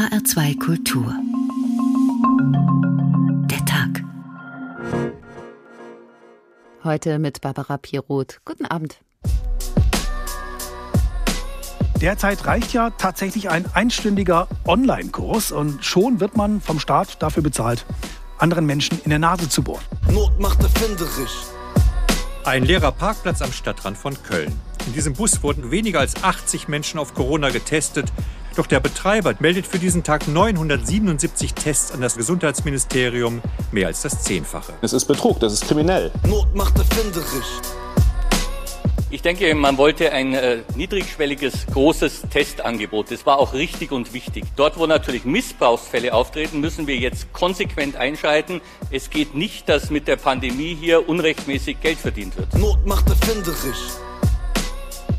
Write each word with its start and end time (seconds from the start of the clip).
HR2 0.00 0.58
Kultur. 0.58 1.14
Der 3.50 3.62
Tag. 3.66 4.02
Heute 6.82 7.18
mit 7.18 7.42
Barbara 7.42 7.76
Piroth. 7.76 8.40
Guten 8.46 8.64
Abend. 8.64 9.02
Derzeit 12.00 12.46
reicht 12.46 12.72
ja 12.72 12.88
tatsächlich 12.88 13.50
ein 13.50 13.66
einstündiger 13.74 14.48
Online-Kurs 14.66 15.52
und 15.52 15.84
schon 15.84 16.18
wird 16.18 16.34
man 16.34 16.62
vom 16.62 16.80
Staat 16.80 17.22
dafür 17.22 17.42
bezahlt, 17.42 17.84
anderen 18.38 18.64
Menschen 18.64 19.02
in 19.04 19.10
der 19.10 19.18
Nase 19.18 19.50
zu 19.50 19.62
bohren. 19.62 19.84
Not 20.10 20.40
macht 20.40 20.62
erfinderisch. 20.62 21.42
Ein 22.46 22.64
leerer 22.64 22.92
Parkplatz 22.92 23.42
am 23.42 23.52
Stadtrand 23.52 23.98
von 23.98 24.16
Köln. 24.22 24.50
In 24.86 24.94
diesem 24.94 25.12
Bus 25.12 25.42
wurden 25.42 25.70
weniger 25.70 26.00
als 26.00 26.24
80 26.24 26.68
Menschen 26.68 26.98
auf 26.98 27.14
Corona 27.14 27.50
getestet. 27.50 28.10
Doch 28.56 28.66
der 28.66 28.80
Betreiber 28.80 29.34
meldet 29.38 29.66
für 29.66 29.78
diesen 29.78 30.02
Tag 30.02 30.26
977 30.28 31.54
Tests 31.54 31.92
an 31.92 32.00
das 32.00 32.16
Gesundheitsministerium, 32.16 33.40
mehr 33.72 33.86
als 33.86 34.02
das 34.02 34.22
Zehnfache. 34.22 34.72
Es 34.82 34.92
ist 34.92 35.04
Betrug, 35.06 35.40
das 35.40 35.52
ist 35.52 35.66
kriminell. 35.66 36.10
Not 36.26 36.54
macht 36.54 36.76
erfinderisch. 36.78 37.60
Ich 39.12 39.22
denke, 39.22 39.52
man 39.56 39.76
wollte 39.76 40.12
ein 40.12 40.34
äh, 40.34 40.58
niedrigschwelliges, 40.76 41.66
großes 41.72 42.22
Testangebot. 42.30 43.10
Das 43.10 43.26
war 43.26 43.40
auch 43.40 43.54
richtig 43.54 43.90
und 43.90 44.12
wichtig. 44.12 44.44
Dort, 44.54 44.78
wo 44.78 44.86
natürlich 44.86 45.24
Missbrauchsfälle 45.24 46.14
auftreten, 46.14 46.60
müssen 46.60 46.86
wir 46.86 46.96
jetzt 46.96 47.32
konsequent 47.32 47.96
einschreiten. 47.96 48.60
Es 48.92 49.10
geht 49.10 49.34
nicht, 49.34 49.68
dass 49.68 49.90
mit 49.90 50.06
der 50.06 50.14
Pandemie 50.14 50.76
hier 50.80 51.08
unrechtmäßig 51.08 51.80
Geld 51.80 51.98
verdient 51.98 52.36
wird. 52.36 52.54
Not 52.54 52.86
macht 52.86 53.08
erfinderisch. 53.08 53.98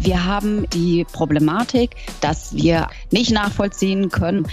Wir 0.03 0.25
haben 0.25 0.67
die 0.71 1.05
Problematik, 1.11 1.91
dass 2.21 2.55
wir 2.55 2.87
nicht 3.11 3.31
nachvollziehen 3.31 4.09
können, 4.09 4.47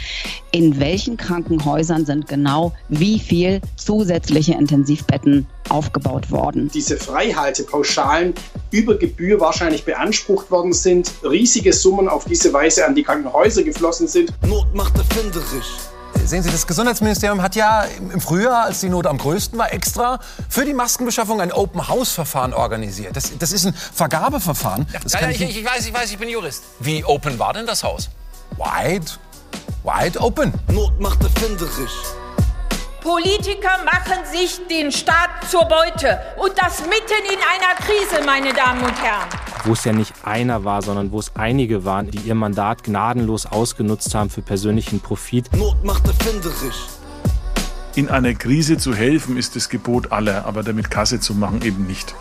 in 0.51 0.79
welchen 0.79 1.17
Krankenhäusern 1.17 2.05
sind 2.05 2.29
genau 2.29 2.75
wie 2.91 3.19
viel 3.19 3.63
zusätzliche 3.77 4.53
Intensivbetten 4.53 5.47
aufgebaut 5.71 6.31
worden. 6.31 6.71
Diese 6.75 6.99
Freihaltepauschalen 6.99 8.35
über 8.71 8.99
Gebühr 8.99 9.41
wahrscheinlich 9.41 9.87
beansprucht 9.87 10.51
worden 10.51 10.75
sind, 10.75 11.11
riesige 11.23 11.73
Summen 11.73 12.09
auf 12.09 12.27
diese 12.27 12.53
Weise 12.53 12.87
an 12.87 12.95
die 12.95 13.03
Krankenhäuser 13.03 13.63
geflossen 13.63 14.07
sind. 14.07 14.35
Not 14.47 14.75
macht 14.75 14.99
erfinderisch. 14.99 15.89
Sehen 16.29 16.43
Sie, 16.43 16.51
das 16.51 16.67
Gesundheitsministerium 16.67 17.41
hat 17.41 17.57
ja 17.57 17.85
im 17.85 18.21
Frühjahr, 18.21 18.65
als 18.65 18.81
die 18.81 18.91
Not 18.91 19.07
am 19.07 19.17
größten 19.17 19.59
war, 19.59 19.73
extra 19.73 20.21
für 20.51 20.67
die 20.67 20.75
Maskenbeschaffung 20.75 21.41
ein 21.41 21.51
Open-House-Verfahren 21.51 22.53
organisiert. 22.53 23.17
Das, 23.17 23.33
das, 23.39 23.51
ist 23.51 23.65
ein 23.65 23.73
Vergabeverfahren. 23.73 24.87
Das 25.03 25.15
ja, 25.15 25.23
ja, 25.23 25.31
ich, 25.31 25.41
ich, 25.41 25.65
weiß, 25.65 25.87
ich 25.87 25.95
weiß, 25.95 26.11
ich 26.11 26.19
bin 26.19 26.29
Jurist. 26.29 26.65
Wie 26.81 27.03
open 27.03 27.39
war 27.39 27.55
denn 27.55 27.67
das 27.67 27.83
Haus? 27.83 28.11
Wide, 28.59 29.07
wide 29.85 30.21
open. 30.21 30.53
Not 30.71 31.01
macht 31.01 31.23
erfinderisch. 31.23 31.93
Politiker 33.09 33.71
machen 33.87 34.23
sich 34.31 34.61
den 34.69 34.93
Staat 34.93 35.31
zur 35.51 35.65
Beute. 35.65 36.19
Und 36.37 36.53
das 36.59 36.81
mitten 36.81 37.25
in 37.33 37.39
einer 37.39 37.75
Krise, 37.81 38.23
meine 38.27 38.53
Damen 38.53 38.83
und 38.83 39.03
Herren. 39.03 39.27
Wo 39.65 39.73
es 39.73 39.83
ja 39.85 39.95
nicht 39.95 40.13
einer 40.25 40.63
war, 40.65 40.83
sondern 40.83 41.11
wo 41.11 41.19
es 41.19 41.35
einige 41.35 41.87
waren, 41.87 42.11
die 42.11 42.19
ihr 42.19 42.35
Mandat 42.35 42.85
gnadenlos 42.85 43.47
ausgenutzt 43.47 44.15
haben 44.15 44.29
für 44.29 44.43
persönlichen 44.43 45.01
Profit. 45.01 45.51
Not 45.57 45.83
macht 45.85 46.07
erfinderisch. 46.07 46.85
In 47.95 48.11
einer 48.11 48.35
Krise 48.35 48.77
zu 48.77 48.95
helfen 48.95 49.39
ist 49.39 49.57
das 49.57 49.71
Gebot 49.71 50.13
aller, 50.13 50.45
aber 50.45 50.63
damit 50.63 50.91
Kasse 50.91 51.19
zu 51.19 51.35
machen 51.35 51.63
eben 51.63 51.87
nicht. 51.87 52.15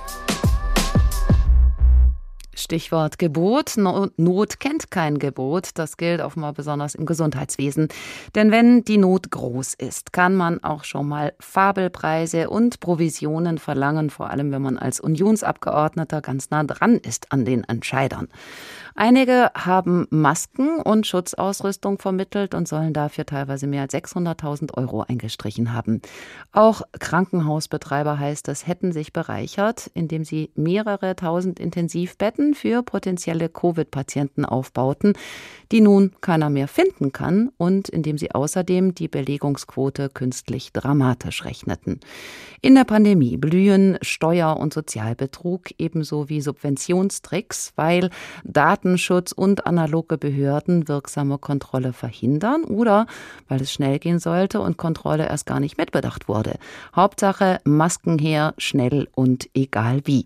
Stichwort 2.67 3.17
Gebot. 3.17 3.77
Not 3.77 4.59
kennt 4.59 4.91
kein 4.91 5.19
Gebot. 5.19 5.69
Das 5.75 5.95
gilt 5.95 6.19
offenbar 6.19 6.51
besonders 6.51 6.95
im 6.95 7.05
Gesundheitswesen. 7.05 7.87
Denn 8.35 8.51
wenn 8.51 8.83
die 8.83 8.97
Not 8.97 9.31
groß 9.31 9.73
ist, 9.75 10.11
kann 10.11 10.35
man 10.35 10.61
auch 10.65 10.83
schon 10.83 11.07
mal 11.07 11.31
Fabelpreise 11.39 12.49
und 12.49 12.81
Provisionen 12.81 13.57
verlangen, 13.57 14.09
vor 14.09 14.31
allem 14.31 14.51
wenn 14.51 14.61
man 14.61 14.77
als 14.77 14.99
Unionsabgeordneter 14.99 16.19
ganz 16.19 16.49
nah 16.49 16.65
dran 16.65 16.97
ist 16.97 17.31
an 17.31 17.45
den 17.45 17.63
Entscheidern. 17.63 18.27
Einige 18.99 19.51
haben 19.53 20.07
Masken 20.09 20.81
und 20.81 21.05
Schutzausrüstung 21.05 21.99
vermittelt 21.99 22.55
und 22.55 22.67
sollen 22.67 22.93
dafür 22.93 23.27
teilweise 23.27 23.67
mehr 23.67 23.83
als 23.83 23.93
600.000 23.93 24.73
Euro 24.75 25.03
eingestrichen 25.03 25.71
haben. 25.71 26.01
Auch 26.51 26.81
Krankenhausbetreiber 26.99 28.17
heißt 28.17 28.47
es, 28.47 28.65
hätten 28.65 28.91
sich 28.91 29.13
bereichert, 29.13 29.91
indem 29.93 30.25
sie 30.25 30.49
mehrere 30.55 31.15
tausend 31.15 31.59
Intensivbetten 31.59 32.55
für 32.55 32.81
potenzielle 32.81 33.49
Covid-Patienten 33.49 34.45
aufbauten, 34.45 35.13
die 35.71 35.81
nun 35.81 36.13
keiner 36.19 36.49
mehr 36.49 36.67
finden 36.67 37.11
kann 37.11 37.51
und 37.57 37.89
indem 37.89 38.17
sie 38.17 38.31
außerdem 38.31 38.95
die 38.95 39.07
Belegungsquote 39.07 40.09
künstlich 40.09 40.73
dramatisch 40.73 41.45
rechneten. 41.45 41.99
In 42.61 42.73
der 42.73 42.85
Pandemie 42.85 43.37
blühen 43.37 43.99
Steuer- 44.01 44.57
und 44.57 44.73
Sozialbetrug 44.73 45.69
ebenso 45.77 46.29
wie 46.29 46.41
Subventionstricks, 46.41 47.73
weil 47.75 48.09
Datenschutz 48.87 49.33
und 49.33 49.67
analoge 49.67 50.17
Behörden 50.17 50.87
wirksame 50.87 51.37
Kontrolle 51.37 51.91
verhindern 51.91 52.63
oder 52.63 53.05
weil 53.49 53.61
es 53.61 53.71
schnell 53.71 53.99
gehen 53.99 54.19
sollte 54.19 54.61
und 54.61 54.77
Kontrolle 54.77 55.27
erst 55.27 55.45
gar 55.45 55.59
nicht 55.59 55.77
mitbedacht 55.77 56.29
wurde. 56.29 56.53
Hauptsache 56.95 57.59
Masken 57.65 58.17
her, 58.17 58.53
schnell 58.57 59.09
und 59.13 59.49
egal 59.53 60.01
wie. 60.05 60.25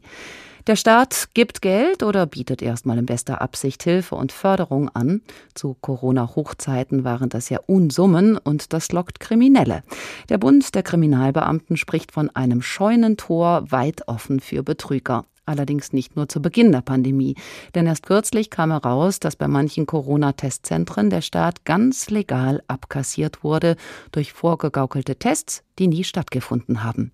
Der 0.67 0.75
Staat 0.75 1.29
gibt 1.33 1.63
Geld 1.63 2.03
oder 2.03 2.27
bietet 2.27 2.61
erstmal 2.61 2.99
in 2.99 3.07
bester 3.07 3.41
Absicht 3.41 3.81
Hilfe 3.81 4.13
und 4.13 4.31
Förderung 4.31 4.89
an. 4.89 5.22
Zu 5.55 5.75
Corona-Hochzeiten 5.81 7.03
waren 7.03 7.29
das 7.29 7.49
ja 7.49 7.59
Unsummen 7.66 8.38
und 8.38 8.73
das 8.73 8.91
lockt 8.91 9.19
Kriminelle. 9.19 9.81
Der 10.29 10.38
Bund 10.38 10.75
der 10.75 10.83
Kriminalbeamten 10.83 11.78
spricht 11.78 12.11
von 12.11 12.29
einem 12.35 12.61
Scheunentor 12.61 13.72
weit 13.72 14.07
offen 14.07 14.39
für 14.39 14.61
Betrüger. 14.61 15.25
Allerdings 15.46 15.91
nicht 15.91 16.16
nur 16.16 16.29
zu 16.29 16.41
Beginn 16.41 16.72
der 16.72 16.81
Pandemie. 16.81 17.35
Denn 17.74 17.88
erst 17.88 18.06
kürzlich 18.06 18.50
kam 18.50 18.72
heraus, 18.72 19.19
dass 19.19 19.35
bei 19.35 19.47
manchen 19.47 19.85
Corona-Testzentren 19.85 21.09
der 21.09 21.22
Staat 21.22 21.66
ganz 21.66 22.09
legal 22.09 22.62
abkassiert 22.68 23.44
wurde 23.44 23.75
durch 24.12 24.34
vorgegaukelte 24.34 25.16
Tests, 25.16 25.63
die 25.79 25.88
nie 25.88 26.03
stattgefunden 26.03 26.84
haben. 26.84 27.12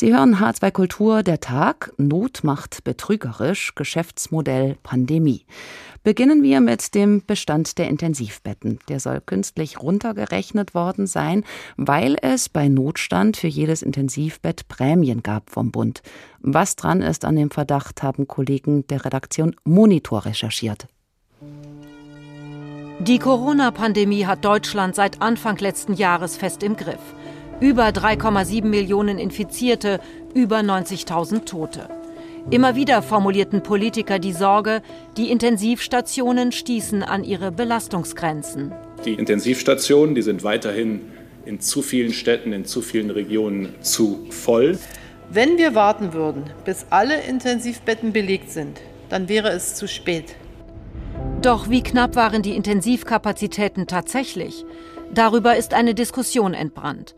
Sie 0.00 0.14
hören 0.14 0.36
H2 0.36 0.70
Kultur, 0.70 1.24
der 1.24 1.40
Tag, 1.40 1.92
Not 1.96 2.44
macht 2.44 2.84
betrügerisch, 2.84 3.74
Geschäftsmodell 3.74 4.76
Pandemie. 4.84 5.44
Beginnen 6.04 6.44
wir 6.44 6.60
mit 6.60 6.94
dem 6.94 7.24
Bestand 7.26 7.78
der 7.78 7.88
Intensivbetten. 7.88 8.78
Der 8.88 9.00
soll 9.00 9.20
künstlich 9.20 9.82
runtergerechnet 9.82 10.72
worden 10.72 11.08
sein, 11.08 11.42
weil 11.76 12.16
es 12.22 12.48
bei 12.48 12.68
Notstand 12.68 13.38
für 13.38 13.48
jedes 13.48 13.82
Intensivbett 13.82 14.68
Prämien 14.68 15.24
gab 15.24 15.50
vom 15.50 15.72
Bund. 15.72 16.02
Was 16.38 16.76
dran 16.76 17.02
ist 17.02 17.24
an 17.24 17.34
dem 17.34 17.50
Verdacht, 17.50 18.00
haben 18.04 18.28
Kollegen 18.28 18.86
der 18.86 19.04
Redaktion 19.04 19.56
Monitor 19.64 20.26
recherchiert. 20.26 20.86
Die 23.00 23.18
Corona-Pandemie 23.18 24.26
hat 24.26 24.44
Deutschland 24.44 24.94
seit 24.94 25.20
Anfang 25.20 25.56
letzten 25.58 25.94
Jahres 25.94 26.36
fest 26.36 26.62
im 26.62 26.76
Griff. 26.76 27.00
Über 27.60 27.88
3,7 27.88 28.66
Millionen 28.66 29.18
Infizierte, 29.18 29.98
über 30.32 30.58
90.000 30.58 31.44
Tote. 31.44 31.88
Immer 32.50 32.76
wieder 32.76 33.02
formulierten 33.02 33.64
Politiker 33.64 34.20
die 34.20 34.32
Sorge, 34.32 34.80
die 35.16 35.32
Intensivstationen 35.32 36.52
stießen 36.52 37.02
an 37.02 37.24
ihre 37.24 37.50
Belastungsgrenzen. 37.50 38.72
Die 39.04 39.14
Intensivstationen, 39.14 40.14
die 40.14 40.22
sind 40.22 40.44
weiterhin 40.44 41.00
in 41.46 41.58
zu 41.58 41.82
vielen 41.82 42.12
Städten, 42.12 42.52
in 42.52 42.64
zu 42.64 42.80
vielen 42.80 43.10
Regionen 43.10 43.74
zu 43.80 44.26
voll. 44.30 44.78
Wenn 45.28 45.58
wir 45.58 45.74
warten 45.74 46.12
würden, 46.12 46.44
bis 46.64 46.86
alle 46.90 47.22
Intensivbetten 47.22 48.12
belegt 48.12 48.52
sind, 48.52 48.80
dann 49.08 49.28
wäre 49.28 49.48
es 49.50 49.74
zu 49.74 49.88
spät. 49.88 50.36
Doch 51.42 51.68
wie 51.68 51.82
knapp 51.82 52.14
waren 52.14 52.42
die 52.42 52.54
Intensivkapazitäten 52.54 53.88
tatsächlich? 53.88 54.64
Darüber 55.12 55.56
ist 55.56 55.74
eine 55.74 55.94
Diskussion 55.94 56.54
entbrannt. 56.54 57.16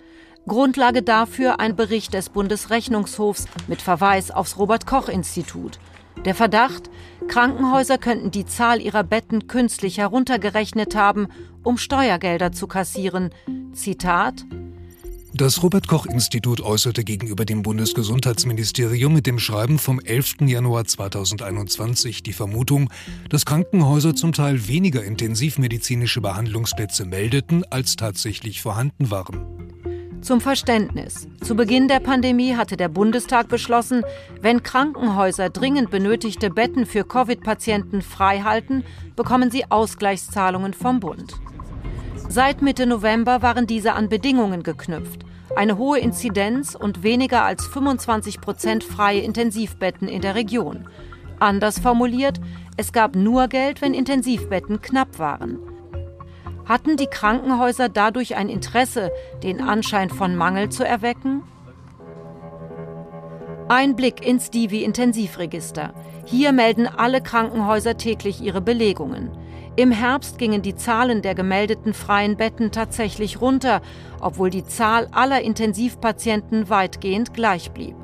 Grundlage 0.50 1.02
dafür 1.02 1.60
ein 1.60 1.76
Bericht 1.76 2.12
des 2.12 2.28
Bundesrechnungshofs 2.28 3.46
mit 3.68 3.80
Verweis 3.80 4.32
aufs 4.32 4.58
Robert 4.58 4.84
Koch 4.84 5.08
Institut. 5.08 5.78
Der 6.24 6.34
Verdacht, 6.34 6.90
Krankenhäuser 7.28 7.98
könnten 7.98 8.32
die 8.32 8.46
Zahl 8.46 8.80
ihrer 8.80 9.04
Betten 9.04 9.46
künstlich 9.46 9.98
heruntergerechnet 9.98 10.96
haben, 10.96 11.28
um 11.62 11.78
Steuergelder 11.78 12.50
zu 12.50 12.66
kassieren. 12.66 13.30
Zitat 13.74 14.44
das 15.32 15.62
Robert 15.62 15.86
Koch 15.86 16.06
Institut 16.06 16.60
äußerte 16.60 17.04
gegenüber 17.04 17.44
dem 17.44 17.62
Bundesgesundheitsministerium 17.62 19.14
mit 19.14 19.28
dem 19.28 19.38
Schreiben 19.38 19.78
vom 19.78 20.00
11. 20.00 20.40
Januar 20.40 20.84
2021 20.84 22.24
die 22.24 22.32
Vermutung, 22.32 22.90
dass 23.28 23.46
Krankenhäuser 23.46 24.16
zum 24.16 24.32
Teil 24.32 24.66
weniger 24.66 25.04
intensivmedizinische 25.04 26.20
Behandlungsplätze 26.20 27.04
meldeten, 27.04 27.64
als 27.70 27.94
tatsächlich 27.94 28.60
vorhanden 28.60 29.12
waren. 29.12 29.69
Zum 30.22 30.42
Verständnis. 30.42 31.28
Zu 31.42 31.56
Beginn 31.56 31.88
der 31.88 32.00
Pandemie 32.00 32.54
hatte 32.54 32.76
der 32.76 32.88
Bundestag 32.88 33.48
beschlossen, 33.48 34.04
wenn 34.42 34.62
Krankenhäuser 34.62 35.48
dringend 35.48 35.90
benötigte 35.90 36.50
Betten 36.50 36.84
für 36.84 37.04
Covid-Patienten 37.04 38.02
freihalten, 38.02 38.84
bekommen 39.16 39.50
sie 39.50 39.70
Ausgleichszahlungen 39.70 40.74
vom 40.74 41.00
Bund. 41.00 41.34
Seit 42.28 42.60
Mitte 42.60 42.86
November 42.86 43.40
waren 43.40 43.66
diese 43.66 43.94
an 43.94 44.10
Bedingungen 44.10 44.62
geknüpft. 44.62 45.24
Eine 45.56 45.78
hohe 45.78 45.98
Inzidenz 45.98 46.74
und 46.74 47.02
weniger 47.02 47.44
als 47.44 47.66
25 47.66 48.42
Prozent 48.42 48.84
freie 48.84 49.20
Intensivbetten 49.20 50.06
in 50.06 50.20
der 50.20 50.34
Region. 50.34 50.86
Anders 51.38 51.78
formuliert, 51.78 52.40
es 52.76 52.92
gab 52.92 53.16
nur 53.16 53.48
Geld, 53.48 53.80
wenn 53.80 53.94
Intensivbetten 53.94 54.82
knapp 54.82 55.18
waren. 55.18 55.58
Hatten 56.70 56.96
die 56.96 57.08
Krankenhäuser 57.08 57.88
dadurch 57.88 58.36
ein 58.36 58.48
Interesse, 58.48 59.10
den 59.42 59.60
Anschein 59.60 60.08
von 60.08 60.36
Mangel 60.36 60.68
zu 60.68 60.86
erwecken? 60.86 61.42
Ein 63.68 63.96
Blick 63.96 64.24
ins 64.24 64.50
Divi-Intensivregister. 64.50 65.92
Hier 66.26 66.52
melden 66.52 66.86
alle 66.86 67.22
Krankenhäuser 67.22 67.96
täglich 67.96 68.40
ihre 68.40 68.60
Belegungen. 68.60 69.32
Im 69.74 69.90
Herbst 69.90 70.38
gingen 70.38 70.62
die 70.62 70.76
Zahlen 70.76 71.22
der 71.22 71.34
gemeldeten 71.34 71.92
freien 71.92 72.36
Betten 72.36 72.70
tatsächlich 72.70 73.40
runter, 73.40 73.80
obwohl 74.20 74.50
die 74.50 74.64
Zahl 74.64 75.08
aller 75.10 75.40
Intensivpatienten 75.40 76.70
weitgehend 76.70 77.34
gleich 77.34 77.72
blieb. 77.72 77.96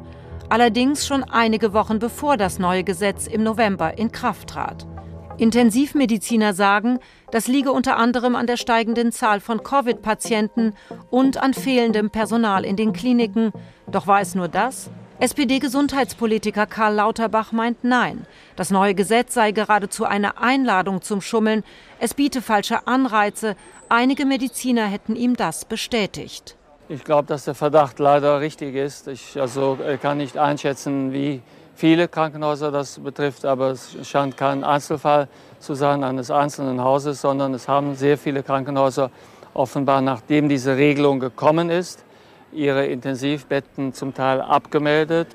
Allerdings 0.49 1.07
schon 1.07 1.23
einige 1.23 1.73
Wochen 1.73 2.01
bevor 2.01 2.37
das 2.37 2.59
neue 2.59 2.83
Gesetz 2.83 3.29
im 3.29 3.45
November 3.45 3.97
in 3.97 4.11
Kraft 4.11 4.49
trat. 4.49 4.89
Intensivmediziner 5.39 6.55
sagen, 6.55 6.99
das 7.31 7.47
liege 7.47 7.71
unter 7.71 7.97
anderem 7.99 8.37
an 8.37 8.47
der 8.47 8.57
steigenden 8.57 9.13
Zahl 9.13 9.41
von 9.41 9.63
Covid-Patienten 9.63 10.75
und 11.11 11.37
an 11.43 11.53
fehlendem 11.53 12.11
Personal 12.11 12.65
in 12.65 12.77
den 12.77 12.93
Kliniken. 12.93 13.53
Doch 13.87 14.07
war 14.07 14.21
es 14.21 14.35
nur 14.35 14.49
das? 14.49 14.91
SPD-Gesundheitspolitiker 15.19 16.67
Karl 16.67 16.95
Lauterbach 16.95 17.53
meint 17.53 17.85
nein. 17.85 18.27
Das 18.55 18.71
neue 18.71 18.95
Gesetz 18.95 19.35
sei 19.35 19.53
geradezu 19.53 20.05
eine 20.05 20.39
Einladung 20.39 21.03
zum 21.03 21.21
Schummeln. 21.21 21.65
Es 21.99 22.15
biete 22.15 22.43
falsche 22.43 22.87
Anreize. 22.87 23.57
Einige 23.89 24.27
Mediziner 24.27 24.87
hätten 24.87 25.17
ihm 25.17 25.37
das 25.37 25.65
bestätigt. 25.65 26.57
Ich 26.89 27.03
glaube, 27.03 27.29
dass 27.29 27.45
der 27.45 27.55
Verdacht 27.55 27.99
leider 27.99 28.41
richtig 28.41 28.75
ist. 28.75 29.09
Ich 29.09 29.41
also, 29.41 29.79
äh, 29.87 29.99
kann 29.99 30.19
nicht 30.19 30.39
einschätzen, 30.39 31.13
wie 31.13 31.43
viele 31.77 32.09
Krankenhäuser 32.09 32.73
das 32.73 32.99
betrifft, 32.99 33.45
aber 33.45 33.71
es 33.71 33.97
scheint 34.03 34.37
kein 34.37 34.65
Einzelfall 34.65 35.29
zu 35.61 35.75
sein 35.75 36.03
eines 36.03 36.31
einzelnen 36.31 36.83
Hauses, 36.83 37.21
sondern 37.21 37.55
es 37.55 37.69
haben 37.69 37.95
sehr 37.95 38.19
viele 38.19 38.43
Krankenhäuser 38.43 39.11
offenbar, 39.55 40.01
nachdem 40.01 40.49
diese 40.49 40.77
Regelung 40.77 41.21
gekommen 41.21 41.71
ist, 41.71 42.05
ihre 42.53 42.87
Intensivbetten 42.87 43.93
zum 43.93 44.15
Teil 44.15 44.41
abgemeldet. 44.41 45.29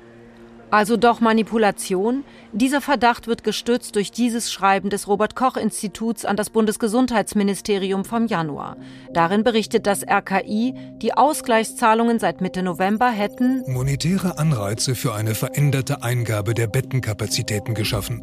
Also 0.72 0.96
doch 0.96 1.20
Manipulation? 1.20 2.24
Dieser 2.52 2.80
Verdacht 2.80 3.26
wird 3.26 3.44
gestützt 3.44 3.94
durch 3.94 4.10
dieses 4.10 4.50
Schreiben 4.50 4.88
des 4.88 5.06
Robert 5.06 5.36
Koch 5.36 5.58
Instituts 5.58 6.24
an 6.24 6.34
das 6.34 6.48
Bundesgesundheitsministerium 6.48 8.06
vom 8.06 8.26
Januar. 8.26 8.78
Darin 9.12 9.44
berichtet 9.44 9.86
das 9.86 10.02
RKI, 10.02 10.72
die 10.96 11.12
Ausgleichszahlungen 11.12 12.18
seit 12.18 12.40
Mitte 12.40 12.62
November 12.62 13.10
hätten 13.10 13.70
monetäre 13.70 14.38
Anreize 14.38 14.94
für 14.94 15.12
eine 15.12 15.34
veränderte 15.34 16.02
Eingabe 16.02 16.54
der 16.54 16.68
Bettenkapazitäten 16.68 17.74
geschaffen. 17.74 18.22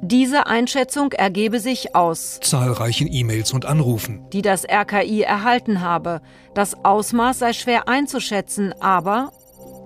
Diese 0.00 0.46
Einschätzung 0.46 1.12
ergebe 1.12 1.60
sich 1.60 1.94
aus 1.94 2.40
zahlreichen 2.40 3.06
E-Mails 3.12 3.52
und 3.52 3.66
Anrufen, 3.66 4.24
die 4.32 4.40
das 4.40 4.64
RKI 4.64 5.22
erhalten 5.22 5.82
habe. 5.82 6.22
Das 6.54 6.84
Ausmaß 6.86 7.38
sei 7.38 7.52
schwer 7.52 7.86
einzuschätzen, 7.86 8.74
aber 8.80 9.30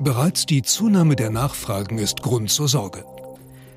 bereits 0.01 0.47
die 0.47 0.63
Zunahme 0.63 1.15
der 1.15 1.31
Nachfragen 1.31 1.99
ist 1.99 2.23
Grund 2.23 2.51
zur 2.51 2.69
Sorge. 2.69 3.05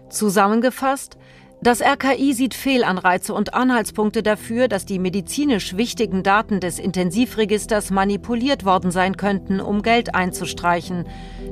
Zusammengefasst, 0.10 1.18
das 1.62 1.82
RKI 1.82 2.34
sieht 2.34 2.54
Fehlanreize 2.54 3.34
und 3.34 3.54
Anhaltspunkte 3.54 4.24
dafür, 4.24 4.68
dass 4.68 4.86
die 4.86 5.00
medizinisch 5.00 5.78
wichtigen 5.78 6.24
Daten 6.24 6.60
des 6.60 6.80
Intensivregisters 6.80 7.90
manipuliert 7.90 8.66
worden 8.66 8.92
sein 8.92 9.16
könnten, 9.16 9.62
um 9.62 9.82
Geld 9.82 10.14
einzustreichen. 10.14 11.06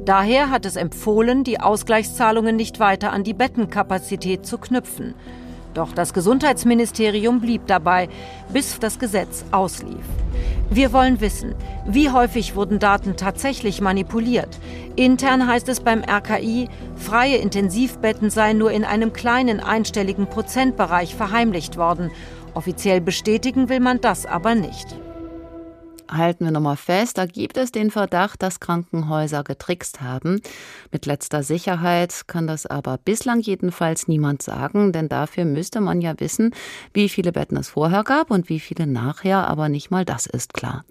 Daher 0.06 0.50
hat 0.50 0.66
es 0.66 0.76
empfohlen, 0.76 1.44
die 1.44 1.60
Ausgleichszahlungen 1.60 2.56
nicht 2.56 2.80
weiter 2.80 3.14
an 3.14 3.24
die 3.24 3.34
Bettenkapazität 3.34 4.46
zu 4.46 4.58
knüpfen. 4.58 5.16
Doch 5.74 5.94
das 5.94 6.14
Gesundheitsministerium 6.14 7.40
blieb 7.40 7.68
dabei, 7.68 8.10
bis 8.52 8.80
das 8.80 9.00
Gesetz 9.00 9.46
auslief. 9.52 10.04
Wir 10.70 10.94
wollen 10.94 11.20
wissen, 11.20 11.56
wie 11.86 12.10
häufig 12.10 12.56
wurden 12.56 12.80
Daten 12.80 13.18
tatsächlich 13.18 13.82
manipuliert. 13.82 14.60
Intern 14.96 15.48
heißt 15.48 15.68
es 15.70 15.82
beim 15.82 16.02
RKI, 16.04 16.70
freie 16.96 17.38
Intensivbetten 17.38 18.30
seien 18.30 18.58
nur 18.58 18.72
in 18.72 18.86
einem 18.86 19.12
kleinen 19.12 19.60
einstelligen 19.60 20.28
Prozentbereich 20.28 21.16
verheimlicht 21.16 21.78
worden. 21.78 22.12
Offiziell 22.54 23.02
bestätigen 23.02 23.70
will 23.70 23.80
man 23.80 24.00
das 24.02 24.26
aber 24.26 24.56
nicht 24.56 25.01
halten 26.12 26.46
wir 26.46 26.52
nochmal 26.52 26.78
fest, 26.78 27.18
da 27.18 27.26
gibt 27.26 27.58
es 27.58 27.72
den 27.72 27.92
Verdacht, 27.92 28.42
dass 28.42 28.60
Krankenhäuser 28.60 29.44
getrickst 29.44 30.02
haben. 30.02 30.42
Mit 30.92 31.06
letzter 31.06 31.44
Sicherheit 31.44 32.24
kann 32.28 32.48
das 32.48 32.66
aber 32.66 32.98
bislang 32.98 33.40
jedenfalls 33.40 34.08
niemand 34.08 34.42
sagen, 34.42 34.92
denn 34.92 35.10
dafür 35.10 35.46
müsste 35.46 35.82
man 35.82 36.02
ja 36.02 36.20
wissen, 36.20 36.54
wie 36.94 37.10
viele 37.10 37.32
Betten 37.32 37.58
es 37.58 37.70
vorher 37.70 38.04
gab 38.04 38.32
und 38.32 38.50
wie 38.50 38.60
viele 38.60 38.88
nachher, 38.88 39.48
aber 39.48 39.70
nicht 39.70 39.92
mal 39.92 40.06
das 40.06 40.26
ist 40.26 40.54
klar. 40.54 40.84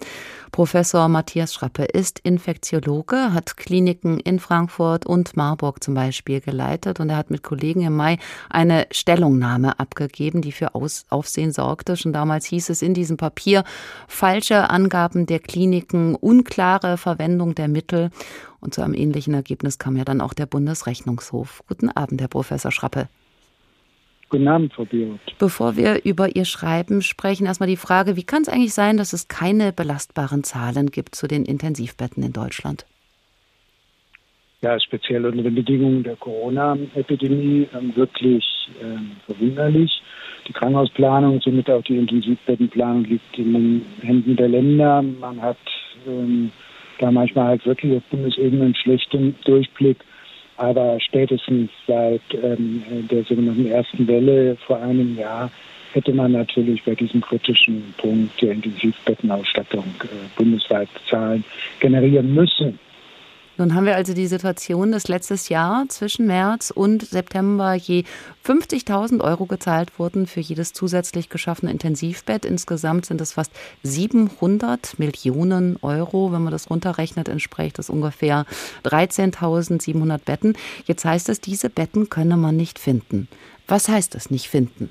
Professor 0.52 1.08
Matthias 1.08 1.54
Schrappe 1.54 1.84
ist 1.84 2.18
Infektiologe, 2.18 3.32
hat 3.32 3.56
Kliniken 3.56 4.18
in 4.18 4.40
Frankfurt 4.40 5.06
und 5.06 5.36
Marburg 5.36 5.82
zum 5.82 5.94
Beispiel 5.94 6.40
geleitet 6.40 6.98
und 6.98 7.08
er 7.08 7.16
hat 7.16 7.30
mit 7.30 7.44
Kollegen 7.44 7.82
im 7.82 7.94
Mai 7.94 8.18
eine 8.48 8.86
Stellungnahme 8.90 9.78
abgegeben, 9.78 10.42
die 10.42 10.50
für 10.50 10.74
Aufsehen 10.74 11.52
sorgte. 11.52 11.96
Schon 11.96 12.12
damals 12.12 12.46
hieß 12.46 12.70
es 12.70 12.82
in 12.82 12.94
diesem 12.94 13.16
Papier 13.16 13.62
falsche 14.08 14.70
Angaben 14.70 15.26
der 15.26 15.38
Kliniken, 15.38 16.16
unklare 16.16 16.96
Verwendung 16.96 17.54
der 17.54 17.68
Mittel. 17.68 18.10
Und 18.60 18.74
zu 18.74 18.82
einem 18.82 18.94
ähnlichen 18.94 19.34
Ergebnis 19.34 19.78
kam 19.78 19.96
ja 19.96 20.04
dann 20.04 20.20
auch 20.20 20.34
der 20.34 20.46
Bundesrechnungshof. 20.46 21.62
Guten 21.68 21.90
Abend, 21.90 22.20
Herr 22.20 22.28
Professor 22.28 22.72
Schrappe. 22.72 23.08
Frau 24.30 24.84
Beroth. 24.84 25.20
Bevor 25.38 25.76
wir 25.76 26.04
über 26.04 26.34
Ihr 26.36 26.44
Schreiben 26.44 27.02
sprechen, 27.02 27.46
erstmal 27.46 27.68
die 27.68 27.76
Frage, 27.76 28.16
wie 28.16 28.22
kann 28.22 28.42
es 28.42 28.48
eigentlich 28.48 28.74
sein, 28.74 28.96
dass 28.96 29.12
es 29.12 29.28
keine 29.28 29.72
belastbaren 29.72 30.44
Zahlen 30.44 30.90
gibt 30.90 31.14
zu 31.14 31.26
den 31.26 31.44
Intensivbetten 31.44 32.22
in 32.22 32.32
Deutschland? 32.32 32.86
Ja, 34.62 34.78
speziell 34.78 35.24
unter 35.24 35.42
den 35.42 35.54
Bedingungen 35.54 36.02
der 36.02 36.16
Corona-Epidemie 36.16 37.66
ähm, 37.74 37.96
wirklich 37.96 38.44
ähm, 38.82 39.12
verwunderlich. 39.26 39.90
Die 40.46 40.52
Krankenhausplanung, 40.52 41.40
somit 41.40 41.70
auch 41.70 41.82
die 41.82 41.96
Intensivbettenplanung 41.96 43.04
liegt 43.04 43.38
in 43.38 43.52
den 43.54 43.86
Händen 44.02 44.36
der 44.36 44.48
Länder. 44.48 45.02
Man 45.02 45.40
hat 45.40 45.56
ähm, 46.06 46.52
da 46.98 47.10
manchmal 47.10 47.46
halt 47.46 47.66
wirklich 47.66 47.96
auf 47.96 48.02
Bundesebene 48.10 48.64
einen 48.64 48.74
schlechten 48.74 49.34
Durchblick. 49.44 49.96
Aber 50.60 51.00
spätestens 51.00 51.70
seit 51.86 52.20
ähm, 52.34 52.82
der 53.10 53.24
sogenannten 53.24 53.66
ersten 53.66 54.06
Welle 54.06 54.56
vor 54.66 54.78
einem 54.78 55.16
Jahr 55.16 55.50
hätte 55.94 56.12
man 56.12 56.32
natürlich 56.32 56.82
bei 56.84 56.94
diesem 56.94 57.22
kritischen 57.22 57.94
Punkt 57.96 58.42
der 58.42 58.52
Intensivbettenausstattung 58.52 59.84
äh, 60.04 60.06
bundesweit 60.36 60.90
Zahlen 61.08 61.44
generieren 61.80 62.34
müssen. 62.34 62.78
Nun 63.60 63.74
haben 63.74 63.84
wir 63.84 63.94
also 63.94 64.14
die 64.14 64.26
Situation, 64.26 64.90
dass 64.90 65.08
letztes 65.08 65.50
Jahr 65.50 65.84
zwischen 65.88 66.26
März 66.26 66.70
und 66.74 67.02
September 67.02 67.74
je 67.74 68.04
50.000 68.42 69.22
Euro 69.22 69.44
gezahlt 69.44 69.98
wurden 69.98 70.26
für 70.26 70.40
jedes 70.40 70.72
zusätzlich 70.72 71.28
geschaffene 71.28 71.70
Intensivbett. 71.70 72.46
Insgesamt 72.46 73.04
sind 73.04 73.20
es 73.20 73.34
fast 73.34 73.52
700 73.82 74.98
Millionen 74.98 75.76
Euro. 75.82 76.32
Wenn 76.32 76.42
man 76.42 76.52
das 76.52 76.70
runterrechnet, 76.70 77.28
entspricht 77.28 77.78
das 77.78 77.90
ungefähr 77.90 78.46
13.700 78.84 80.24
Betten. 80.24 80.54
Jetzt 80.86 81.04
heißt 81.04 81.28
es, 81.28 81.42
diese 81.42 81.68
Betten 81.68 82.08
könne 82.08 82.38
man 82.38 82.56
nicht 82.56 82.78
finden. 82.78 83.28
Was 83.68 83.90
heißt 83.90 84.14
das 84.14 84.30
nicht 84.30 84.46
finden? 84.46 84.88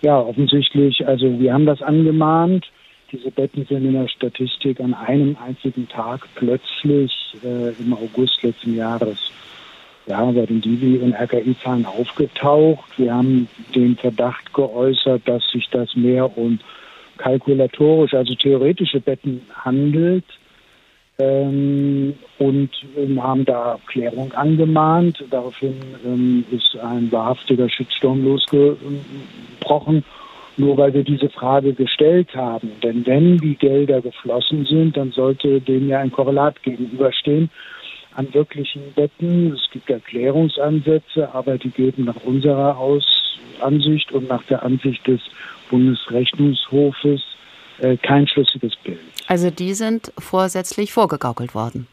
Ja, 0.00 0.18
offensichtlich, 0.18 1.06
also 1.06 1.38
wir 1.38 1.52
haben 1.52 1.66
das 1.66 1.82
angemahnt 1.82 2.64
diese 3.16 3.30
Betten 3.30 3.64
sind 3.66 3.84
in 3.84 3.94
der 3.94 4.08
Statistik 4.08 4.80
an 4.80 4.94
einem 4.94 5.36
einzigen 5.44 5.88
Tag 5.88 6.26
plötzlich 6.34 7.12
äh, 7.42 7.70
im 7.80 7.94
August 7.94 8.42
letzten 8.42 8.76
Jahres 8.76 9.18
ja, 10.06 10.24
bei 10.24 10.46
den 10.46 10.60
Divi- 10.60 10.98
und 10.98 11.14
RKI-Zahlen 11.14 11.86
aufgetaucht. 11.86 12.98
Wir 12.98 13.14
haben 13.14 13.48
den 13.74 13.96
Verdacht 13.96 14.52
geäußert, 14.54 15.22
dass 15.26 15.42
sich 15.50 15.68
das 15.70 15.96
mehr 15.96 16.36
um 16.36 16.58
kalkulatorisch, 17.16 18.14
also 18.14 18.34
theoretische 18.34 19.00
Betten 19.00 19.42
handelt 19.54 20.24
ähm, 21.18 22.14
und 22.38 22.70
ähm, 22.96 23.22
haben 23.22 23.44
da 23.44 23.78
Klärung 23.86 24.32
angemahnt. 24.34 25.24
Daraufhin 25.30 25.74
ähm, 26.04 26.44
ist 26.50 26.76
ein 26.76 27.10
wahrhaftiger 27.10 27.68
Shitstorm 27.68 28.22
losgebrochen 28.24 30.04
nur 30.56 30.76
weil 30.76 30.94
wir 30.94 31.04
diese 31.04 31.28
Frage 31.28 31.74
gestellt 31.74 32.34
haben. 32.34 32.72
Denn 32.82 33.06
wenn 33.06 33.38
die 33.38 33.56
Gelder 33.56 34.00
geflossen 34.00 34.64
sind, 34.64 34.96
dann 34.96 35.12
sollte 35.12 35.60
dem 35.60 35.88
ja 35.88 36.00
ein 36.00 36.12
Korrelat 36.12 36.62
gegenüberstehen 36.62 37.50
an 38.14 38.32
wirklichen 38.32 38.82
Betten. 38.94 39.52
Es 39.52 39.70
gibt 39.70 39.90
Erklärungsansätze, 39.90 41.34
aber 41.34 41.58
die 41.58 41.70
geben 41.70 42.04
nach 42.04 42.22
unserer 42.24 42.78
Aus 42.78 43.04
Ansicht 43.60 44.12
und 44.12 44.28
nach 44.28 44.42
der 44.44 44.62
Ansicht 44.62 45.06
des 45.06 45.20
Bundesrechnungshofes 45.70 47.22
äh, 47.78 47.96
kein 47.96 48.26
schlüssiges 48.26 48.74
Bild. 48.76 48.98
Also 49.28 49.50
die 49.50 49.74
sind 49.74 50.12
vorsätzlich 50.18 50.92
vorgegaukelt 50.92 51.54
worden. 51.54 51.86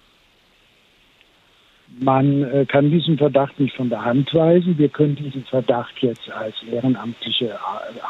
Man 1.99 2.43
äh, 2.43 2.65
kann 2.65 2.89
diesen 2.89 3.17
Verdacht 3.17 3.59
nicht 3.59 3.75
von 3.75 3.89
der 3.89 4.03
Hand 4.03 4.33
weisen. 4.33 4.77
Wir 4.77 4.89
können 4.89 5.15
diesen 5.15 5.43
Verdacht 5.43 5.93
jetzt 6.01 6.31
als 6.31 6.55
ehrenamtliche 6.71 7.51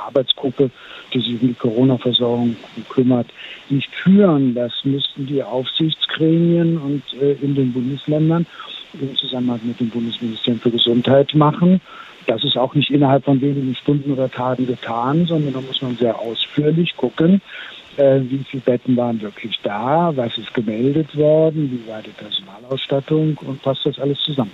Arbeitsgruppe, 0.05 0.69
die 1.13 1.19
sich 1.19 1.41
um 1.41 1.47
die 1.49 1.53
Corona-Versorgung 1.53 2.55
kümmert, 2.89 3.27
nicht 3.69 3.93
führen. 3.93 4.55
Das 4.55 4.71
müssten 4.83 5.25
die 5.25 5.43
Aufsichtsgremien 5.43 6.77
und 6.77 7.03
äh, 7.21 7.33
in 7.41 7.55
den 7.55 7.73
Bundesländern 7.73 8.45
im 8.99 9.15
Zusammenhang 9.15 9.59
mit 9.63 9.79
dem 9.79 9.89
Bundesministerium 9.89 10.61
für 10.61 10.71
Gesundheit 10.71 11.33
machen. 11.33 11.81
Das 12.27 12.43
ist 12.43 12.57
auch 12.57 12.73
nicht 12.75 12.89
innerhalb 12.89 13.25
von 13.25 13.41
wenigen 13.41 13.75
Stunden 13.75 14.11
oder 14.11 14.29
Tagen 14.31 14.65
getan, 14.65 15.25
sondern 15.25 15.53
da 15.53 15.61
muss 15.61 15.81
man 15.81 15.97
sehr 15.97 16.17
ausführlich 16.17 16.95
gucken, 16.95 17.41
äh, 17.97 18.21
wie 18.21 18.43
viele 18.49 18.63
Betten 18.63 18.97
waren 18.97 19.21
wirklich 19.21 19.59
da, 19.63 20.11
was 20.15 20.37
ist 20.37 20.53
gemeldet 20.53 21.15
worden, 21.15 21.71
wie 21.71 21.89
war 21.89 22.01
die 22.01 22.11
Personalausstattung 22.11 23.37
und 23.45 23.61
passt 23.61 23.85
das 23.85 23.99
alles 23.99 24.19
zusammen. 24.19 24.51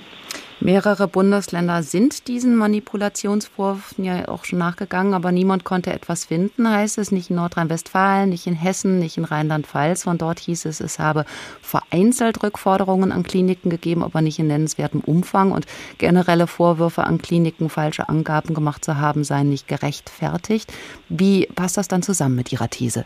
Mehrere 0.62 1.08
Bundesländer 1.08 1.84
sind 1.84 2.28
diesen 2.28 2.58
Manipulationsvorwürfen 2.58 4.04
ja 4.04 4.28
auch 4.28 4.44
schon 4.44 4.60
nachgegangen, 4.60 5.14
aber 5.14 5.32
niemand 5.32 5.64
konnte 5.64 5.94
etwas 5.94 6.26
finden, 6.26 6.70
heißt 6.70 6.98
es. 6.98 7.14
Nicht 7.14 7.30
in 7.30 7.38
Nordrhein-Westfalen, 7.38 8.28
nicht 8.28 8.46
in 8.46 8.56
Hessen, 8.56 9.00
nicht 9.00 9.18
in 9.18 9.24
Rheinland-Pfalz. 9.24 10.04
Von 10.04 10.18
dort 10.18 10.40
hieß 10.40 10.66
es, 10.66 10.82
es 10.82 11.00
habe 11.00 11.24
vereinzelt 11.62 12.44
Rückforderungen 12.44 13.14
an 13.14 13.24
Kliniken 13.24 13.70
gegeben, 13.70 14.04
aber 14.04 14.20
nicht 14.22 14.38
in 14.38 14.48
nennenswertem 14.48 15.00
Umfang. 15.00 15.54
Und 15.54 15.66
generelle 15.98 16.46
Vorwürfe 16.46 17.06
an 17.06 17.22
Kliniken, 17.22 17.70
falsche 17.70 18.10
Angaben 18.10 18.54
gemacht 18.54 18.84
zu 18.84 18.98
haben, 18.98 19.24
seien 19.24 19.48
nicht 19.48 19.70
gerechtfertigt. 19.70 20.74
Wie 21.08 21.46
passt 21.56 21.78
das 21.78 21.88
dann 21.88 22.02
zusammen 22.02 22.36
mit 22.36 22.52
Ihrer 22.52 22.70
These? 22.70 23.06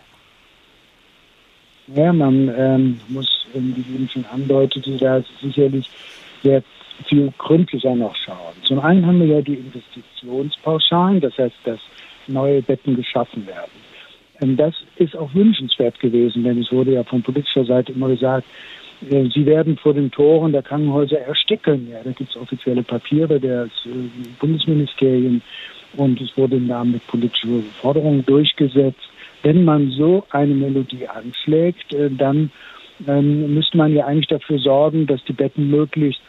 Ja, 1.87 2.13
man 2.13 2.51
ähm, 2.57 2.99
muss, 3.09 3.45
wie 3.53 3.95
eben 3.95 4.07
schon 4.07 4.25
andeutete, 4.25 4.97
da 4.97 5.21
sicherlich 5.41 5.89
sehr 6.41 6.63
viel 7.07 7.33
gründlicher 7.37 7.95
noch 7.95 8.15
schauen. 8.15 8.53
Zum 8.63 8.79
einen 8.79 9.05
haben 9.05 9.19
wir 9.19 9.27
ja 9.27 9.41
die 9.41 9.55
Investitionspauschalen, 9.55 11.19
das 11.19 11.37
heißt, 11.37 11.55
dass 11.65 11.79
neue 12.27 12.61
Betten 12.61 12.95
geschaffen 12.95 13.45
werden. 13.47 13.71
Ähm, 14.41 14.55
das 14.55 14.73
ist 14.97 15.15
auch 15.15 15.33
wünschenswert 15.33 15.99
gewesen, 15.99 16.43
denn 16.43 16.59
es 16.61 16.71
wurde 16.71 16.93
ja 16.93 17.03
von 17.03 17.21
politischer 17.21 17.65
Seite 17.65 17.91
immer 17.91 18.07
gesagt, 18.07 18.47
äh, 19.09 19.25
sie 19.33 19.45
werden 19.45 19.77
vor 19.77 19.93
den 19.93 20.11
Toren 20.11 20.53
der 20.53 20.63
Krankenhäuser 20.63 21.19
ersticken. 21.19 21.89
Ja, 21.91 21.99
da 22.03 22.11
gibt 22.11 22.29
es 22.29 22.37
offizielle 22.37 22.83
Papiere 22.83 23.39
der 23.39 23.63
äh, 23.63 23.69
Bundesministerien 24.39 25.41
und 25.97 26.21
es 26.21 26.35
wurde 26.37 26.55
im 26.55 26.67
Namen 26.67 26.93
mit 26.93 27.07
politischen 27.07 27.63
Forderungen 27.81 28.25
durchgesetzt 28.25 29.09
wenn 29.43 29.65
man 29.65 29.91
so 29.91 30.25
eine 30.31 30.53
Melodie 30.53 31.07
anschlägt, 31.07 31.93
äh, 31.93 32.09
dann 32.09 32.51
ähm, 33.07 33.53
müsste 33.53 33.77
man 33.77 33.93
ja 33.93 34.05
eigentlich 34.05 34.27
dafür 34.27 34.59
sorgen, 34.59 35.05
dass 35.05 35.23
die 35.25 35.33
Betten 35.33 35.69
möglichst 35.69 36.21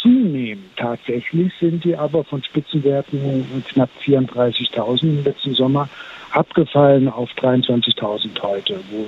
zunehmen. 0.00 0.64
Tatsächlich 0.76 1.52
sind 1.60 1.84
die 1.84 1.96
aber 1.96 2.24
von 2.24 2.42
Spitzenwerten 2.42 3.46
knapp 3.68 3.90
34.000 4.04 5.02
im 5.02 5.24
letzten 5.24 5.54
Sommer 5.54 5.88
abgefallen 6.32 7.08
auf 7.08 7.30
23.000 7.32 8.40
heute, 8.42 8.80
wo, 8.90 9.06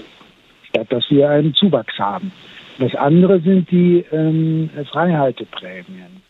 statt 0.69 0.87
dass 0.91 1.11
wir 1.11 1.31
einen 1.31 1.55
Zuwachs 1.55 1.99
haben. 1.99 2.33
Das 2.79 2.95
andere 2.95 3.41
sind 3.41 3.71
die 3.71 4.05
ähm, 4.13 4.71
Freihalteprämien 4.91 6.23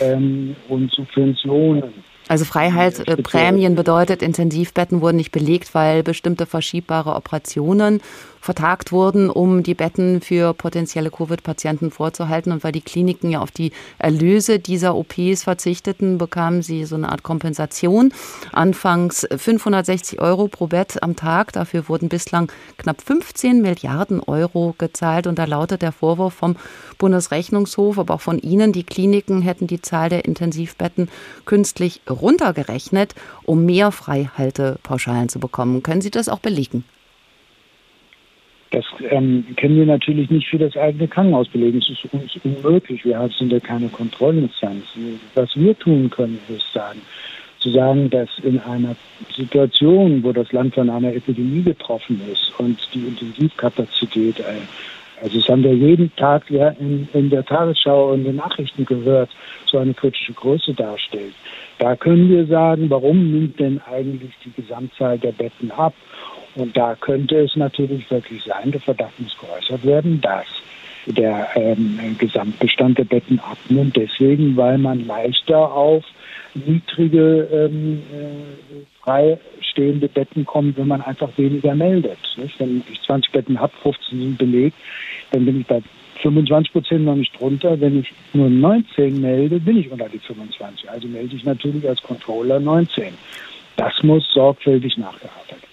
ähm, 0.00 0.56
und 0.68 0.92
Subventionen. 0.92 1.92
Also 2.28 2.44
Freiheitsprämien 2.44 3.74
bedeutet, 3.74 4.22
Intensivbetten 4.22 5.00
wurden 5.00 5.16
nicht 5.16 5.32
belegt, 5.32 5.74
weil 5.74 6.02
bestimmte 6.02 6.44
verschiebbare 6.44 7.14
Operationen 7.14 8.00
vertagt 8.40 8.92
wurden, 8.92 9.30
um 9.30 9.62
die 9.62 9.74
Betten 9.74 10.20
für 10.20 10.54
potenzielle 10.54 11.10
Covid-Patienten 11.10 11.90
vorzuhalten. 11.90 12.52
Und 12.52 12.64
weil 12.64 12.72
die 12.72 12.80
Kliniken 12.80 13.30
ja 13.30 13.40
auf 13.40 13.50
die 13.50 13.72
Erlöse 13.98 14.58
dieser 14.58 14.94
OPs 14.94 15.42
verzichteten, 15.42 16.18
bekamen 16.18 16.62
sie 16.62 16.84
so 16.84 16.96
eine 16.96 17.08
Art 17.08 17.22
Kompensation. 17.22 18.12
Anfangs 18.52 19.26
560 19.34 20.20
Euro 20.20 20.48
pro 20.48 20.66
Bett 20.66 21.02
am 21.02 21.16
Tag. 21.16 21.52
Dafür 21.52 21.88
wurden 21.88 22.08
bislang 22.08 22.50
knapp 22.76 23.02
15 23.02 23.62
Milliarden 23.62 24.20
Euro 24.20 24.74
gezahlt. 24.78 25.26
Und 25.26 25.38
da 25.38 25.44
lautet 25.44 25.82
der 25.82 25.92
Vorwurf 25.92 26.34
vom 26.34 26.56
Bundesrechnungshof, 26.98 27.98
aber 27.98 28.14
auch 28.14 28.20
von 28.20 28.38
Ihnen, 28.38 28.72
die 28.72 28.84
Kliniken 28.84 29.42
hätten 29.42 29.66
die 29.66 29.82
Zahl 29.82 30.08
der 30.08 30.24
Intensivbetten 30.24 31.08
künstlich 31.44 32.00
runtergerechnet, 32.08 33.14
um 33.44 33.64
mehr 33.64 33.92
Freihaltepauschalen 33.92 35.28
zu 35.28 35.38
bekommen. 35.38 35.82
Können 35.82 36.00
Sie 36.00 36.10
das 36.10 36.28
auch 36.28 36.40
belegen? 36.40 36.84
Das 38.70 38.84
ähm, 39.10 39.44
können 39.56 39.76
wir 39.76 39.86
natürlich 39.86 40.28
nicht 40.30 40.48
für 40.48 40.58
das 40.58 40.76
eigene 40.76 41.08
Krankenhaus 41.08 41.48
belegen. 41.48 41.78
Es 41.78 41.88
ist 41.88 42.12
uns 42.12 42.36
unmöglich. 42.44 43.04
Wir 43.04 43.28
sind 43.38 43.50
ja 43.50 43.60
keine 43.60 43.88
Kontrollinstanz. 43.88 44.84
Was 45.34 45.56
wir 45.56 45.78
tun 45.78 46.10
können, 46.10 46.38
ist 46.48 46.70
sagen, 46.72 47.00
zu 47.60 47.70
sagen, 47.70 48.10
dass 48.10 48.28
in 48.42 48.60
einer 48.60 48.94
Situation, 49.34 50.22
wo 50.22 50.32
das 50.32 50.52
Land 50.52 50.74
von 50.74 50.90
einer 50.90 51.14
Epidemie 51.14 51.62
betroffen 51.62 52.20
ist 52.30 52.52
und 52.58 52.78
die 52.92 53.06
Intensivkapazität, 53.06 54.40
äh, 54.40 54.60
also 55.22 55.38
das 55.38 55.48
haben 55.48 55.64
wir 55.64 55.74
jeden 55.74 56.14
Tag 56.16 56.48
ja 56.50 56.68
in, 56.68 57.08
in 57.12 57.30
der 57.30 57.44
Tagesschau 57.44 58.12
und 58.12 58.24
den 58.24 58.36
Nachrichten 58.36 58.84
gehört, 58.84 59.30
so 59.66 59.78
eine 59.78 59.94
kritische 59.94 60.32
Größe 60.32 60.74
darstellt. 60.74 61.34
Da 61.78 61.96
können 61.96 62.28
wir 62.28 62.46
sagen, 62.46 62.88
warum 62.90 63.32
nimmt 63.32 63.58
denn 63.58 63.80
eigentlich 63.90 64.32
die 64.44 64.52
Gesamtzahl 64.52 65.18
der 65.18 65.32
Betten 65.32 65.70
ab? 65.72 65.94
Und 66.58 66.76
da 66.76 66.96
könnte 66.96 67.38
es 67.38 67.54
natürlich 67.54 68.10
wirklich 68.10 68.42
sein, 68.42 68.72
der 68.72 68.80
Verdacht 68.80 69.18
muss 69.20 69.36
geäußert 69.38 69.84
werden, 69.84 70.20
dass 70.20 70.46
der 71.06 71.48
ähm, 71.54 72.16
Gesamtbestand 72.18 72.98
der 72.98 73.04
Betten 73.04 73.38
abnimmt, 73.38 73.96
deswegen, 73.96 74.56
weil 74.56 74.76
man 74.76 75.06
leichter 75.06 75.72
auf 75.72 76.04
niedrige 76.54 77.48
ähm, 77.52 78.02
äh, 78.12 78.84
freistehende 79.04 80.08
Betten 80.08 80.44
kommt, 80.44 80.76
wenn 80.76 80.88
man 80.88 81.00
einfach 81.00 81.30
weniger 81.36 81.76
meldet. 81.76 82.18
Nicht? 82.36 82.58
Wenn 82.58 82.82
ich 82.90 83.00
20 83.02 83.30
Betten 83.30 83.60
habe, 83.60 83.72
15 83.82 84.18
sind 84.18 84.38
belegt, 84.38 84.76
dann 85.30 85.44
bin 85.44 85.60
ich 85.60 85.66
bei 85.66 85.80
25 86.22 86.72
Prozent 86.72 87.04
noch 87.04 87.14
nicht 87.14 87.38
drunter. 87.38 87.80
Wenn 87.80 88.00
ich 88.00 88.12
nur 88.32 88.50
19 88.50 89.20
melde, 89.20 89.60
bin 89.60 89.76
ich 89.76 89.90
unter 89.90 90.08
die 90.08 90.18
25. 90.18 90.90
Also 90.90 91.06
melde 91.06 91.36
ich 91.36 91.44
natürlich 91.44 91.88
als 91.88 92.02
Controller 92.02 92.58
19. 92.58 93.14
Das 93.76 93.92
muss 94.02 94.28
sorgfältig 94.32 94.96
nachgearbeitet 94.98 95.50
werden. 95.50 95.67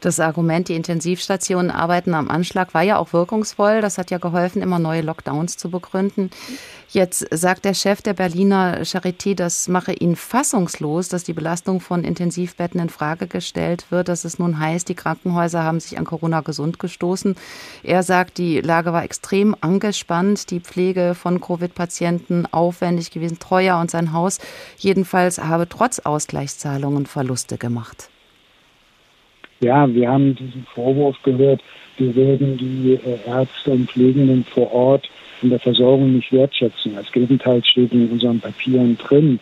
Das 0.00 0.18
Argument, 0.18 0.68
die 0.68 0.76
Intensivstationen 0.76 1.70
arbeiten 1.70 2.14
am 2.14 2.30
Anschlag, 2.30 2.72
war 2.72 2.82
ja 2.82 2.96
auch 2.96 3.12
wirkungsvoll. 3.12 3.82
Das 3.82 3.98
hat 3.98 4.10
ja 4.10 4.16
geholfen, 4.16 4.62
immer 4.62 4.78
neue 4.78 5.02
Lockdowns 5.02 5.58
zu 5.58 5.70
begründen. 5.70 6.30
Jetzt 6.88 7.26
sagt 7.30 7.64
der 7.64 7.74
Chef 7.74 8.02
der 8.02 8.14
Berliner 8.14 8.80
Charité, 8.80 9.36
das 9.36 9.68
mache 9.68 9.92
ihn 9.92 10.16
fassungslos, 10.16 11.08
dass 11.08 11.22
die 11.22 11.32
Belastung 11.34 11.80
von 11.80 12.02
Intensivbetten 12.02 12.80
in 12.80 12.88
Frage 12.88 13.28
gestellt 13.28 13.84
wird, 13.90 14.08
dass 14.08 14.24
es 14.24 14.40
nun 14.40 14.58
heißt, 14.58 14.88
die 14.88 14.96
Krankenhäuser 14.96 15.62
haben 15.62 15.78
sich 15.78 15.98
an 15.98 16.04
Corona 16.04 16.40
gesund 16.40 16.80
gestoßen. 16.80 17.36
Er 17.84 18.02
sagt, 18.02 18.38
die 18.38 18.60
Lage 18.60 18.92
war 18.92 19.04
extrem 19.04 19.54
angespannt, 19.60 20.50
die 20.50 20.58
Pflege 20.58 21.14
von 21.14 21.40
Covid-Patienten 21.40 22.46
aufwendig 22.50 23.12
gewesen, 23.12 23.38
teuer 23.38 23.78
und 23.78 23.90
sein 23.90 24.12
Haus 24.12 24.38
jedenfalls 24.76 25.38
habe 25.38 25.68
trotz 25.68 26.00
Ausgleichszahlungen 26.00 27.06
Verluste 27.06 27.56
gemacht. 27.56 28.09
Ja, 29.60 29.92
wir 29.92 30.08
haben 30.08 30.34
diesen 30.34 30.66
Vorwurf 30.74 31.16
gehört, 31.22 31.62
wir 31.98 32.16
werden 32.16 32.56
die 32.56 32.94
äh, 32.94 33.28
Ärzte 33.28 33.70
und 33.70 33.90
Pflegenden 33.90 34.44
vor 34.44 34.72
Ort 34.72 35.08
in 35.42 35.50
der 35.50 35.60
Versorgung 35.60 36.14
nicht 36.14 36.32
wertschätzen. 36.32 36.96
Als 36.96 37.12
Gegenteil 37.12 37.62
steht 37.64 37.92
in 37.92 38.08
unseren 38.08 38.40
Papieren 38.40 38.96
drin. 38.96 39.38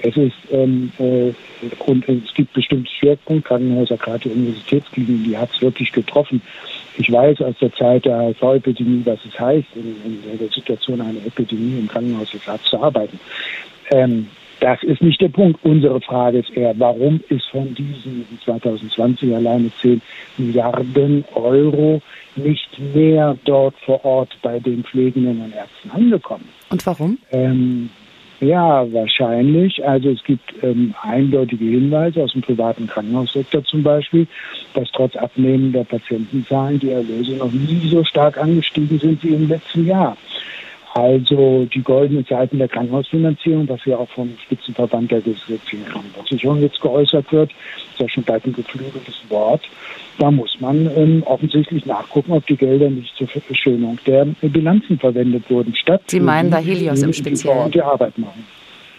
Es 0.00 0.16
ist 0.18 0.36
ähm, 0.50 0.92
äh, 0.98 1.32
und 1.86 2.06
es 2.08 2.34
gibt 2.34 2.52
bestimmte 2.52 2.90
Schwerpunkte, 2.90 3.48
Krankenhäuser, 3.48 3.96
gerade 3.96 4.28
die 4.28 4.34
Universitätskliniken, 4.34 5.24
die 5.24 5.36
hat 5.36 5.50
es 5.54 5.62
wirklich 5.62 5.92
getroffen. 5.92 6.42
Ich 6.98 7.10
weiß 7.10 7.40
aus 7.40 7.54
der 7.60 7.72
Zeit 7.72 8.04
der 8.04 8.20
HIV-Epidemie, 8.20 9.02
was 9.04 9.18
es 9.24 9.38
heißt, 9.38 9.68
in, 9.74 9.96
in 10.30 10.38
der 10.38 10.48
Situation 10.48 11.00
einer 11.00 11.24
Epidemie 11.26 11.78
im 11.78 11.88
Krankenhaus 11.88 12.34
als 12.34 12.46
Arzt 12.48 12.66
zu 12.66 12.82
arbeiten. 12.82 13.18
Ähm, 13.90 14.28
das 14.64 14.82
ist 14.82 15.02
nicht 15.02 15.20
der 15.20 15.28
Punkt. 15.28 15.62
Unsere 15.62 16.00
Frage 16.00 16.38
ist 16.38 16.48
eher, 16.56 16.74
warum 16.78 17.20
ist 17.28 17.44
von 17.50 17.74
diesen 17.74 18.26
2020 18.46 19.34
alleine 19.34 19.70
10 19.82 20.00
Milliarden 20.38 21.22
Euro 21.34 22.00
nicht 22.34 22.70
mehr 22.94 23.36
dort 23.44 23.74
vor 23.84 24.02
Ort 24.06 24.30
bei 24.40 24.58
den 24.58 24.82
Pflegenden 24.82 25.42
und 25.42 25.52
Ärzten 25.54 25.90
angekommen? 25.90 26.48
Und 26.70 26.86
warum? 26.86 27.18
Ähm, 27.30 27.90
ja, 28.40 28.90
wahrscheinlich. 28.90 29.86
Also 29.86 30.08
es 30.08 30.24
gibt 30.24 30.54
ähm, 30.62 30.94
eindeutige 31.02 31.66
Hinweise 31.66 32.22
aus 32.22 32.32
dem 32.32 32.40
privaten 32.40 32.86
Krankenhaussektor 32.86 33.62
zum 33.64 33.82
Beispiel, 33.82 34.26
dass 34.72 34.90
trotz 34.92 35.14
abnehmender 35.14 35.84
Patientenzahlen 35.84 36.80
die 36.80 36.90
Erlöse 36.90 37.32
noch 37.32 37.52
nie 37.52 37.86
so 37.90 38.02
stark 38.02 38.38
angestiegen 38.38 38.98
sind 38.98 39.22
wie 39.24 39.34
im 39.34 39.46
letzten 39.46 39.86
Jahr. 39.86 40.16
Also 40.94 41.66
die 41.74 41.82
goldenen 41.82 42.24
Seiten 42.24 42.58
der 42.58 42.68
Krankenhausfinanzierung, 42.68 43.68
was 43.68 43.84
ja 43.84 43.96
auch 43.96 44.08
vom 44.10 44.32
Spitzenverband 44.44 45.10
der 45.10 45.22
gesetzlichen 45.22 45.84
Krankenversicherung 45.86 46.62
jetzt 46.62 46.80
geäußert 46.80 47.32
wird, 47.32 47.50
ist 47.50 48.00
ja 48.00 48.08
schon 48.08 48.22
bald 48.22 48.46
ein 48.46 48.52
geflügeltes 48.52 49.16
Wort. 49.28 49.62
Da 50.18 50.30
muss 50.30 50.56
man 50.60 50.88
ähm, 50.96 51.24
offensichtlich 51.26 51.84
nachgucken, 51.84 52.30
ob 52.30 52.46
die 52.46 52.56
Gelder 52.56 52.90
nicht 52.90 53.12
zur 53.16 53.26
Verschönung 53.26 53.98
der 54.06 54.24
Bilanzen 54.42 54.96
verwendet 54.96 55.50
wurden, 55.50 55.74
statt 55.74 56.02
Sie 56.06 56.20
meinen 56.20 56.52
da 56.52 56.58
Helios 56.58 57.02
im 57.02 57.12
Speziellen? 57.12 57.72
Die 57.72 57.82
Arbeit 57.82 58.16
machen. 58.16 58.46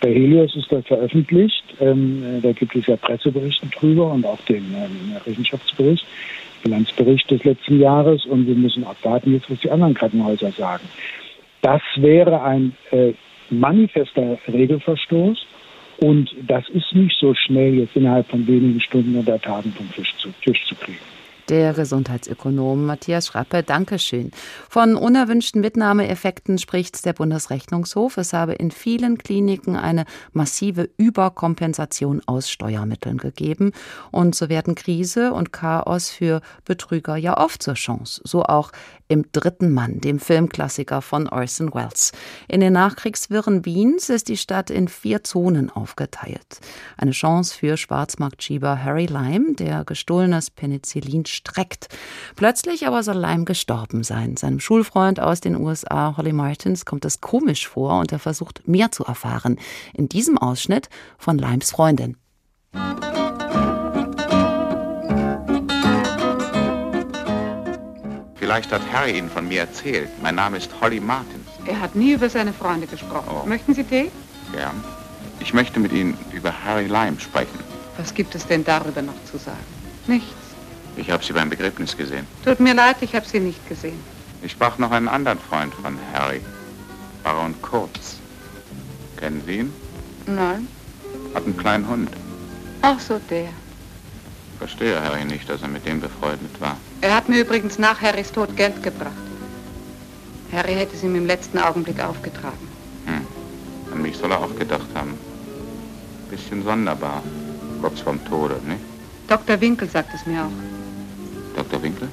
Bei 0.01 0.13
Helios 0.13 0.53
ist 0.57 0.69
das 0.69 0.85
veröffentlicht. 0.85 1.63
Ähm, 1.79 2.41
da 2.43 2.51
gibt 2.51 2.75
es 2.75 2.87
ja 2.87 2.97
Presseberichte 2.97 3.67
drüber 3.67 4.11
und 4.11 4.25
auch 4.25 4.41
den 4.49 4.65
ähm, 4.75 5.15
Rechenschaftsbericht, 5.25 6.05
Bilanzbericht 6.61 7.31
des 7.31 7.41
letzten 7.45 7.79
Jahres. 7.79 8.25
Und 8.25 8.45
wir 8.47 8.55
müssen 8.55 8.83
abwarten 8.83 9.33
jetzt, 9.33 9.49
was 9.49 9.59
die 9.61 9.71
anderen 9.71 9.93
Krankenhäuser 9.93 10.51
sagen. 10.51 10.83
Das 11.65 11.81
wäre 11.95 12.43
ein 12.43 12.77
äh, 12.91 13.13
manifester 13.49 14.37
Regelverstoß. 14.47 15.47
Und 15.97 16.29
das 16.45 16.69
ist 16.69 16.93
nicht 16.93 17.17
so 17.19 17.33
schnell 17.33 17.79
jetzt 17.79 17.95
innerhalb 17.95 18.29
von 18.29 18.45
wenigen 18.45 18.79
Stunden 18.79 19.17
oder 19.17 19.41
Tagen 19.41 19.71
vom 19.71 19.91
Tisch 19.91 20.13
zu, 20.17 20.29
Tisch 20.43 20.63
zu 20.67 20.75
kriegen. 20.75 20.99
Der 21.49 21.73
Gesundheitsökonom 21.73 22.87
Matthias 22.87 23.27
Schrappe, 23.27 23.61
Dankeschön. 23.61 24.31
Von 24.67 24.95
unerwünschten 24.95 25.61
Mitnahmeeffekten 25.61 26.57
spricht 26.57 27.05
der 27.05 27.13
Bundesrechnungshof. 27.13 28.17
Es 28.17 28.33
habe 28.33 28.53
in 28.53 28.71
vielen 28.71 29.19
Kliniken 29.19 29.75
eine 29.75 30.05
massive 30.33 30.89
Überkompensation 30.97 32.23
aus 32.25 32.49
Steuermitteln 32.49 33.19
gegeben. 33.19 33.73
Und 34.09 34.33
so 34.33 34.49
werden 34.49 34.73
Krise 34.73 35.33
und 35.33 35.53
Chaos 35.53 36.09
für 36.09 36.41
Betrüger 36.63 37.15
ja 37.15 37.37
oft 37.37 37.61
zur 37.61 37.75
Chance. 37.75 38.21
So 38.23 38.43
auch 38.43 38.71
im 39.07 39.31
Dritten 39.31 39.71
Mann, 39.71 40.01
dem 40.01 40.19
Filmklassiker 40.19 41.03
von 41.03 41.29
Orson 41.29 41.73
Welles. 41.75 42.11
In 42.47 42.59
den 42.59 42.73
Nachkriegswirren 42.73 43.63
Wiens 43.65 44.09
ist 44.09 44.29
die 44.29 44.37
Stadt 44.37 44.71
in 44.71 44.87
vier 44.87 45.23
Zonen 45.23 45.69
aufgeteilt. 45.69 46.59
Eine 46.97 47.11
Chance 47.11 47.55
für 47.55 47.77
Schwarzmarktschieber 47.77 48.83
Harry 48.83 49.05
Lime, 49.05 49.53
der 49.53 49.85
gestohlenes 49.85 50.49
Penicillin 50.49 51.25
streckt. 51.35 51.89
Plötzlich 52.35 52.87
aber 52.87 53.03
soll 53.03 53.17
Lime 53.17 53.45
gestorben 53.45 54.03
sein. 54.03 54.37
Seinem 54.37 54.59
Schulfreund 54.59 55.19
aus 55.19 55.41
den 55.41 55.55
USA, 55.55 56.15
Holly 56.17 56.33
Martins, 56.33 56.85
kommt 56.85 57.05
es 57.05 57.21
komisch 57.21 57.67
vor 57.67 57.99
und 57.99 58.11
er 58.11 58.19
versucht 58.19 58.67
mehr 58.67 58.91
zu 58.91 59.03
erfahren. 59.03 59.57
In 59.93 60.09
diesem 60.09 60.37
Ausschnitt 60.37 60.89
von 61.17 61.37
Limes 61.37 61.71
Freundin. 61.71 62.17
Vielleicht 68.35 68.71
hat 68.71 68.81
Harry 68.93 69.17
Ihnen 69.17 69.29
von 69.29 69.47
mir 69.47 69.61
erzählt. 69.61 70.09
Mein 70.21 70.35
Name 70.35 70.57
ist 70.57 70.69
Holly 70.79 70.99
Martins. 70.99 71.47
Er 71.65 71.79
hat 71.79 71.95
nie 71.95 72.13
über 72.13 72.29
seine 72.29 72.53
Freunde 72.53 72.85
gesprochen. 72.85 73.37
Oh. 73.43 73.47
Möchten 73.47 73.73
Sie 73.73 73.83
Tee? 73.83 74.11
Gern. 74.51 74.83
Ich 75.39 75.53
möchte 75.53 75.79
mit 75.79 75.91
Ihnen 75.91 76.15
über 76.31 76.53
Harry 76.63 76.85
Lime 76.85 77.19
sprechen. 77.19 77.59
Was 77.97 78.13
gibt 78.13 78.35
es 78.35 78.45
denn 78.45 78.63
darüber 78.63 79.01
noch 79.01 79.15
zu 79.31 79.37
sagen? 79.37 79.57
Nichts. 80.05 80.44
Ich 80.97 81.09
habe 81.11 81.23
Sie 81.23 81.33
beim 81.33 81.49
Begräbnis 81.49 81.95
gesehen. 81.95 82.25
Tut 82.43 82.59
mir 82.59 82.73
leid, 82.73 82.97
ich 83.01 83.15
habe 83.15 83.27
Sie 83.27 83.39
nicht 83.39 83.67
gesehen. 83.67 83.99
Ich 84.41 84.51
sprach 84.51 84.77
noch 84.77 84.91
einen 84.91 85.07
anderen 85.07 85.39
Freund 85.39 85.73
von 85.73 85.97
Harry. 86.13 86.41
Baron 87.23 87.55
Kurz. 87.61 88.17
Kennen 89.17 89.41
Sie 89.45 89.59
ihn? 89.59 89.73
Nein. 90.27 90.67
Hat 91.33 91.43
einen 91.43 91.57
kleinen 91.57 91.87
Hund. 91.87 92.09
Ach 92.81 92.99
so, 92.99 93.19
der. 93.29 93.49
Verstehe 94.59 95.01
Harry 95.01 95.25
nicht, 95.25 95.49
dass 95.49 95.61
er 95.61 95.67
mit 95.67 95.85
dem 95.85 95.99
befreundet 95.99 96.61
war. 96.61 96.77
Er 97.01 97.15
hat 97.15 97.27
mir 97.27 97.41
übrigens 97.41 97.77
nach 97.77 98.01
Harrys 98.01 98.31
Tod 98.31 98.55
Geld 98.55 98.81
gebracht. 98.83 99.11
Harry 100.51 100.73
hätte 100.75 100.95
es 100.95 101.03
ihm 101.03 101.15
im 101.15 101.25
letzten 101.25 101.57
Augenblick 101.57 102.01
aufgetragen. 102.01 102.67
Hm. 103.05 103.25
An 103.91 104.01
mich 104.01 104.15
soll 104.17 104.31
er 104.31 104.39
auch 104.39 104.55
gedacht 104.55 104.87
haben. 104.93 105.17
Bisschen 106.29 106.63
sonderbar. 106.63 107.21
Kurz 107.81 107.99
vorm 107.99 108.23
Tode, 108.25 108.59
nicht? 108.65 108.81
Dr. 109.27 109.59
Winkel 109.59 109.89
sagt 109.89 110.13
es 110.13 110.25
mir 110.25 110.43
auch. 110.43 110.74
Dr. 111.55 111.81
Winkel? 111.81 112.09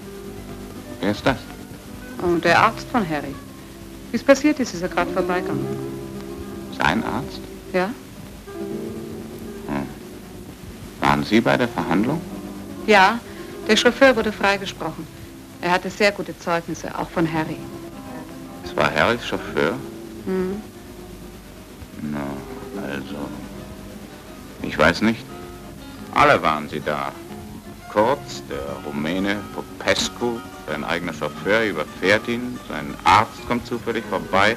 Wer 1.01 1.11
ist 1.11 1.27
das? 1.27 1.39
Und 2.23 2.45
der 2.45 2.59
Arzt 2.61 2.87
von 2.91 3.09
Harry. 3.09 3.35
Wie 4.11 4.17
es 4.17 4.23
passiert 4.23 4.61
ist, 4.61 4.75
ist 4.75 4.83
er 4.83 4.89
gerade 4.89 5.11
vorbeigegangen. 5.13 5.67
Sein 6.79 7.03
Arzt? 7.05 7.41
Ja? 7.73 7.87
Hm. 9.67 9.87
Waren 11.01 11.25
Sie 11.25 11.41
bei 11.41 11.57
der 11.57 11.69
Verhandlung? 11.69 12.21
Ja, 12.87 13.19
der 13.67 13.77
Chauffeur 13.77 14.15
wurde 14.15 14.33
freigesprochen. 14.33 15.07
Er 15.61 15.73
hatte 15.73 15.91
sehr 15.91 16.13
gute 16.13 16.39
Zeugnisse, 16.39 16.97
auch 16.99 17.09
von 17.11 17.31
Harry. 17.33 17.57
Es 18.65 18.77
war 18.77 18.93
Harrys 18.93 19.25
Chauffeur? 19.25 19.75
Hm. 20.27 20.61
Na, 22.03 22.21
also. 22.91 23.29
Ich 24.63 24.77
weiß 24.77 25.03
nicht. 25.03 25.25
Alle 26.15 26.43
waren 26.43 26.69
sie 26.69 26.81
da. 26.81 27.13
Kurz, 27.93 28.43
der 28.49 28.63
Rumäne 28.87 29.37
Popescu, 29.55 30.41
sein 30.67 30.83
eigener 30.83 31.13
Chauffeur 31.13 31.63
überfährt 31.65 32.27
ihn, 32.27 32.59
sein 32.67 32.95
Arzt 33.05 33.47
kommt 33.47 33.67
zufällig 33.67 34.03
vorbei. 34.09 34.57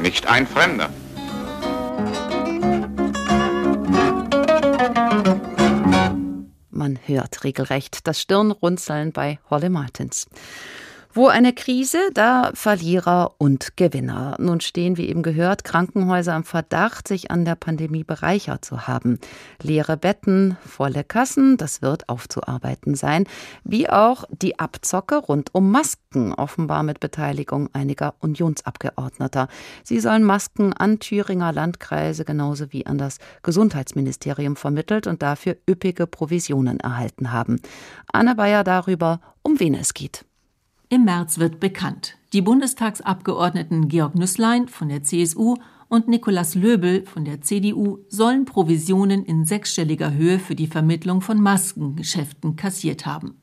Nicht 0.00 0.24
ein 0.28 0.46
Fremder. 0.46 0.88
Man 6.70 6.98
hört 7.06 7.42
regelrecht 7.42 8.06
das 8.06 8.20
Stirnrunzeln 8.20 9.10
bei 9.10 9.40
Holly 9.50 9.68
Martins. 9.68 10.28
Wo 11.18 11.26
eine 11.26 11.52
Krise, 11.52 11.98
da 12.14 12.52
Verlierer 12.54 13.34
und 13.38 13.76
Gewinner. 13.76 14.36
Nun 14.38 14.60
stehen, 14.60 14.96
wie 14.96 15.08
eben 15.08 15.24
gehört, 15.24 15.64
Krankenhäuser 15.64 16.36
im 16.36 16.44
Verdacht, 16.44 17.08
sich 17.08 17.32
an 17.32 17.44
der 17.44 17.56
Pandemie 17.56 18.04
bereichert 18.04 18.64
zu 18.64 18.86
haben. 18.86 19.18
Leere 19.60 19.96
Betten, 19.96 20.56
volle 20.64 21.02
Kassen, 21.02 21.56
das 21.56 21.82
wird 21.82 22.08
aufzuarbeiten 22.08 22.94
sein. 22.94 23.24
Wie 23.64 23.90
auch 23.90 24.26
die 24.30 24.60
Abzocke 24.60 25.16
rund 25.16 25.52
um 25.56 25.72
Masken, 25.72 26.34
offenbar 26.34 26.84
mit 26.84 27.00
Beteiligung 27.00 27.68
einiger 27.72 28.14
Unionsabgeordneter. 28.20 29.48
Sie 29.82 29.98
sollen 29.98 30.22
Masken 30.22 30.72
an 30.72 31.00
Thüringer 31.00 31.52
Landkreise 31.52 32.24
genauso 32.24 32.72
wie 32.72 32.86
an 32.86 32.96
das 32.96 33.18
Gesundheitsministerium 33.42 34.54
vermittelt 34.54 35.08
und 35.08 35.20
dafür 35.20 35.56
üppige 35.68 36.06
Provisionen 36.06 36.78
erhalten 36.78 37.32
haben. 37.32 37.60
Anne 38.12 38.36
Bayer 38.36 38.62
darüber, 38.62 39.20
um 39.42 39.58
wen 39.58 39.74
es 39.74 39.94
geht. 39.94 40.27
Im 40.90 41.04
März 41.04 41.38
wird 41.38 41.60
bekannt. 41.60 42.16
Die 42.32 42.40
Bundestagsabgeordneten 42.40 43.88
Georg 43.88 44.14
Nüßlein 44.14 44.68
von 44.68 44.88
der 44.88 45.02
CSU 45.02 45.56
und 45.88 46.08
Nikolaus 46.08 46.54
Löbel 46.54 47.04
von 47.04 47.26
der 47.26 47.42
CDU 47.42 47.98
sollen 48.08 48.46
Provisionen 48.46 49.22
in 49.22 49.44
sechsstelliger 49.44 50.14
Höhe 50.14 50.38
für 50.38 50.54
die 50.54 50.66
Vermittlung 50.66 51.20
von 51.20 51.42
Maskengeschäften 51.42 52.56
kassiert 52.56 53.04
haben. 53.04 53.36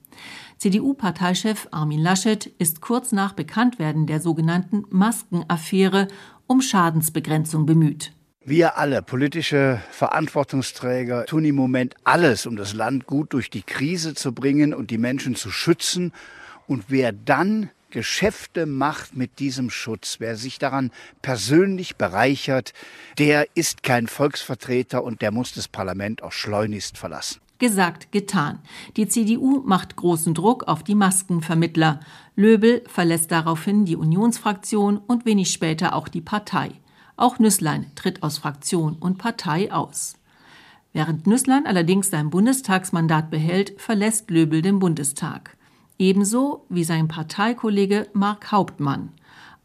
CDU-Parteichef 0.57 1.67
Armin 1.69 1.99
Laschet 1.99 2.47
ist 2.57 2.81
kurz 2.81 3.11
nach 3.11 3.33
Bekanntwerden 3.33 4.07
der 4.07 4.21
sogenannten 4.21 4.83
Maskenaffäre 4.89 6.07
um 6.47 6.61
Schadensbegrenzung 6.61 7.67
bemüht. 7.67 8.11
Wir 8.43 8.79
alle, 8.79 9.03
politische 9.03 9.81
Verantwortungsträger, 9.91 11.25
tun 11.25 11.45
im 11.45 11.55
Moment 11.55 11.93
alles, 12.05 12.47
um 12.47 12.55
das 12.55 12.73
Land 12.73 13.05
gut 13.05 13.33
durch 13.33 13.51
die 13.51 13.63
Krise 13.63 14.15
zu 14.15 14.33
bringen 14.33 14.73
und 14.73 14.89
die 14.89 14.97
Menschen 14.97 15.35
zu 15.35 15.51
schützen 15.51 16.11
und 16.67 16.85
wer 16.89 17.11
dann 17.11 17.69
Geschäfte 17.89 18.65
macht 18.65 19.15
mit 19.15 19.39
diesem 19.39 19.69
Schutz, 19.69 20.17
wer 20.19 20.35
sich 20.35 20.59
daran 20.59 20.91
persönlich 21.21 21.95
bereichert, 21.95 22.73
der 23.17 23.47
ist 23.55 23.83
kein 23.83 24.07
Volksvertreter 24.07 25.01
und 25.03 25.21
der 25.21 25.31
muss 25.31 25.53
das 25.53 25.69
Parlament 25.69 26.21
auch 26.21 26.33
schleunigst 26.33 26.97
verlassen. 26.97 27.39
Gesagt, 27.57 28.11
getan. 28.11 28.59
Die 28.97 29.07
CDU 29.07 29.61
macht 29.65 29.95
großen 29.95 30.33
Druck 30.33 30.65
auf 30.67 30.83
die 30.83 30.93
Maskenvermittler. 30.93 32.01
Löbel 32.35 32.83
verlässt 32.87 33.31
daraufhin 33.31 33.85
die 33.85 33.95
Unionsfraktion 33.95 34.97
und 34.97 35.25
wenig 35.25 35.51
später 35.51 35.95
auch 35.95 36.09
die 36.09 36.19
Partei. 36.19 36.71
Auch 37.15 37.39
Nüßlein 37.39 37.91
tritt 37.95 38.23
aus 38.23 38.39
Fraktion 38.39 38.97
und 38.97 39.19
Partei 39.19 39.71
aus. 39.71 40.15
Während 40.91 41.27
Nüßlein 41.27 41.65
allerdings 41.65 42.09
sein 42.09 42.29
Bundestagsmandat 42.29 43.31
behält, 43.31 43.79
verlässt 43.79 44.29
Löbel 44.29 44.61
den 44.61 44.79
Bundestag. 44.79 45.55
Ebenso 45.97 46.65
wie 46.69 46.83
sein 46.83 47.07
Parteikollege 47.07 48.07
Mark 48.13 48.51
Hauptmann. 48.51 49.09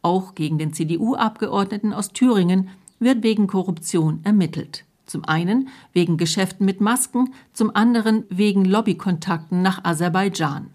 Auch 0.02 0.34
gegen 0.34 0.58
den 0.58 0.72
CDU-Abgeordneten 0.72 1.92
aus 1.92 2.12
Thüringen 2.12 2.70
wird 3.00 3.22
wegen 3.22 3.46
Korruption 3.46 4.20
ermittelt. 4.22 4.84
Zum 5.06 5.24
einen 5.24 5.68
wegen 5.92 6.16
Geschäften 6.16 6.64
mit 6.64 6.80
Masken, 6.80 7.34
zum 7.52 7.74
anderen 7.74 8.24
wegen 8.28 8.64
Lobbykontakten 8.64 9.60
nach 9.60 9.84
Aserbaidschan. 9.84 10.70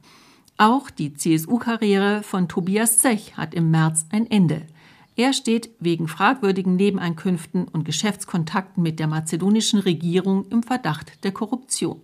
Auch 0.57 0.89
die 0.89 1.13
CSU-Karriere 1.13 2.21
von 2.23 2.49
Tobias 2.49 2.99
Zech 2.99 3.37
hat 3.37 3.53
im 3.53 3.71
März 3.71 4.05
ein 4.11 4.29
Ende. 4.29 4.63
Er 5.15 5.31
steht 5.31 5.69
wegen 5.79 6.09
fragwürdigen 6.09 6.75
Nebeneinkünften 6.75 7.69
und 7.69 7.85
Geschäftskontakten 7.85 8.83
mit 8.83 8.99
der 8.99 9.07
mazedonischen 9.07 9.79
Regierung 9.79 10.45
im 10.49 10.63
Verdacht 10.63 11.23
der 11.23 11.31
Korruption. 11.31 12.01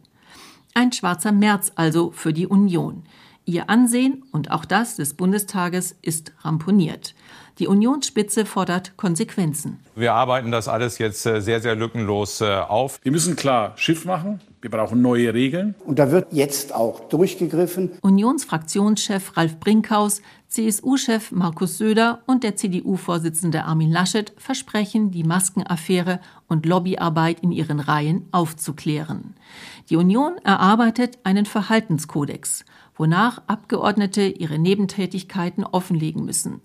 Ein 0.74 0.94
schwarzer 0.94 1.34
März 1.34 1.74
also 1.76 2.12
für 2.12 2.32
die 2.32 2.48
Union. 2.48 3.04
Ihr 3.46 3.70
Ansehen 3.70 4.24
und 4.32 4.52
auch 4.52 4.66
das 4.66 4.98
des 4.98 5.16
Bundestages 5.16 5.96
ist 6.02 6.32
ramponiert. 6.42 7.16
Die 7.60 7.68
Unionsspitze 7.68 8.46
fordert 8.46 8.98
Konsequenzen. 8.98 9.80
Wir 9.96 10.14
arbeiten 10.14 10.52
das 10.52 10.68
alles 10.68 10.98
jetzt 10.98 11.26
äh, 11.26 11.42
sehr, 11.42 11.60
sehr 11.60 11.76
lückenlos 11.76 12.42
äh, 12.42 12.46
auf. 12.46 13.00
Wir 13.04 13.12
müssen 13.12 13.36
klar 13.36 13.74
Schiff 13.76 14.06
machen. 14.06 14.40
Wir 14.62 14.70
brauchen 14.70 15.02
neue 15.02 15.34
Regeln. 15.34 15.76
Und 15.86 16.00
da 16.00 16.12
wird 16.12 16.34
jetzt 16.34 16.74
auch 16.74 17.02
durchgegriffen. 17.10 17.92
Unionsfraktionschef 18.02 19.36
Ralf 19.36 19.60
Brinkhaus, 19.60 20.22
CSU-Chef 20.48 21.32
Markus 21.32 21.78
Söder 21.78 22.22
und 22.28 22.44
der 22.44 22.56
CDU-Vorsitzende 22.56 23.64
Armin 23.64 23.92
Laschet 23.92 24.34
versprechen, 24.38 25.12
die 25.12 25.24
Maskenaffäre 25.24 26.20
und 26.48 26.66
Lobbyarbeit 26.66 27.40
in 27.42 27.52
ihren 27.52 27.80
Reihen 27.80 28.28
aufzuklären. 28.32 29.36
Die 29.90 29.96
Union 29.96 30.38
erarbeitet 30.44 31.20
einen 31.24 31.46
Verhaltenskodex, 31.46 32.66
wonach 33.02 33.42
Abgeordnete 33.48 34.22
ihre 34.28 34.60
Nebentätigkeiten 34.60 35.66
offenlegen 35.66 36.24
müssen. 36.24 36.62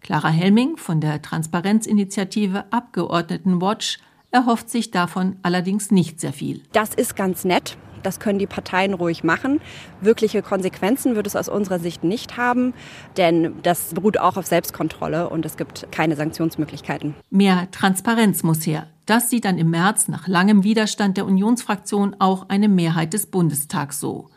Clara 0.00 0.28
Helming 0.28 0.76
von 0.76 1.00
der 1.00 1.20
Transparenzinitiative 1.20 2.72
Abgeordnetenwatch 2.72 3.98
erhofft 4.30 4.70
sich 4.70 4.92
davon 4.92 5.36
allerdings 5.42 5.90
nicht 5.90 6.20
sehr 6.20 6.32
viel. 6.32 6.62
Das 6.72 6.94
ist 6.94 7.16
ganz 7.16 7.44
nett. 7.44 7.76
Das 8.04 8.20
können 8.20 8.38
die 8.38 8.46
Parteien 8.46 8.94
ruhig 8.94 9.24
machen. 9.24 9.60
Wirkliche 10.00 10.42
Konsequenzen 10.42 11.16
wird 11.16 11.26
es 11.26 11.36
aus 11.36 11.48
unserer 11.48 11.80
Sicht 11.80 12.04
nicht 12.04 12.36
haben, 12.36 12.74
denn 13.16 13.54
das 13.62 13.94
beruht 13.94 14.18
auch 14.18 14.36
auf 14.36 14.46
Selbstkontrolle 14.46 15.28
und 15.28 15.44
es 15.44 15.56
gibt 15.56 15.90
keine 15.90 16.14
Sanktionsmöglichkeiten. 16.14 17.14
Mehr 17.30 17.68
Transparenz 17.72 18.44
muss 18.44 18.66
her. 18.66 18.86
Das 19.06 19.30
sieht 19.30 19.44
dann 19.44 19.58
im 19.58 19.70
März 19.70 20.06
nach 20.06 20.28
langem 20.28 20.62
Widerstand 20.62 21.16
der 21.16 21.26
Unionsfraktion 21.26 22.14
auch 22.20 22.48
eine 22.48 22.68
Mehrheit 22.68 23.14
des 23.14 23.26
Bundestags 23.26 23.98
so. 23.98 24.30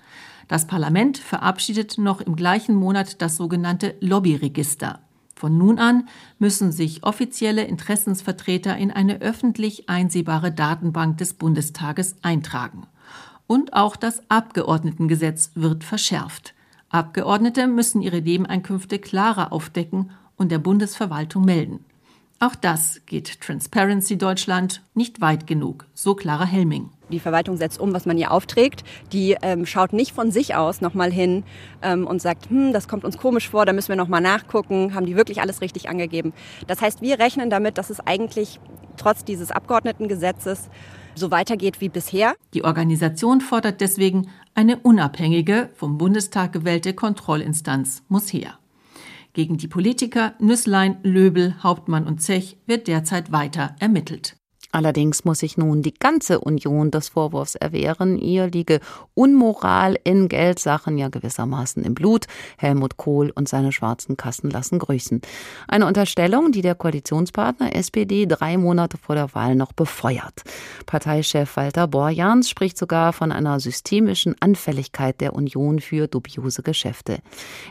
Das 0.47 0.67
Parlament 0.67 1.17
verabschiedet 1.17 1.97
noch 1.97 2.21
im 2.21 2.36
gleichen 2.36 2.75
Monat 2.75 3.21
das 3.21 3.38
sogenannte 3.38 3.95
Lobbyregister. 3.99 4.99
Von 5.36 5.58
nun 5.58 5.79
an 5.79 6.08
müssen 6.39 6.71
sich 6.71 7.03
offizielle 7.03 7.65
Interessensvertreter 7.65 8.77
in 8.77 8.91
eine 8.91 9.21
öffentlich 9.21 9.89
einsehbare 9.89 10.51
Datenbank 10.51 11.17
des 11.17 11.34
Bundestages 11.34 12.15
eintragen. 12.21 12.88
Und 13.47 13.73
auch 13.73 13.95
das 13.95 14.21
Abgeordnetengesetz 14.29 15.51
wird 15.55 15.84
verschärft. 15.84 16.53
Abgeordnete 16.89 17.67
müssen 17.67 18.01
ihre 18.01 18.21
Nebeneinkünfte 18.21 18.99
klarer 18.99 19.51
aufdecken 19.51 20.12
und 20.38 20.51
der 20.51 20.60
Bundesverwaltung 20.60 21.43
melden. 21.43 21.84
Auch 22.39 22.56
das 22.56 23.02
geht 23.06 23.39
Transparency 23.39 24.17
Deutschland 24.17 24.82
nicht 24.93 25.21
weit 25.21 25.48
genug, 25.48 25.86
so 25.93 26.15
Clara 26.15 26.45
Helming. 26.45 26.89
Die 27.10 27.19
Verwaltung 27.19 27.56
setzt 27.56 27.80
um, 27.80 27.93
was 27.93 28.06
man 28.06 28.17
ihr 28.17 28.32
aufträgt. 28.32 28.84
Die 29.13 29.38
ähm, 29.41 29.65
schaut 29.65 29.93
nicht 29.93 30.12
von 30.12 30.32
sich 30.32 30.54
aus 30.54 30.82
nochmal 30.82 31.12
hin 31.12 31.43
ähm, 31.82 32.06
und 32.06 32.21
sagt, 32.21 32.50
hm, 32.50 32.74
das 32.74 32.89
kommt 32.89 33.06
uns 33.06 33.17
komisch 33.17 33.50
vor, 33.50 33.65
da 33.65 33.71
müssen 33.71 33.89
wir 33.89 33.95
nochmal 33.95 34.21
nachgucken. 34.21 34.93
Haben 34.93 35.06
die 35.06 35.15
wirklich 35.15 35.39
alles 35.39 35.62
richtig 35.62 35.88
angegeben? 35.88 36.34
Das 36.67 36.82
heißt, 36.82 37.02
wir 37.02 37.19
rechnen 37.19 37.50
damit, 37.50 37.78
dass 37.78 37.89
es 37.89 38.02
eigentlich 38.02 38.60
trotz 38.98 39.24
dieses 39.24 39.52
Abgeordnetengesetzes 39.52 40.69
so 41.15 41.32
weitergeht 41.32 41.80
wie 41.80 41.89
bisher. 41.89 42.36
Die 42.54 42.65
Organisation 42.65 43.39
fordert 43.39 43.80
deswegen, 43.80 44.30
eine 44.54 44.78
unabhängige, 44.78 45.69
vom 45.76 45.98
Bundestag 45.98 46.52
gewählte 46.52 46.93
Kontrollinstanz 46.93 48.04
muss 48.10 48.34
her. 48.34 48.58
Gegen 49.36 49.58
die 49.58 49.67
Politiker 49.67 50.34
Nüsslein, 50.39 50.98
Löbel, 51.04 51.62
Hauptmann 51.62 52.08
und 52.08 52.21
Zech 52.21 52.58
wird 52.67 52.88
derzeit 52.88 53.34
weiter 53.34 53.76
ermittelt. 53.80 54.38
Allerdings 54.75 55.23
muss 55.23 55.39
sich 55.39 55.55
nun 55.55 55.83
die 55.83 55.93
ganze 55.93 56.41
Union 56.41 56.91
des 56.91 57.07
Vorwurfs 57.07 57.55
erwehren, 57.55 58.17
ihr 58.17 58.47
liege 58.47 58.81
Unmoral 59.13 59.97
in 60.03 60.27
Geldsachen 60.27 60.97
ja 60.97 61.07
gewissermaßen 61.07 61.81
im 61.85 61.95
Blut. 61.95 62.25
Helmut 62.57 62.97
Kohl 62.97 63.31
und 63.33 63.47
seine 63.47 63.71
schwarzen 63.71 64.17
Kassen 64.17 64.49
lassen 64.49 64.79
grüßen. 64.79 65.21
Eine 65.69 65.85
Unterstellung, 65.88 66.51
die 66.51 66.61
der 66.61 66.75
Koalitionspartner 66.75 67.73
SPD 67.73 68.25
drei 68.25 68.57
Monate 68.57 68.97
vor 68.97 69.15
der 69.15 69.33
Wahl 69.33 69.55
noch 69.55 69.71
befeuert. 69.71 70.43
Parteichef 70.85 71.55
Walter 71.55 71.88
Borjans 71.88 72.49
spricht 72.49 72.77
sogar 72.77 73.13
von 73.13 73.31
einer 73.31 73.61
systemischen 73.61 74.35
Anfälligkeit 74.41 75.21
der 75.21 75.35
Union 75.35 75.79
für 75.79 76.09
dubiose 76.09 76.63
Geschäfte. 76.63 77.19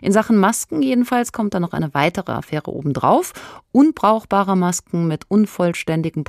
In 0.00 0.12
Sachen 0.12 0.38
Masken 0.38 0.80
jedenfalls 0.80 1.32
kommt 1.32 1.52
da 1.52 1.60
noch 1.60 1.74
eine 1.74 1.92
weitere 1.92 2.32
Affäre 2.32 2.72
obendrauf. 2.72 3.34
Unbrauchbare 3.72 4.56
Masken 4.56 5.06
mit 5.06 5.24
unvollständigen 5.28 6.24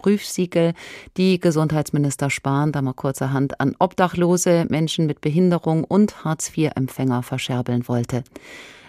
Die 1.17 1.39
Gesundheitsminister 1.39 2.29
Spahn 2.29 2.71
da 2.71 2.81
mal 2.81 2.93
kurzerhand 2.93 3.59
an 3.59 3.75
Obdachlose, 3.77 4.65
Menschen 4.69 5.05
mit 5.05 5.21
Behinderung 5.21 5.83
und 5.83 6.23
Hartz-IV-Empfänger 6.23 7.21
verscherbeln 7.21 7.87
wollte. 7.87 8.23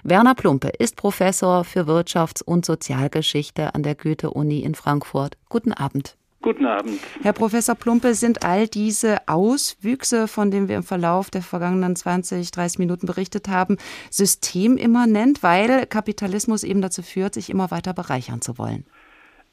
Werner 0.02 0.34
Plumpe 0.34 0.68
ist 0.68 0.96
Professor 0.96 1.64
für 1.64 1.88
Wirtschafts- 1.88 2.42
und 2.42 2.64
Sozialgeschichte 2.64 3.74
an 3.74 3.82
der 3.82 3.96
Goethe-Uni 3.96 4.60
in 4.60 4.76
Frankfurt. 4.76 5.36
Guten 5.48 5.72
Abend. 5.72 6.16
Guten 6.42 6.66
Abend. 6.66 7.00
Herr 7.22 7.32
Professor 7.32 7.74
Plumpe, 7.74 8.14
sind 8.14 8.44
all 8.44 8.68
diese 8.68 9.26
Auswüchse, 9.26 10.28
von 10.28 10.52
denen 10.52 10.68
wir 10.68 10.76
im 10.76 10.84
Verlauf 10.84 11.28
der 11.28 11.42
vergangenen 11.42 11.96
20, 11.96 12.52
30 12.52 12.78
Minuten 12.78 13.06
berichtet 13.06 13.48
haben, 13.48 13.78
systemimmanent, 14.10 15.42
weil 15.42 15.86
Kapitalismus 15.86 16.62
eben 16.62 16.82
dazu 16.82 17.02
führt, 17.02 17.34
sich 17.34 17.50
immer 17.50 17.72
weiter 17.72 17.94
bereichern 17.94 18.42
zu 18.42 18.58
wollen? 18.58 18.84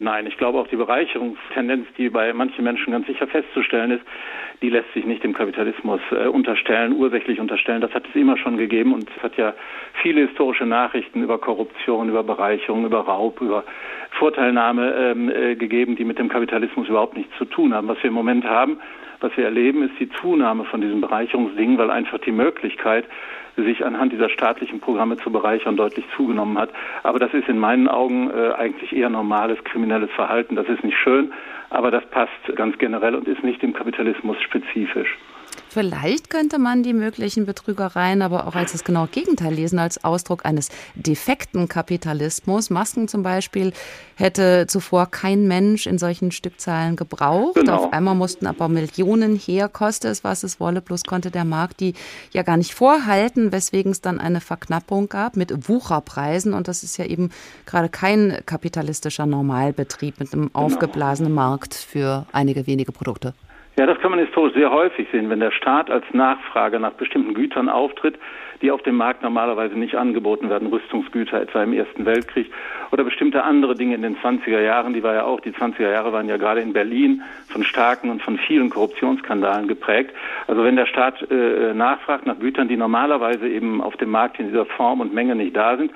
Nein, 0.03 0.27
ich 0.27 0.35
glaube 0.35 0.59
auch 0.59 0.67
die 0.67 0.75
Bereicherungstendenz, 0.75 1.87
die 1.97 2.09
bei 2.09 2.33
manchen 2.33 2.65
Menschen 2.65 2.91
ganz 2.91 3.07
sicher 3.07 3.25
festzustellen 3.25 3.91
ist, 3.91 4.03
die 4.61 4.69
lässt 4.69 4.91
sich 4.93 5.05
nicht 5.05 5.23
dem 5.23 5.33
Kapitalismus 5.33 6.01
äh, 6.11 6.27
unterstellen, 6.27 6.91
ursächlich 6.91 7.39
unterstellen. 7.39 7.79
Das 7.79 7.93
hat 7.93 8.03
es 8.09 8.13
immer 8.13 8.35
schon 8.35 8.57
gegeben 8.57 8.93
und 8.93 9.09
es 9.15 9.23
hat 9.23 9.37
ja 9.37 9.53
viele 10.01 10.27
historische 10.27 10.65
Nachrichten 10.65 11.23
über 11.23 11.37
Korruption, 11.37 12.09
über 12.09 12.21
Bereicherung, 12.21 12.85
über 12.85 12.99
Raub, 12.99 13.39
über 13.39 13.63
Vorteilnahme 14.11 14.93
ähm, 14.93 15.29
äh, 15.29 15.55
gegeben, 15.55 15.95
die 15.95 16.03
mit 16.03 16.19
dem 16.19 16.27
Kapitalismus 16.27 16.89
überhaupt 16.89 17.15
nichts 17.15 17.35
zu 17.37 17.45
tun 17.45 17.73
haben. 17.73 17.87
Was 17.87 17.97
wir 18.03 18.09
im 18.09 18.13
Moment 18.13 18.43
haben, 18.43 18.79
was 19.21 19.31
wir 19.37 19.45
erleben, 19.45 19.83
ist 19.83 19.97
die 20.01 20.09
Zunahme 20.19 20.65
von 20.65 20.81
diesen 20.81 20.99
Bereicherungsdingen, 20.99 21.77
weil 21.77 21.89
einfach 21.89 22.19
die 22.19 22.33
Möglichkeit, 22.33 23.05
sich 23.55 23.85
anhand 23.85 24.11
dieser 24.11 24.29
staatlichen 24.29 24.79
Programme 24.79 25.17
zu 25.17 25.31
bereichern, 25.31 25.75
deutlich 25.75 26.05
zugenommen 26.15 26.57
hat. 26.57 26.69
Aber 27.03 27.19
das 27.19 27.33
ist 27.33 27.47
in 27.47 27.59
meinen 27.59 27.87
Augen 27.87 28.31
äh, 28.31 28.53
eigentlich 28.53 28.93
eher 28.93 29.09
normales 29.09 29.63
kriminelles 29.63 30.09
Verhalten. 30.11 30.55
Das 30.55 30.67
ist 30.67 30.83
nicht 30.83 30.97
schön, 30.97 31.31
aber 31.69 31.91
das 31.91 32.05
passt 32.07 32.31
ganz 32.55 32.77
generell 32.77 33.15
und 33.15 33.27
ist 33.27 33.43
nicht 33.43 33.61
dem 33.61 33.73
Kapitalismus 33.73 34.41
spezifisch. 34.41 35.17
Vielleicht 35.69 36.29
könnte 36.29 36.59
man 36.59 36.83
die 36.83 36.93
möglichen 36.93 37.45
Betrügereien 37.45 38.21
aber 38.21 38.47
auch 38.47 38.55
als 38.55 38.73
das 38.73 38.83
genaue 38.83 39.07
Gegenteil 39.07 39.53
lesen, 39.53 39.79
als 39.79 40.03
Ausdruck 40.03 40.45
eines 40.45 40.69
defekten 40.95 41.67
Kapitalismus. 41.67 42.69
Masken 42.69 43.07
zum 43.07 43.23
Beispiel 43.23 43.73
hätte 44.15 44.67
zuvor 44.67 45.07
kein 45.07 45.47
Mensch 45.47 45.87
in 45.87 45.97
solchen 45.97 46.31
Stückzahlen 46.31 46.95
gebraucht. 46.95 47.55
Genau. 47.55 47.85
Auf 47.85 47.93
einmal 47.93 48.15
mussten 48.15 48.47
aber 48.47 48.67
Millionen 48.67 49.35
her, 49.35 49.69
koste 49.69 50.07
es, 50.09 50.23
was 50.23 50.43
es 50.43 50.59
wolle, 50.59 50.81
bloß 50.81 51.03
konnte 51.03 51.31
der 51.31 51.45
Markt 51.45 51.79
die 51.79 51.93
ja 52.31 52.43
gar 52.43 52.57
nicht 52.57 52.73
vorhalten, 52.73 53.51
weswegen 53.51 53.91
es 53.91 54.01
dann 54.01 54.19
eine 54.19 54.41
Verknappung 54.41 55.09
gab 55.09 55.35
mit 55.35 55.67
Wucherpreisen. 55.67 56.53
Und 56.53 56.67
das 56.67 56.83
ist 56.83 56.97
ja 56.97 57.05
eben 57.05 57.31
gerade 57.65 57.89
kein 57.89 58.39
kapitalistischer 58.45 59.25
Normalbetrieb 59.25 60.19
mit 60.19 60.33
einem 60.33 60.47
genau. 60.47 60.59
aufgeblasenen 60.59 61.33
Markt 61.33 61.73
für 61.73 62.25
einige 62.31 62.67
wenige 62.67 62.91
Produkte. 62.91 63.33
Ja, 63.75 63.87
das 63.87 63.99
kann 63.99 64.11
man 64.11 64.19
historisch 64.19 64.53
sehr 64.53 64.69
häufig 64.69 65.07
sehen, 65.11 65.31
wenn 65.31 65.39
der 65.39 65.49
Staat 65.49 65.89
als 65.89 66.05
Nachfrage 66.13 66.79
nach 66.79 66.93
bestimmten 66.93 67.33
Gütern 67.33 67.69
auftritt, 67.69 68.19
die 68.61 68.69
auf 68.69 68.83
dem 68.83 68.95
Markt 68.95 69.23
normalerweise 69.23 69.73
nicht 69.73 69.95
angeboten 69.95 70.47
werden, 70.47 70.67
Rüstungsgüter 70.67 71.41
etwa 71.41 71.63
im 71.63 71.73
Ersten 71.73 72.05
Weltkrieg 72.05 72.51
oder 72.91 73.03
bestimmte 73.03 73.43
andere 73.43 73.73
Dinge 73.73 73.95
in 73.95 74.03
den 74.03 74.15
20er 74.17 74.61
Jahren, 74.61 74.93
die 74.93 75.01
war 75.01 75.15
ja 75.15 75.23
auch, 75.23 75.41
die 75.41 75.51
20er 75.51 75.89
Jahre 75.89 76.13
waren 76.13 76.29
ja 76.29 76.37
gerade 76.37 76.61
in 76.61 76.71
Berlin 76.71 77.23
von 77.49 77.63
starken 77.63 78.11
und 78.11 78.21
von 78.21 78.37
vielen 78.37 78.69
Korruptionsskandalen 78.69 79.67
geprägt. 79.67 80.11
Also 80.45 80.63
wenn 80.63 80.75
der 80.75 80.85
Staat 80.85 81.29
äh, 81.31 81.73
nachfragt 81.73 82.27
nach 82.27 82.39
Gütern, 82.39 82.67
die 82.67 82.77
normalerweise 82.77 83.49
eben 83.49 83.81
auf 83.81 83.97
dem 83.97 84.11
Markt 84.11 84.39
in 84.39 84.49
dieser 84.49 84.65
Form 84.65 85.01
und 85.01 85.15
Menge 85.15 85.35
nicht 85.35 85.55
da 85.55 85.77
sind, 85.77 85.91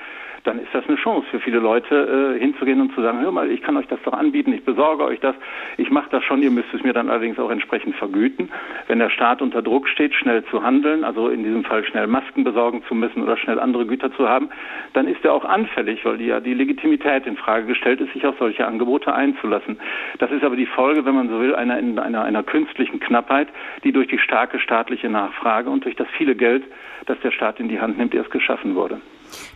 dann 0.47 0.59
ist 0.59 0.73
das 0.73 0.87
eine 0.87 0.95
Chance 0.95 1.27
für 1.29 1.41
viele 1.41 1.59
Leute, 1.59 2.35
äh, 2.37 2.39
hinzugehen 2.39 2.79
und 2.79 2.95
zu 2.95 3.01
sagen, 3.01 3.19
hör 3.19 3.31
mal, 3.31 3.51
ich 3.51 3.61
kann 3.61 3.75
euch 3.75 3.87
das 3.87 3.99
doch 4.03 4.13
anbieten, 4.13 4.53
ich 4.53 4.63
besorge 4.63 5.03
euch 5.03 5.19
das, 5.19 5.35
ich 5.75 5.91
mache 5.91 6.09
das 6.09 6.23
schon, 6.23 6.41
ihr 6.41 6.51
müsst 6.51 6.73
es 6.73 6.83
mir 6.83 6.93
dann 6.93 7.09
allerdings 7.09 7.37
auch 7.37 7.51
entsprechend 7.51 7.95
vergüten. 7.97 8.49
Wenn 8.87 8.99
der 8.99 9.09
Staat 9.09 9.41
unter 9.41 9.61
Druck 9.61 9.89
steht, 9.89 10.15
schnell 10.15 10.45
zu 10.45 10.63
handeln, 10.63 11.03
also 11.03 11.27
in 11.27 11.43
diesem 11.43 11.65
Fall 11.65 11.83
schnell 11.83 12.07
Masken 12.07 12.45
besorgen 12.45 12.81
zu 12.87 12.95
müssen 12.95 13.23
oder 13.23 13.35
schnell 13.35 13.59
andere 13.59 13.85
Güter 13.85 14.13
zu 14.13 14.29
haben, 14.29 14.49
dann 14.93 15.07
ist 15.07 15.23
er 15.25 15.33
auch 15.33 15.43
anfällig, 15.43 16.05
weil 16.05 16.21
ja 16.21 16.39
die 16.39 16.53
Legitimität 16.53 17.27
in 17.27 17.35
Frage 17.35 17.65
gestellt 17.65 17.99
ist, 17.99 18.13
sich 18.13 18.25
auf 18.25 18.37
solche 18.39 18.65
Angebote 18.65 19.13
einzulassen. 19.13 19.77
Das 20.19 20.31
ist 20.31 20.45
aber 20.45 20.55
die 20.55 20.65
Folge, 20.65 21.03
wenn 21.03 21.15
man 21.15 21.27
so 21.27 21.41
will, 21.41 21.55
einer, 21.55 21.75
einer, 21.75 22.23
einer 22.23 22.43
künstlichen 22.43 23.01
Knappheit, 23.01 23.49
die 23.83 23.91
durch 23.91 24.07
die 24.07 24.19
starke 24.19 24.59
staatliche 24.59 25.09
Nachfrage 25.09 25.69
und 25.69 25.83
durch 25.83 25.97
das 25.97 26.07
viele 26.17 26.35
Geld, 26.35 26.63
das 27.05 27.19
der 27.19 27.31
Staat 27.31 27.59
in 27.59 27.67
die 27.67 27.81
Hand 27.81 27.97
nimmt, 27.97 28.15
erst 28.15 28.31
geschaffen 28.31 28.75
wurde. 28.75 29.01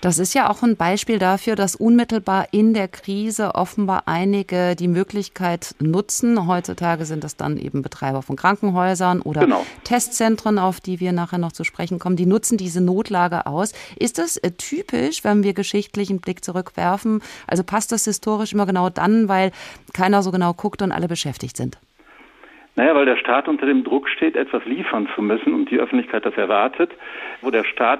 Das 0.02 0.20
ist 0.20 0.34
ja 0.34 0.50
auch 0.50 0.64
ein 0.64 0.76
Beispiel 0.78 1.20
dafür, 1.20 1.56
dass 1.56 1.76
unmittelbar 1.76 2.48
in 2.52 2.74
der 2.74 2.88
Krise 2.88 3.56
offenbar 3.56 4.04
einige 4.06 4.76
die 4.76 4.88
Möglichkeit 4.88 5.76
nutzen. 5.80 6.48
Heutzutage 6.48 7.06
sind 7.06 7.24
das 7.24 7.38
dann 7.38 7.58
eben 7.58 7.82
Betreiber 7.82 8.22
von 8.22 8.36
Krankenhäusern 8.36 9.22
oder 9.22 9.42
genau. 9.42 9.66
Testzentren, 9.84 10.60
auf 10.60 10.80
die 10.80 11.00
wir 11.00 11.12
nachher 11.12 11.38
noch 11.38 11.52
zu 11.52 11.64
sprechen 11.64 12.00
kommen. 12.00 12.16
Die 12.16 12.26
nutzen 12.26 12.58
diese 12.58 12.82
Notlage 12.82 13.46
aus. 13.46 13.74
Ist 13.98 14.18
das 14.18 14.38
äh, 14.38 14.52
typisch, 14.52 15.24
wenn 15.24 15.44
wir 15.44 15.54
geschichtlich 15.54 16.10
einen 16.10 16.22
Blick 16.22 16.44
zurückwerfen? 16.44 17.22
Also 17.48 17.64
passt 17.64 17.92
das 17.92 18.06
historisch 18.06 18.54
immer 18.54 18.66
genau 18.66 18.90
dann, 18.90 19.28
weil 19.28 19.52
keiner 19.94 20.22
so 20.24 20.32
genau 20.32 20.54
guckt 20.54 20.82
und 20.82 20.92
alle 20.92 21.08
beschäftigt 21.08 21.58
sind? 21.58 21.78
Naja, 22.76 22.96
weil 22.96 23.06
der 23.06 23.18
Staat 23.18 23.48
unter 23.48 23.66
dem 23.66 23.84
Druck 23.84 24.08
steht, 24.08 24.36
etwas 24.36 24.64
liefern 24.66 25.10
zu 25.14 25.22
müssen 25.22 25.54
und 25.54 25.70
die 25.70 25.80
Öffentlichkeit 25.80 26.26
das 26.26 26.36
erwartet, 26.36 26.92
wo 27.42 27.52
der 27.52 27.66
Staat 27.66 28.00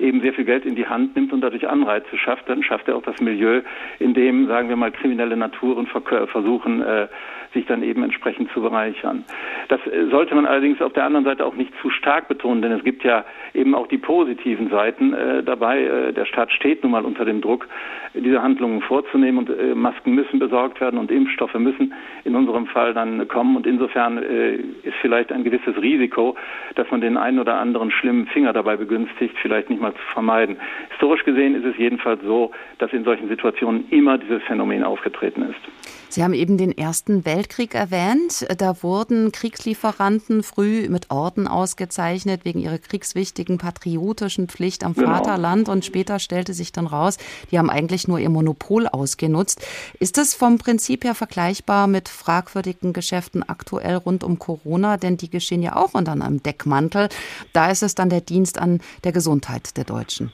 eben 0.00 0.20
sehr 0.20 0.32
viel 0.32 0.44
Geld 0.44 0.64
in 0.64 0.74
die 0.74 0.86
Hand 0.86 1.14
nimmt 1.14 1.32
und 1.32 1.40
dadurch 1.40 1.68
Anreize 1.68 2.16
schafft, 2.16 2.48
dann 2.48 2.62
schafft 2.62 2.88
er 2.88 2.96
auch 2.96 3.02
das 3.02 3.20
Milieu, 3.20 3.62
in 3.98 4.14
dem, 4.14 4.46
sagen 4.46 4.68
wir 4.68 4.76
mal, 4.76 4.90
kriminelle 4.90 5.36
Naturen 5.36 5.86
versuchen, 5.86 6.82
äh, 6.82 7.08
sich 7.52 7.66
dann 7.66 7.82
eben 7.82 8.02
entsprechend 8.02 8.50
zu 8.52 8.60
bereichern. 8.60 9.24
Das 9.68 9.80
äh, 9.86 10.06
sollte 10.10 10.34
man 10.34 10.46
allerdings 10.46 10.80
auf 10.80 10.92
der 10.92 11.04
anderen 11.04 11.24
Seite 11.24 11.44
auch 11.44 11.54
nicht 11.54 11.72
zu 11.80 11.90
stark 11.90 12.28
betonen, 12.28 12.62
denn 12.62 12.72
es 12.72 12.84
gibt 12.84 13.04
ja 13.04 13.24
eben 13.54 13.74
auch 13.74 13.86
die 13.86 13.98
positiven 13.98 14.70
Seiten 14.70 15.12
äh, 15.12 15.42
dabei. 15.42 15.82
Äh, 15.82 16.12
der 16.12 16.24
Staat 16.26 16.52
steht 16.52 16.82
nun 16.82 16.92
mal 16.92 17.04
unter 17.04 17.24
dem 17.24 17.40
Druck, 17.40 17.68
diese 18.14 18.42
Handlungen 18.42 18.82
vorzunehmen 18.82 19.38
und 19.38 19.50
äh, 19.50 19.74
Masken 19.74 20.14
müssen 20.14 20.38
besorgt 20.38 20.80
werden 20.80 20.98
und 20.98 21.10
Impfstoffe 21.10 21.54
müssen 21.54 21.94
in 22.24 22.34
unserem 22.34 22.66
Fall 22.66 22.94
dann 22.94 23.26
kommen 23.28 23.56
und 23.56 23.66
insofern 23.66 24.18
äh, 24.18 24.54
ist 24.54 24.96
vielleicht 25.00 25.32
ein 25.32 25.44
gewisses 25.44 25.80
Risiko, 25.80 26.36
dass 26.74 26.90
man 26.90 27.00
den 27.00 27.16
einen 27.16 27.38
oder 27.38 27.54
anderen 27.54 27.90
schlimmen 27.90 28.26
Finger 28.26 28.52
dabei 28.52 28.76
begünstigt, 28.76 29.36
vielleicht 29.40 29.70
nicht 29.70 29.80
mal 29.80 29.92
zu 29.92 30.12
vermeiden. 30.12 30.56
Historisch 30.90 31.24
gesehen 31.24 31.54
ist 31.54 31.64
es 31.64 31.76
jedenfalls 31.76 32.20
so, 32.22 32.50
dass 32.78 32.92
in 32.92 33.04
solchen 33.04 33.28
Situationen 33.28 33.86
immer 33.90 34.18
dieses 34.18 34.42
Phänomen 34.44 34.82
aufgetreten 34.84 35.42
ist. 35.42 35.99
Sie 36.10 36.24
haben 36.24 36.34
eben 36.34 36.58
den 36.58 36.76
Ersten 36.76 37.24
Weltkrieg 37.24 37.76
erwähnt. 37.76 38.44
Da 38.58 38.82
wurden 38.82 39.30
Kriegslieferanten 39.30 40.42
früh 40.42 40.88
mit 40.88 41.08
Orden 41.12 41.46
ausgezeichnet 41.46 42.44
wegen 42.44 42.58
ihrer 42.58 42.78
kriegswichtigen 42.78 43.58
patriotischen 43.58 44.48
Pflicht 44.48 44.82
am 44.82 44.94
genau. 44.94 45.10
Vaterland. 45.10 45.68
Und 45.68 45.84
später 45.84 46.18
stellte 46.18 46.52
sich 46.52 46.72
dann 46.72 46.88
raus, 46.88 47.16
die 47.52 47.60
haben 47.60 47.70
eigentlich 47.70 48.08
nur 48.08 48.18
ihr 48.18 48.28
Monopol 48.28 48.88
ausgenutzt. 48.88 49.64
Ist 50.00 50.18
das 50.18 50.34
vom 50.34 50.58
Prinzip 50.58 51.04
her 51.04 51.14
vergleichbar 51.14 51.86
mit 51.86 52.08
fragwürdigen 52.08 52.92
Geschäften 52.92 53.48
aktuell 53.48 53.94
rund 53.94 54.24
um 54.24 54.40
Corona? 54.40 54.96
Denn 54.96 55.16
die 55.16 55.30
geschehen 55.30 55.62
ja 55.62 55.76
auch 55.76 55.94
unter 55.94 56.10
einem 56.10 56.42
Deckmantel. 56.42 57.08
Da 57.52 57.70
ist 57.70 57.84
es 57.84 57.94
dann 57.94 58.10
der 58.10 58.20
Dienst 58.20 58.58
an 58.58 58.80
der 59.04 59.12
Gesundheit 59.12 59.76
der 59.76 59.84
Deutschen. 59.84 60.32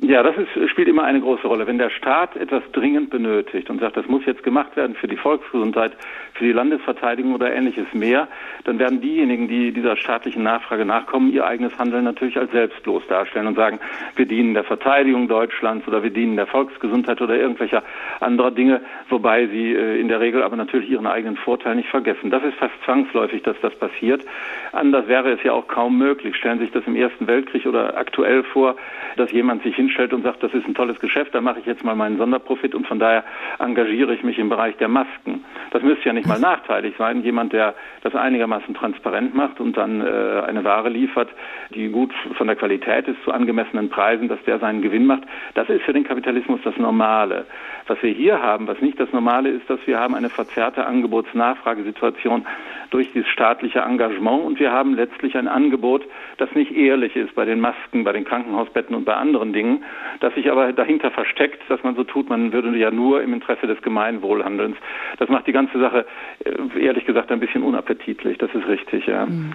Ja, 0.00 0.22
das 0.22 0.36
ist, 0.36 0.70
spielt 0.70 0.86
immer 0.86 1.04
eine 1.04 1.20
große 1.20 1.46
Rolle. 1.46 1.66
Wenn 1.66 1.78
der 1.78 1.90
Staat 1.90 2.36
etwas 2.36 2.62
dringend 2.72 3.10
benötigt 3.10 3.68
und 3.68 3.80
sagt, 3.80 3.96
das 3.96 4.06
muss 4.06 4.24
jetzt 4.26 4.44
gemacht 4.44 4.76
werden 4.76 4.94
für 4.94 5.08
die 5.08 5.16
Volksgesundheit, 5.16 5.92
für 6.38 6.44
die 6.44 6.52
Landesverteidigung 6.52 7.34
oder 7.34 7.52
ähnliches 7.52 7.92
mehr, 7.92 8.28
dann 8.64 8.78
werden 8.78 9.00
diejenigen, 9.00 9.48
die 9.48 9.72
dieser 9.72 9.96
staatlichen 9.96 10.42
Nachfrage 10.42 10.84
nachkommen, 10.84 11.32
ihr 11.32 11.44
eigenes 11.44 11.76
Handeln 11.78 12.04
natürlich 12.04 12.38
als 12.38 12.50
selbstlos 12.52 13.02
darstellen 13.08 13.48
und 13.48 13.56
sagen, 13.56 13.80
wir 14.16 14.26
dienen 14.26 14.54
der 14.54 14.64
Verteidigung 14.64 15.28
Deutschlands 15.28 15.86
oder 15.88 16.02
wir 16.02 16.10
dienen 16.10 16.36
der 16.36 16.46
Volksgesundheit 16.46 17.20
oder 17.20 17.36
irgendwelcher 17.36 17.82
anderer 18.20 18.52
Dinge, 18.52 18.80
wobei 19.08 19.46
sie 19.48 19.74
äh, 19.74 20.00
in 20.00 20.08
der 20.08 20.20
Regel 20.20 20.42
aber 20.42 20.56
natürlich 20.56 20.88
ihren 20.88 21.06
eigenen 21.06 21.36
Vorteil 21.36 21.74
nicht 21.74 21.88
vergessen. 21.88 22.30
Das 22.30 22.42
ist 22.44 22.54
fast 22.54 22.74
zwangsläufig, 22.84 23.42
dass 23.42 23.56
das 23.60 23.74
passiert. 23.74 24.24
Anders 24.72 25.08
wäre 25.08 25.32
es 25.32 25.42
ja 25.42 25.52
auch 25.52 25.66
kaum 25.66 25.98
möglich. 25.98 26.36
Stellen 26.36 26.58
Sie 26.58 26.64
sich 26.66 26.72
das 26.72 26.86
im 26.86 26.94
Ersten 26.94 27.26
Weltkrieg 27.26 27.66
oder 27.66 27.96
aktuell 27.96 28.44
vor, 28.44 28.76
dass 29.16 29.32
jemand 29.32 29.62
sich 29.64 29.74
hinstellt 29.74 30.12
und 30.12 30.22
sagt, 30.22 30.42
das 30.42 30.54
ist 30.54 30.66
ein 30.66 30.74
tolles 30.74 31.00
Geschäft, 31.00 31.34
da 31.34 31.40
mache 31.40 31.60
ich 31.60 31.66
jetzt 31.66 31.84
mal 31.84 31.96
meinen 31.96 32.16
Sonderprofit 32.16 32.74
und 32.74 32.86
von 32.86 32.98
daher 32.98 33.24
engagiere 33.58 34.14
ich 34.14 34.22
mich 34.22 34.38
im 34.38 34.48
Bereich 34.48 34.76
der 34.76 34.88
Masken. 34.88 35.44
Das 35.70 35.82
müsste 35.82 36.06
ja 36.06 36.12
nicht 36.12 36.27
mal 36.28 36.40
nachteilig 36.40 36.94
sein. 36.98 37.22
Jemand, 37.22 37.52
der 37.52 37.74
das 38.02 38.14
einigermaßen 38.14 38.74
transparent 38.74 39.34
macht 39.34 39.60
und 39.60 39.76
dann 39.76 40.00
äh, 40.00 40.42
eine 40.46 40.64
Ware 40.64 40.88
liefert, 40.88 41.28
die 41.74 41.88
gut 41.88 42.12
von 42.36 42.46
der 42.46 42.56
Qualität 42.56 43.08
ist, 43.08 43.22
zu 43.24 43.32
angemessenen 43.32 43.90
Preisen, 43.90 44.28
dass 44.28 44.42
der 44.44 44.58
seinen 44.58 44.82
Gewinn 44.82 45.06
macht, 45.06 45.22
das 45.54 45.68
ist 45.68 45.82
für 45.82 45.92
den 45.92 46.04
Kapitalismus 46.04 46.60
das 46.64 46.76
Normale. 46.76 47.46
Was 47.88 48.02
wir 48.02 48.12
hier 48.12 48.42
haben, 48.42 48.68
was 48.68 48.80
nicht 48.82 49.00
das 49.00 49.10
Normale 49.12 49.48
ist, 49.48 49.68
dass 49.68 49.80
wir 49.86 49.98
haben 49.98 50.14
eine 50.14 50.28
verzerrte 50.28 50.86
Angebots-Nachfragesituation 50.86 52.46
durch 52.90 53.10
dieses 53.12 53.28
staatliche 53.28 53.80
Engagement 53.80 54.44
und 54.44 54.60
wir 54.60 54.72
haben 54.72 54.94
letztlich 54.94 55.36
ein 55.36 55.48
Angebot, 55.48 56.04
das 56.36 56.52
nicht 56.54 56.70
ehrlich 56.70 57.16
ist 57.16 57.34
bei 57.34 57.46
den 57.46 57.60
Masken, 57.60 58.04
bei 58.04 58.12
den 58.12 58.26
Krankenhausbetten 58.26 58.94
und 58.94 59.04
bei 59.04 59.14
anderen 59.14 59.54
Dingen, 59.54 59.84
das 60.20 60.34
sich 60.34 60.50
aber 60.50 60.72
dahinter 60.74 61.10
versteckt, 61.10 61.62
dass 61.70 61.82
man 61.82 61.96
so 61.96 62.04
tut, 62.04 62.28
man 62.28 62.52
würde 62.52 62.76
ja 62.76 62.90
nur 62.90 63.22
im 63.22 63.32
Interesse 63.32 63.66
des 63.66 63.80
Gemeinwohlhandelns. 63.80 64.76
Das 65.18 65.30
macht 65.30 65.46
die 65.46 65.52
ganze 65.52 65.80
Sache 65.80 66.06
äh, 66.44 66.84
ehrlich 66.84 67.06
gesagt 67.06 67.32
ein 67.32 67.40
bisschen 67.40 67.62
unappetitlich. 67.62 68.36
Das 68.36 68.54
ist 68.54 68.68
richtig, 68.68 69.06
ja. 69.06 69.24
Mhm. 69.24 69.52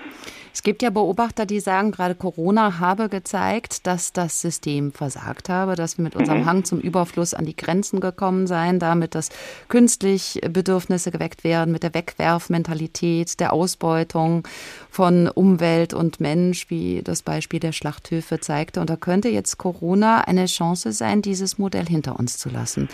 Es 0.54 0.62
gibt 0.62 0.84
ja 0.84 0.92
Beobachter, 0.92 1.48
die 1.48 1.60
sagen, 1.60 1.92
gerade 1.92 2.14
Corona 2.14 2.78
habe 2.78 3.10
gezeigt, 3.10 3.88
dass 3.88 4.14
das 4.14 4.40
System 4.40 4.92
versagt 4.92 5.50
habe, 5.50 5.76
dass 5.76 5.98
wir 5.98 6.04
mit 6.04 6.16
unserem 6.16 6.42
mhm. 6.42 6.46
Hang 6.46 6.64
zum 6.64 6.80
Überfluss 6.80 7.34
an 7.34 7.46
die 7.46 7.56
Grenzen 7.56 8.00
gekommen 8.00 8.46
seien, 8.46 8.78
damit, 8.78 9.16
dass 9.16 9.30
künstlich 9.68 10.40
Bedürfnisse 10.48 11.10
geweckt 11.10 11.44
werden, 11.44 11.72
mit 11.72 11.82
der 11.82 11.96
Wegwerfmentalität, 11.96 13.40
der 13.40 13.52
Ausbeutung 13.52 14.48
von 14.92 15.28
Umwelt 15.28 15.96
und 15.96 16.20
Mensch, 16.20 16.70
wie 16.70 17.02
das 17.04 17.24
Beispiel 17.24 17.60
der 17.60 17.72
Schlachthöfe 17.72 18.40
zeigte. 18.40 18.80
Und 18.80 18.92
da 18.92 18.96
könnte 18.96 19.30
jetzt 19.30 19.58
Corona 19.58 20.22
eine 20.22 20.46
Chance 20.46 20.92
sein, 20.92 21.24
dieses 21.24 21.58
Modell 21.58 21.88
hinter 21.88 22.20
uns 22.20 22.38
zu 22.38 22.50
lassen. 22.50 22.90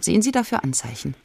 Sehen 0.00 0.22
Sie 0.22 0.30
dafür 0.30 0.62
Anzeichen? 0.62 1.16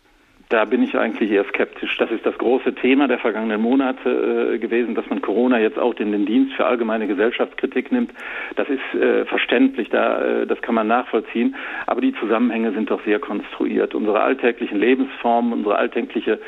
Da 0.49 0.65
bin 0.65 0.83
ich 0.83 0.95
eigentlich 0.95 1.31
eher 1.31 1.43
skeptisch. 1.45 1.97
Das 1.97 2.11
ist 2.11 2.23
das 2.23 2.37
große 2.37 2.75
Thema 2.75 3.07
der 3.07 3.17
vergangenen 3.17 3.59
Monate 3.59 4.53
äh, 4.53 4.59
gewesen, 4.59 4.93
dass 4.93 5.09
man 5.09 5.21
Corona 5.21 5.59
jetzt 5.59 5.79
auch 5.79 5.95
in 5.95 6.11
den 6.11 6.27
Dienst 6.27 6.53
für 6.53 6.65
allgemeine 6.65 7.07
Gesellschaftskritik 7.07 7.91
nimmt. 7.91 8.11
Das 8.55 8.67
ist 8.69 9.01
äh, 9.01 9.25
verständlich, 9.25 9.89
da, 9.89 10.21
äh, 10.21 10.47
das 10.47 10.61
kann 10.61 10.75
man 10.75 10.87
nachvollziehen. 10.87 11.55
Aber 11.87 11.99
die 11.99 12.13
Zusammenhänge 12.13 12.73
sind 12.73 12.91
doch 12.91 13.03
sehr 13.05 13.17
konstruiert. 13.17 13.95
Unsere 13.95 14.21
alltäglichen 14.21 14.77
Lebensformen, 14.77 15.51
unsere 15.51 15.77
alltägliche 15.77 16.39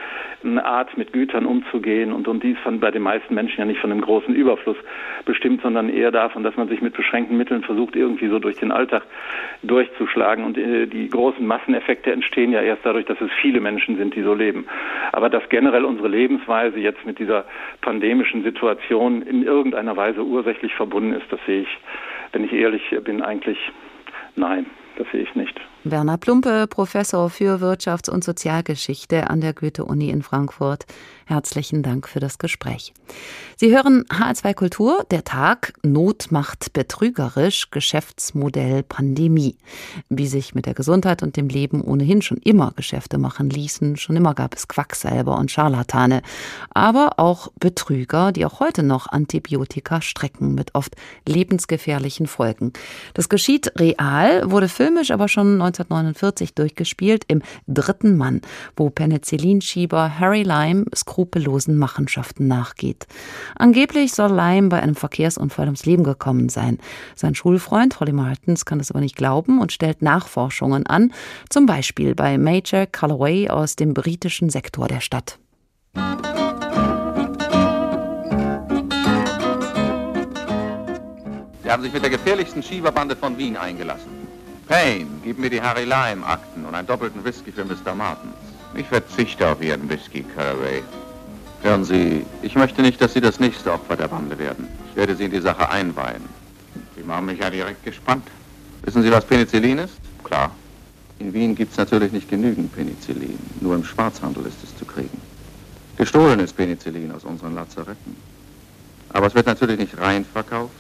äh, 0.43 0.59
Art, 0.59 0.95
mit 0.95 1.11
Gütern 1.11 1.47
umzugehen 1.47 2.13
und, 2.13 2.27
und 2.27 2.43
dies 2.43 2.57
von 2.59 2.79
bei 2.79 2.91
den 2.91 3.01
meisten 3.01 3.33
Menschen 3.33 3.59
ja 3.59 3.65
nicht 3.65 3.79
von 3.79 3.91
einem 3.91 4.01
großen 4.01 4.35
Überfluss 4.35 4.77
bestimmt, 5.25 5.63
sondern 5.63 5.89
eher 5.89 6.11
davon, 6.11 6.43
dass 6.43 6.55
man 6.55 6.67
sich 6.67 6.81
mit 6.81 6.93
beschränkten 6.93 7.35
Mitteln 7.35 7.63
versucht, 7.63 7.95
irgendwie 7.95 8.27
so 8.27 8.37
durch 8.37 8.57
den 8.57 8.71
Alltag 8.71 9.03
durchzuschlagen. 9.63 10.45
Und 10.45 10.55
äh, 10.55 10.85
die 10.85 11.09
großen 11.09 11.45
Masseneffekte 11.45 12.11
entstehen 12.11 12.51
ja 12.51 12.61
erst 12.61 12.85
dadurch, 12.85 13.05
dass 13.05 13.19
es 13.21 13.31
viele 13.41 13.59
Menschen 13.59 13.86
Menschen 13.87 13.97
sind, 13.97 14.15
die 14.15 14.23
so 14.23 14.33
leben. 14.33 14.65
Aber 15.11 15.29
dass 15.29 15.47
generell 15.49 15.85
unsere 15.85 16.07
Lebensweise 16.07 16.77
jetzt 16.79 17.05
mit 17.05 17.19
dieser 17.19 17.45
pandemischen 17.81 18.43
Situation 18.43 19.21
in 19.21 19.43
irgendeiner 19.43 19.95
Weise 19.95 20.23
ursächlich 20.23 20.73
verbunden 20.75 21.13
ist, 21.13 21.25
das 21.31 21.39
sehe 21.45 21.61
ich, 21.61 21.77
wenn 22.33 22.43
ich 22.43 22.53
ehrlich 22.53 22.81
bin, 23.03 23.21
eigentlich 23.21 23.57
nein, 24.35 24.65
das 24.97 25.07
sehe 25.11 25.21
ich 25.21 25.35
nicht. 25.35 25.59
Werner 25.83 26.17
Plumpe, 26.17 26.67
Professor 26.69 27.29
für 27.29 27.61
Wirtschafts- 27.61 28.09
und 28.09 28.23
Sozialgeschichte 28.23 29.29
an 29.29 29.39
der 29.39 29.53
Goethe-Uni 29.53 30.09
in 30.09 30.21
Frankfurt. 30.21 30.85
Herzlichen 31.29 31.83
Dank 31.83 32.07
für 32.07 32.21
das 32.21 32.37
Gespräch. 32.37 32.93
Sie 33.57 33.75
hören 33.75 34.05
H2 34.05 34.53
Kultur, 34.53 35.05
der 35.11 35.25
Tag 35.25 35.73
Not 35.83 36.27
macht 36.29 36.71
betrügerisch, 36.71 37.69
Geschäftsmodell 37.69 38.83
Pandemie. 38.83 39.57
Wie 40.07 40.27
sich 40.27 40.55
mit 40.55 40.67
der 40.67 40.73
Gesundheit 40.73 41.23
und 41.23 41.35
dem 41.35 41.49
Leben 41.49 41.81
ohnehin 41.81 42.21
schon 42.21 42.37
immer 42.37 42.71
Geschäfte 42.77 43.17
machen 43.17 43.49
ließen, 43.49 43.97
schon 43.97 44.15
immer 44.15 44.35
gab 44.35 44.55
es 44.55 44.69
Quacksalber 44.69 45.37
und 45.37 45.51
Scharlatane, 45.51 46.21
aber 46.69 47.19
auch 47.19 47.49
Betrüger, 47.59 48.31
die 48.31 48.45
auch 48.45 48.61
heute 48.61 48.81
noch 48.81 49.07
Antibiotika 49.07 50.01
strecken 50.01 50.55
mit 50.55 50.75
oft 50.75 50.95
lebensgefährlichen 51.27 52.27
Folgen. 52.27 52.71
Das 53.15 53.27
geschieht 53.27 53.77
real, 53.77 54.49
wurde 54.49 54.69
filmisch 54.69 55.11
aber 55.11 55.27
schon 55.27 55.61
1949 55.61 56.53
durchgespielt 56.53 57.25
im 57.27 57.41
Dritten 57.67 58.15
Mann, 58.15 58.39
wo 58.77 58.89
Penicillinschieber 58.89 60.19
Harry 60.19 60.43
Lyme 60.43 60.85
skrupellosen 61.17 61.77
Machenschaften 61.77 62.47
nachgeht. 62.47 63.07
Angeblich 63.55 64.13
soll 64.13 64.29
Lyme 64.29 64.69
bei 64.69 64.79
einem 64.83 64.93
Verkehrsunfall 64.93 65.65
ums 65.65 65.87
Leben 65.87 66.03
gekommen 66.03 66.47
sein. 66.49 66.77
Sein 67.15 67.33
Schulfreund 67.33 67.99
Holly 67.99 68.11
Martins 68.11 68.65
kann 68.65 68.77
das 68.77 68.91
aber 68.91 68.99
nicht 68.99 69.15
glauben 69.15 69.59
und 69.59 69.71
stellt 69.71 70.03
Nachforschungen 70.03 70.85
an, 70.85 71.11
zum 71.49 71.65
Beispiel 71.65 72.13
bei 72.13 72.37
Major 72.37 72.85
Calloway 72.85 73.49
aus 73.49 73.75
dem 73.75 73.95
britischen 73.95 74.51
Sektor 74.51 74.87
der 74.87 74.99
Stadt. 74.99 75.39
Sie 81.63 81.71
haben 81.71 81.81
sich 81.81 81.93
mit 81.93 82.03
der 82.03 82.11
gefährlichsten 82.11 82.61
Schieberbande 82.61 83.15
von 83.15 83.35
Wien 83.39 83.57
eingelassen. 83.57 84.11
Payne, 84.67 85.07
gib 85.23 85.39
mir 85.39 85.49
die 85.49 85.61
Harry 85.61 85.83
Lime-Akten 85.83 86.63
und 86.63 86.75
einen 86.75 86.87
doppelten 86.87 87.25
Whisky 87.25 87.51
für 87.51 87.65
Mr. 87.65 87.95
Martins. 87.95 88.35
Ich 88.75 88.85
verzichte 88.85 89.47
auf 89.47 89.61
Ihren 89.63 89.89
Whisky, 89.89 90.23
Caraway. 90.23 90.83
Hören 91.63 91.83
Sie, 91.83 92.25
ich 92.41 92.55
möchte 92.55 92.81
nicht, 92.81 93.01
dass 93.01 93.13
Sie 93.13 93.21
das 93.21 93.39
nächste 93.39 93.73
Opfer 93.73 93.95
der 93.95 94.07
Bande 94.07 94.37
werden. 94.37 94.67
Ich 94.89 94.95
werde 94.95 95.15
Sie 95.15 95.25
in 95.25 95.31
die 95.31 95.41
Sache 95.41 95.69
einweihen. 95.69 96.23
Sie 96.95 97.03
machen 97.03 97.25
mich 97.25 97.39
ja 97.39 97.49
direkt 97.49 97.83
gespannt. 97.83 98.27
Wissen 98.83 99.01
Sie, 99.01 99.11
was 99.11 99.25
Penicillin 99.25 99.79
ist? 99.79 99.95
Klar. 100.23 100.51
In 101.19 101.33
Wien 101.33 101.55
gibt 101.55 101.71
es 101.71 101.77
natürlich 101.77 102.11
nicht 102.11 102.29
genügend 102.29 102.73
Penicillin. 102.75 103.39
Nur 103.59 103.75
im 103.75 103.83
Schwarzhandel 103.83 104.45
ist 104.45 104.63
es 104.63 104.77
zu 104.77 104.85
kriegen. 104.85 105.19
Gestohlen 105.97 106.39
ist 106.39 106.55
Penicillin 106.55 107.11
aus 107.11 107.23
unseren 107.23 107.55
Lazaretten. 107.55 108.15
Aber 109.09 109.25
es 109.25 109.33
wird 109.33 109.47
natürlich 109.47 109.79
nicht 109.79 109.97
rein 109.97 110.25
verkauft, 110.25 110.73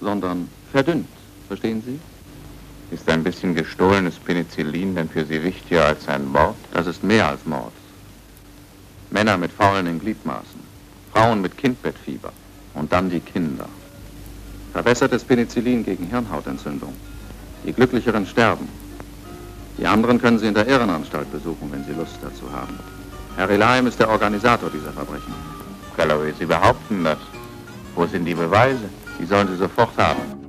sondern 0.00 0.48
verdünnt. 0.70 1.08
Verstehen 1.48 1.82
Sie? 1.84 1.98
Ist 2.94 3.08
ein 3.08 3.24
bisschen 3.24 3.54
gestohlenes 3.54 4.14
Penicillin 4.16 4.94
denn 4.94 5.08
für 5.08 5.24
Sie 5.24 5.42
wichtiger 5.42 5.86
als 5.86 6.06
ein 6.08 6.24
Mord? 6.24 6.56
Das 6.72 6.86
ist 6.86 7.02
mehr 7.02 7.28
als 7.28 7.44
Mord. 7.44 7.72
Männer 9.10 9.36
mit 9.36 9.52
faulenden 9.52 9.98
Gliedmaßen, 9.98 10.60
Frauen 11.12 11.40
mit 11.40 11.56
Kindbettfieber 11.56 12.32
und 12.74 12.92
dann 12.92 13.10
die 13.10 13.20
Kinder. 13.20 13.68
Verbessertes 14.72 15.24
Penicillin 15.24 15.84
gegen 15.84 16.06
Hirnhautentzündung. 16.06 16.94
Die 17.64 17.72
Glücklicheren 17.72 18.24
sterben. 18.24 18.68
Die 19.78 19.86
anderen 19.86 20.20
können 20.20 20.38
Sie 20.38 20.46
in 20.46 20.54
der 20.54 20.68
Irrenanstalt 20.68 21.30
besuchen, 21.32 21.70
wenn 21.72 21.84
Sie 21.84 21.92
Lust 21.92 22.18
dazu 22.22 22.50
haben. 22.52 22.78
Harry 23.36 23.56
Lime 23.56 23.88
ist 23.88 23.98
der 23.98 24.08
Organisator 24.08 24.70
dieser 24.70 24.92
Verbrechen. 24.92 25.34
Galloway, 25.96 26.32
Sie 26.38 26.46
behaupten 26.46 27.04
das. 27.04 27.18
Wo 27.94 28.06
sind 28.06 28.24
die 28.24 28.34
Beweise? 28.34 28.88
Die 29.18 29.26
sollen 29.26 29.48
Sie 29.48 29.56
sofort 29.56 29.96
haben. 29.98 30.39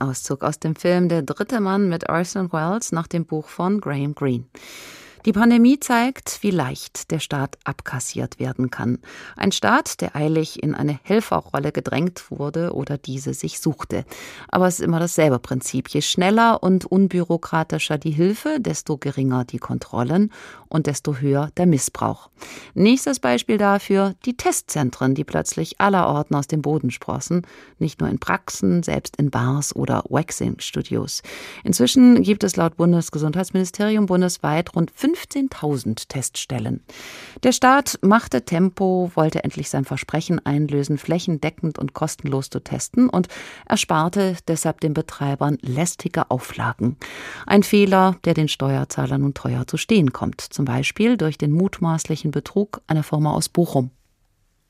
Auszug 0.00 0.44
aus 0.44 0.58
dem 0.58 0.76
Film 0.76 1.08
Der 1.08 1.22
dritte 1.22 1.60
Mann 1.60 1.88
mit 1.88 2.08
Orson 2.08 2.52
Welles 2.52 2.92
nach 2.92 3.06
dem 3.06 3.26
Buch 3.26 3.48
von 3.48 3.80
Graham 3.80 4.14
Greene. 4.14 4.44
Die 5.28 5.34
Pandemie 5.34 5.78
zeigt, 5.78 6.38
wie 6.40 6.50
leicht 6.50 7.10
der 7.10 7.18
Staat 7.18 7.58
abkassiert 7.64 8.40
werden 8.40 8.70
kann. 8.70 8.98
Ein 9.36 9.52
Staat, 9.52 10.00
der 10.00 10.16
eilig 10.16 10.62
in 10.62 10.74
eine 10.74 10.98
Helferrolle 11.02 11.70
gedrängt 11.70 12.30
wurde 12.30 12.72
oder 12.72 12.96
diese 12.96 13.34
sich 13.34 13.60
suchte. 13.60 14.06
Aber 14.48 14.68
es 14.68 14.78
ist 14.78 14.86
immer 14.86 15.00
dasselbe 15.00 15.38
Prinzip. 15.38 15.90
Je 15.90 16.00
schneller 16.00 16.62
und 16.62 16.86
unbürokratischer 16.86 17.98
die 17.98 18.10
Hilfe, 18.10 18.56
desto 18.58 18.96
geringer 18.96 19.44
die 19.44 19.58
Kontrollen 19.58 20.32
und 20.68 20.86
desto 20.86 21.16
höher 21.16 21.50
der 21.58 21.66
Missbrauch. 21.66 22.30
Nächstes 22.72 23.20
Beispiel 23.20 23.58
dafür 23.58 24.14
die 24.24 24.34
Testzentren, 24.34 25.14
die 25.14 25.24
plötzlich 25.24 25.78
allerorten 25.78 26.36
aus 26.36 26.46
dem 26.46 26.62
Boden 26.62 26.90
sprossen. 26.90 27.46
Nicht 27.78 28.00
nur 28.00 28.08
in 28.08 28.18
Praxen, 28.18 28.82
selbst 28.82 29.16
in 29.16 29.30
Bars 29.30 29.76
oder 29.76 30.04
Waxing-Studios. 30.08 31.22
Inzwischen 31.64 32.22
gibt 32.22 32.44
es 32.44 32.56
laut 32.56 32.78
Bundesgesundheitsministerium 32.78 34.06
bundesweit 34.06 34.74
rund 34.74 34.90
15.000 35.18 36.08
Teststellen. 36.08 36.84
Der 37.42 37.52
Staat 37.52 37.98
machte 38.02 38.44
Tempo, 38.44 39.10
wollte 39.14 39.44
endlich 39.44 39.70
sein 39.70 39.84
Versprechen 39.84 40.44
einlösen, 40.44 40.98
flächendeckend 40.98 41.78
und 41.78 41.94
kostenlos 41.94 42.50
zu 42.50 42.60
testen 42.60 43.08
und 43.08 43.28
ersparte 43.66 44.36
deshalb 44.46 44.80
den 44.80 44.94
Betreibern 44.94 45.58
lästige 45.60 46.30
Auflagen. 46.30 46.96
Ein 47.46 47.62
Fehler, 47.62 48.16
der 48.24 48.34
den 48.34 48.48
Steuerzahlern 48.48 49.22
nun 49.22 49.34
teuer 49.34 49.66
zu 49.66 49.76
stehen 49.76 50.12
kommt, 50.12 50.40
zum 50.40 50.64
Beispiel 50.64 51.16
durch 51.16 51.38
den 51.38 51.52
mutmaßlichen 51.52 52.30
Betrug 52.30 52.80
einer 52.86 53.02
Firma 53.02 53.32
aus 53.32 53.48
Bochum. 53.48 53.90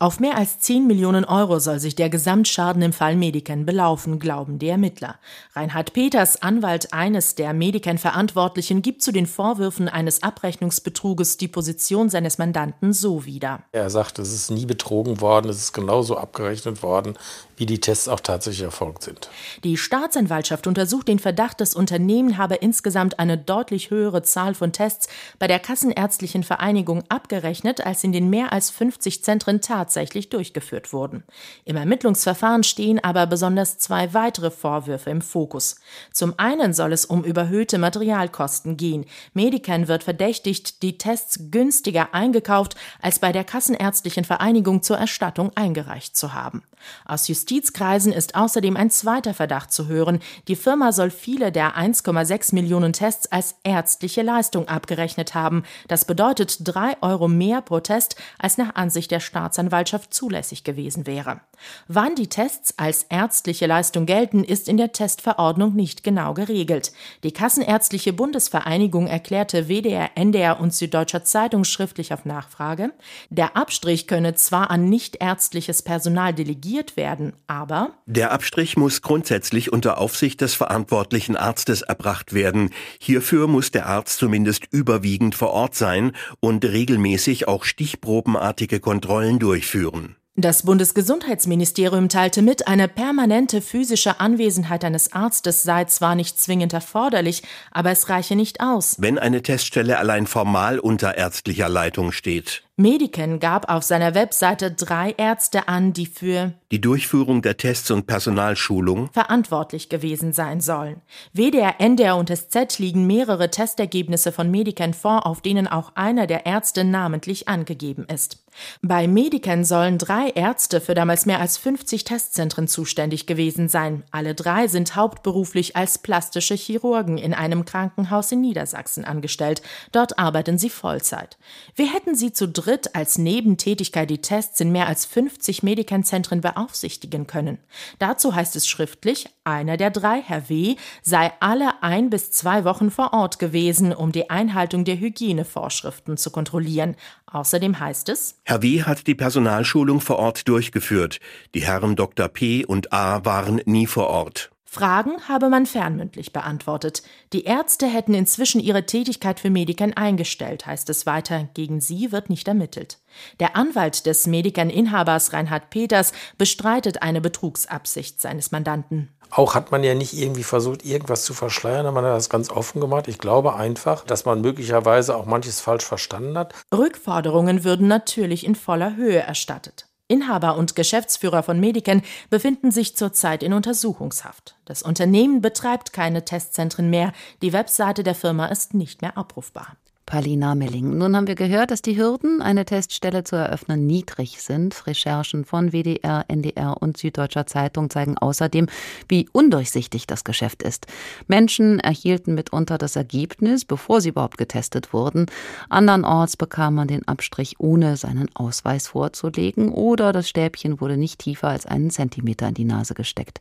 Auf 0.00 0.20
mehr 0.20 0.36
als 0.36 0.60
10 0.60 0.86
Millionen 0.86 1.24
Euro 1.24 1.58
soll 1.58 1.80
sich 1.80 1.96
der 1.96 2.08
Gesamtschaden 2.08 2.82
im 2.82 2.92
Fall 2.92 3.16
Mediken 3.16 3.66
belaufen, 3.66 4.20
glauben 4.20 4.60
die 4.60 4.68
Ermittler. 4.68 5.16
Reinhard 5.56 5.92
Peters, 5.92 6.40
Anwalt 6.40 6.92
eines 6.92 7.34
der 7.34 7.52
Mediken-Verantwortlichen, 7.52 8.80
gibt 8.80 9.02
zu 9.02 9.10
den 9.10 9.26
Vorwürfen 9.26 9.88
eines 9.88 10.22
Abrechnungsbetruges 10.22 11.36
die 11.36 11.48
Position 11.48 12.10
seines 12.10 12.38
Mandanten 12.38 12.92
so 12.92 13.24
wieder. 13.24 13.64
Er 13.72 13.90
sagt, 13.90 14.20
es 14.20 14.32
ist 14.32 14.52
nie 14.52 14.66
betrogen 14.66 15.20
worden, 15.20 15.48
es 15.48 15.58
ist 15.58 15.72
genauso 15.72 16.16
abgerechnet 16.16 16.80
worden, 16.84 17.14
wie 17.58 17.66
die 17.66 17.80
Tests 17.80 18.08
auch 18.08 18.20
tatsächlich 18.20 18.62
erfolgt 18.62 19.02
sind. 19.02 19.28
Die 19.64 19.76
Staatsanwaltschaft 19.76 20.66
untersucht 20.66 21.08
den 21.08 21.18
Verdacht, 21.18 21.60
das 21.60 21.74
Unternehmen 21.74 22.38
habe 22.38 22.54
insgesamt 22.54 23.18
eine 23.18 23.36
deutlich 23.36 23.90
höhere 23.90 24.22
Zahl 24.22 24.54
von 24.54 24.72
Tests 24.72 25.08
bei 25.38 25.46
der 25.46 25.58
Kassenärztlichen 25.58 26.44
Vereinigung 26.44 27.02
abgerechnet, 27.08 27.84
als 27.84 28.04
in 28.04 28.12
den 28.12 28.30
mehr 28.30 28.52
als 28.52 28.70
50 28.70 29.24
Zentren 29.24 29.60
tatsächlich 29.60 30.30
durchgeführt 30.30 30.92
wurden. 30.92 31.24
Im 31.64 31.76
Ermittlungsverfahren 31.76 32.62
stehen 32.62 33.02
aber 33.02 33.26
besonders 33.26 33.78
zwei 33.78 34.14
weitere 34.14 34.50
Vorwürfe 34.50 35.10
im 35.10 35.20
Fokus. 35.20 35.76
Zum 36.12 36.34
einen 36.38 36.72
soll 36.72 36.92
es 36.92 37.04
um 37.04 37.24
überhöhte 37.24 37.78
Materialkosten 37.78 38.76
gehen. 38.76 39.04
Medican 39.34 39.88
wird 39.88 40.04
verdächtigt, 40.04 40.82
die 40.82 40.98
Tests 40.98 41.50
günstiger 41.50 42.14
eingekauft, 42.14 42.76
als 43.02 43.18
bei 43.18 43.32
der 43.32 43.44
Kassenärztlichen 43.44 44.24
Vereinigung 44.24 44.82
zur 44.82 44.98
Erstattung 44.98 45.50
eingereicht 45.56 46.16
zu 46.16 46.34
haben. 46.34 46.62
Aus 47.04 47.28
Justizkreisen 47.28 48.12
ist 48.12 48.34
außerdem 48.34 48.76
ein 48.76 48.90
zweiter 48.90 49.34
Verdacht 49.34 49.72
zu 49.72 49.86
hören. 49.88 50.20
Die 50.46 50.56
Firma 50.56 50.92
soll 50.92 51.10
viele 51.10 51.52
der 51.52 51.76
1,6 51.76 52.54
Millionen 52.54 52.92
Tests 52.92 53.30
als 53.30 53.56
ärztliche 53.64 54.22
Leistung 54.22 54.68
abgerechnet 54.68 55.34
haben. 55.34 55.64
Das 55.88 56.04
bedeutet 56.04 56.58
drei 56.60 56.96
Euro 57.00 57.28
mehr 57.28 57.60
pro 57.60 57.80
Test, 57.80 58.16
als 58.38 58.58
nach 58.58 58.74
Ansicht 58.74 59.10
der 59.10 59.20
Staatsanwaltschaft 59.20 60.12
zulässig 60.14 60.64
gewesen 60.64 61.06
wäre. 61.06 61.40
Wann 61.88 62.14
die 62.14 62.28
Tests 62.28 62.74
als 62.78 63.04
ärztliche 63.04 63.66
Leistung 63.66 64.06
gelten, 64.06 64.44
ist 64.44 64.68
in 64.68 64.76
der 64.76 64.92
Testverordnung 64.92 65.74
nicht 65.74 66.04
genau 66.04 66.34
geregelt. 66.34 66.92
Die 67.24 67.32
Kassenärztliche 67.32 68.12
Bundesvereinigung 68.12 69.08
erklärte 69.08 69.68
WDR, 69.68 70.10
NDR 70.14 70.60
und 70.60 70.72
Süddeutscher 70.72 71.24
Zeitung 71.24 71.64
schriftlich 71.64 72.14
auf 72.14 72.24
Nachfrage, 72.24 72.92
der 73.28 73.56
Abstrich 73.56 74.06
könne 74.06 74.34
zwar 74.34 74.70
an 74.70 74.88
nichtärztliches 74.88 75.82
Personal 75.82 76.32
delegiert 76.32 76.67
werden, 76.96 77.32
aber 77.46 77.92
der 78.06 78.32
Abstrich 78.32 78.76
muss 78.76 79.02
grundsätzlich 79.02 79.72
unter 79.72 79.98
Aufsicht 79.98 80.40
des 80.40 80.54
verantwortlichen 80.54 81.36
Arztes 81.36 81.82
erbracht 81.82 82.32
werden. 82.32 82.70
Hierfür 83.00 83.48
muss 83.48 83.70
der 83.70 83.86
Arzt 83.86 84.18
zumindest 84.18 84.66
überwiegend 84.70 85.34
vor 85.34 85.50
Ort 85.50 85.74
sein 85.74 86.12
und 86.40 86.64
regelmäßig 86.64 87.48
auch 87.48 87.64
stichprobenartige 87.64 88.80
Kontrollen 88.80 89.38
durchführen. 89.38 90.16
Das 90.40 90.62
Bundesgesundheitsministerium 90.62 92.08
teilte 92.08 92.42
mit, 92.42 92.68
eine 92.68 92.86
permanente 92.86 93.60
physische 93.60 94.20
Anwesenheit 94.20 94.84
eines 94.84 95.12
Arztes 95.12 95.64
sei 95.64 95.86
zwar 95.86 96.14
nicht 96.14 96.38
zwingend 96.38 96.72
erforderlich, 96.72 97.42
aber 97.72 97.90
es 97.90 98.08
reiche 98.08 98.36
nicht 98.36 98.60
aus. 98.60 98.94
Wenn 99.00 99.18
eine 99.18 99.42
Teststelle 99.42 99.98
allein 99.98 100.28
formal 100.28 100.78
unter 100.78 101.18
ärztlicher 101.18 101.68
Leitung 101.68 102.12
steht. 102.12 102.62
Mediken 102.76 103.40
gab 103.40 103.68
auf 103.68 103.82
seiner 103.82 104.14
Webseite 104.14 104.70
drei 104.70 105.12
Ärzte 105.16 105.66
an, 105.66 105.92
die 105.92 106.06
für 106.06 106.52
die 106.70 106.80
Durchführung 106.80 107.42
der 107.42 107.56
Tests 107.56 107.90
und 107.90 108.06
Personalschulung 108.06 109.10
verantwortlich 109.12 109.88
gewesen 109.88 110.32
sein 110.32 110.60
sollen. 110.60 111.00
WDR, 111.32 111.80
NDR 111.80 112.16
und 112.16 112.30
SZ 112.30 112.78
liegen 112.78 113.08
mehrere 113.08 113.50
Testergebnisse 113.50 114.30
von 114.30 114.48
Mediken 114.52 114.94
vor, 114.94 115.26
auf 115.26 115.40
denen 115.40 115.66
auch 115.66 115.96
einer 115.96 116.28
der 116.28 116.46
Ärzte 116.46 116.84
namentlich 116.84 117.48
angegeben 117.48 118.06
ist. 118.06 118.38
Bei 118.82 119.06
Mediken 119.06 119.64
sollen 119.64 119.98
drei 119.98 120.30
Ärzte 120.30 120.80
für 120.80 120.94
damals 120.94 121.26
mehr 121.26 121.40
als 121.40 121.58
50 121.58 122.04
Testzentren 122.04 122.68
zuständig 122.68 123.26
gewesen 123.26 123.68
sein. 123.68 124.04
Alle 124.10 124.34
drei 124.34 124.68
sind 124.68 124.96
hauptberuflich 124.96 125.76
als 125.76 125.98
plastische 125.98 126.54
Chirurgen 126.54 127.18
in 127.18 127.34
einem 127.34 127.64
Krankenhaus 127.64 128.32
in 128.32 128.40
Niedersachsen 128.40 129.04
angestellt. 129.04 129.62
Dort 129.92 130.18
arbeiten 130.18 130.58
sie 130.58 130.70
Vollzeit. 130.70 131.38
Wir 131.74 131.92
hätten 131.92 132.14
sie 132.14 132.32
zu 132.32 132.48
dritt 132.48 132.94
als 132.94 133.18
Nebentätigkeit 133.18 134.10
die 134.10 134.20
Tests 134.20 134.60
in 134.60 134.72
mehr 134.72 134.86
als 134.86 135.06
50 135.06 135.62
Mediken-Zentren 135.62 136.40
beaufsichtigen 136.40 137.26
können. 137.26 137.58
Dazu 137.98 138.34
heißt 138.34 138.56
es 138.56 138.66
schriftlich, 138.66 139.28
einer 139.44 139.76
der 139.76 139.90
drei, 139.90 140.20
Herr 140.20 140.48
W., 140.48 140.76
sei 141.02 141.32
alle 141.40 141.82
ein 141.82 142.10
bis 142.10 142.30
zwei 142.30 142.64
Wochen 142.64 142.90
vor 142.90 143.12
Ort 143.12 143.38
gewesen, 143.38 143.92
um 143.92 144.12
die 144.12 144.30
Einhaltung 144.30 144.84
der 144.84 144.98
Hygienevorschriften 144.98 146.16
zu 146.16 146.30
kontrollieren. 146.30 146.96
Außerdem 147.30 147.78
heißt 147.78 148.08
es, 148.08 148.40
Herr 148.44 148.62
W. 148.62 148.82
hat 148.84 149.06
die 149.06 149.14
Personalschulung 149.14 150.00
vor 150.00 150.18
Ort 150.18 150.48
durchgeführt. 150.48 151.20
Die 151.54 151.60
Herren 151.60 151.94
Dr. 151.94 152.28
P. 152.28 152.64
und 152.64 152.92
A. 152.92 153.24
waren 153.24 153.60
nie 153.66 153.86
vor 153.86 154.08
Ort. 154.08 154.50
Fragen 154.70 155.26
habe 155.26 155.48
man 155.48 155.64
fernmündlich 155.64 156.34
beantwortet. 156.34 157.02
Die 157.32 157.44
Ärzte 157.44 157.86
hätten 157.86 158.12
inzwischen 158.12 158.60
ihre 158.60 158.84
Tätigkeit 158.84 159.40
für 159.40 159.48
Mediken 159.48 159.96
eingestellt, 159.96 160.66
heißt 160.66 160.90
es 160.90 161.06
weiter. 161.06 161.48
Gegen 161.54 161.80
sie 161.80 162.12
wird 162.12 162.28
nicht 162.28 162.46
ermittelt. 162.48 162.98
Der 163.40 163.56
Anwalt 163.56 164.04
des 164.04 164.26
Mediken-Inhabers 164.26 165.32
Reinhard 165.32 165.70
Peters 165.70 166.12
bestreitet 166.36 167.00
eine 167.00 167.22
Betrugsabsicht 167.22 168.20
seines 168.20 168.50
Mandanten. 168.50 169.08
Auch 169.30 169.54
hat 169.54 169.70
man 169.70 169.82
ja 169.82 169.94
nicht 169.94 170.12
irgendwie 170.12 170.44
versucht, 170.44 170.84
irgendwas 170.84 171.24
zu 171.24 171.32
verschleiern, 171.32 171.92
man 171.94 172.04
hat 172.04 172.12
das 172.12 172.28
ganz 172.28 172.50
offen 172.50 172.82
gemacht. 172.82 173.08
Ich 173.08 173.18
glaube 173.18 173.54
einfach, 173.56 174.04
dass 174.04 174.26
man 174.26 174.42
möglicherweise 174.42 175.16
auch 175.16 175.24
manches 175.24 175.62
falsch 175.62 175.84
verstanden 175.86 176.36
hat. 176.36 176.52
Rückforderungen 176.74 177.64
würden 177.64 177.88
natürlich 177.88 178.44
in 178.44 178.54
voller 178.54 178.96
Höhe 178.96 179.20
erstattet. 179.20 179.87
Inhaber 180.08 180.56
und 180.56 180.74
Geschäftsführer 180.74 181.42
von 181.42 181.60
Mediken 181.60 182.02
befinden 182.30 182.70
sich 182.70 182.96
zurzeit 182.96 183.42
in 183.42 183.52
Untersuchungshaft. 183.52 184.56
Das 184.64 184.82
Unternehmen 184.82 185.42
betreibt 185.42 185.92
keine 185.92 186.24
Testzentren 186.24 186.90
mehr. 186.90 187.12
Die 187.42 187.52
Webseite 187.52 188.02
der 188.02 188.14
Firma 188.14 188.46
ist 188.46 188.74
nicht 188.74 189.02
mehr 189.02 189.16
abrufbar. 189.18 189.76
Palina 190.08 190.54
Melling. 190.54 190.96
Nun 190.96 191.14
haben 191.14 191.26
wir 191.26 191.34
gehört, 191.34 191.70
dass 191.70 191.82
die 191.82 191.98
Hürden, 191.98 192.40
eine 192.40 192.64
Teststelle 192.64 193.24
zu 193.24 193.36
eröffnen, 193.36 193.86
niedrig 193.86 194.40
sind. 194.40 194.86
Recherchen 194.86 195.44
von 195.44 195.72
WDR, 195.72 196.24
NDR 196.28 196.80
und 196.80 196.96
Süddeutscher 196.96 197.46
Zeitung 197.46 197.90
zeigen 197.90 198.16
außerdem, 198.16 198.68
wie 199.06 199.28
undurchsichtig 199.32 200.06
das 200.06 200.24
Geschäft 200.24 200.62
ist. 200.62 200.86
Menschen 201.26 201.78
erhielten 201.78 202.34
mitunter 202.34 202.78
das 202.78 202.96
Ergebnis, 202.96 203.66
bevor 203.66 204.00
sie 204.00 204.08
überhaupt 204.08 204.38
getestet 204.38 204.94
wurden. 204.94 205.26
Andernorts 205.68 206.38
bekam 206.38 206.76
man 206.76 206.88
den 206.88 207.06
Abstrich, 207.06 207.56
ohne 207.58 207.98
seinen 207.98 208.34
Ausweis 208.34 208.88
vorzulegen, 208.88 209.70
oder 209.70 210.14
das 210.14 210.26
Stäbchen 210.26 210.80
wurde 210.80 210.96
nicht 210.96 211.18
tiefer 211.18 211.48
als 211.48 211.66
einen 211.66 211.90
Zentimeter 211.90 212.48
in 212.48 212.54
die 212.54 212.64
Nase 212.64 212.94
gesteckt. 212.94 213.40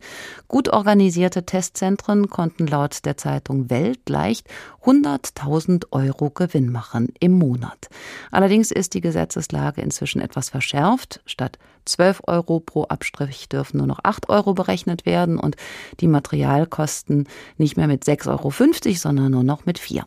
Gut 0.50 0.68
organisierte 0.68 1.46
Testzentren 1.46 2.28
konnten 2.28 2.68
laut 2.68 3.06
der 3.06 3.16
Zeitung 3.16 3.70
Welt 3.70 4.10
leicht 4.10 4.50
100.000 4.84 5.86
Euro 5.92 6.30
gewinnen 6.30 6.57
Gewinn 6.58 6.72
machen 6.72 7.10
im 7.20 7.34
Monat. 7.34 7.88
Allerdings 8.32 8.72
ist 8.72 8.96
die 8.96 9.02
Gesetzeslage 9.02 9.82
inzwischen 9.82 10.22
etwas 10.22 10.50
verschärft. 10.50 11.22
Statt 11.28 11.60
12 11.86 12.24
Euro 12.26 12.60
pro 12.60 12.84
Abstrich 12.86 13.48
dürfen 13.48 13.78
nur 13.78 13.86
noch 13.86 14.00
8 14.04 14.30
Euro 14.30 14.56
berechnet 14.56 15.06
werden 15.06 15.40
und 15.40 15.56
die 16.00 16.08
Materialkosten 16.08 17.28
nicht 17.58 17.78
mehr 17.78 17.88
mit 17.88 18.04
6,50 18.04 18.28
Euro, 18.30 18.96
sondern 18.96 19.32
nur 19.32 19.44
noch 19.44 19.66
mit 19.66 19.78
4. 19.78 20.06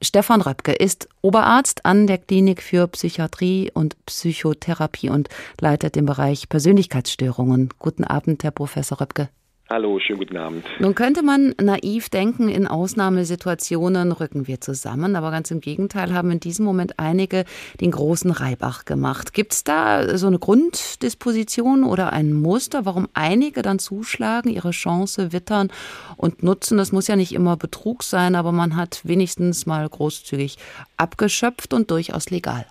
Stefan 0.00 0.40
Röpke 0.40 0.72
ist 0.72 1.08
Oberarzt 1.20 1.84
an 1.84 2.06
der 2.06 2.18
Klinik 2.18 2.62
für 2.62 2.88
Psychiatrie 2.88 3.70
und 3.72 3.94
Psychotherapie 4.06 5.10
und 5.10 5.28
leitet 5.60 5.94
den 5.94 6.06
Bereich 6.06 6.48
Persönlichkeitsstörungen. 6.48 7.68
Guten 7.78 8.04
Abend, 8.04 8.42
Herr 8.42 8.50
Professor 8.50 9.00
Röpke. 9.00 9.28
Hallo, 9.72 9.98
schönen 9.98 10.18
guten 10.18 10.36
Abend. 10.36 10.66
Nun 10.80 10.94
könnte 10.94 11.22
man 11.22 11.54
naiv 11.58 12.10
denken, 12.10 12.50
in 12.50 12.66
Ausnahmesituationen 12.66 14.12
rücken 14.12 14.46
wir 14.46 14.60
zusammen, 14.60 15.16
aber 15.16 15.30
ganz 15.30 15.50
im 15.50 15.62
Gegenteil 15.62 16.12
haben 16.12 16.30
in 16.30 16.40
diesem 16.40 16.66
Moment 16.66 16.98
einige 16.98 17.46
den 17.80 17.90
großen 17.90 18.32
Reibach 18.32 18.84
gemacht. 18.84 19.32
Gibt 19.32 19.54
es 19.54 19.64
da 19.64 20.18
so 20.18 20.26
eine 20.26 20.38
Grunddisposition 20.38 21.84
oder 21.84 22.12
ein 22.12 22.34
Muster, 22.34 22.84
warum 22.84 23.08
einige 23.14 23.62
dann 23.62 23.78
zuschlagen, 23.78 24.50
ihre 24.50 24.72
Chance 24.72 25.32
wittern 25.32 25.70
und 26.18 26.42
nutzen? 26.42 26.76
Das 26.76 26.92
muss 26.92 27.08
ja 27.08 27.16
nicht 27.16 27.32
immer 27.32 27.56
Betrug 27.56 28.02
sein, 28.02 28.34
aber 28.34 28.52
man 28.52 28.76
hat 28.76 29.00
wenigstens 29.04 29.64
mal 29.64 29.88
großzügig 29.88 30.58
abgeschöpft 30.98 31.72
und 31.72 31.90
durchaus 31.90 32.28
legal. 32.28 32.66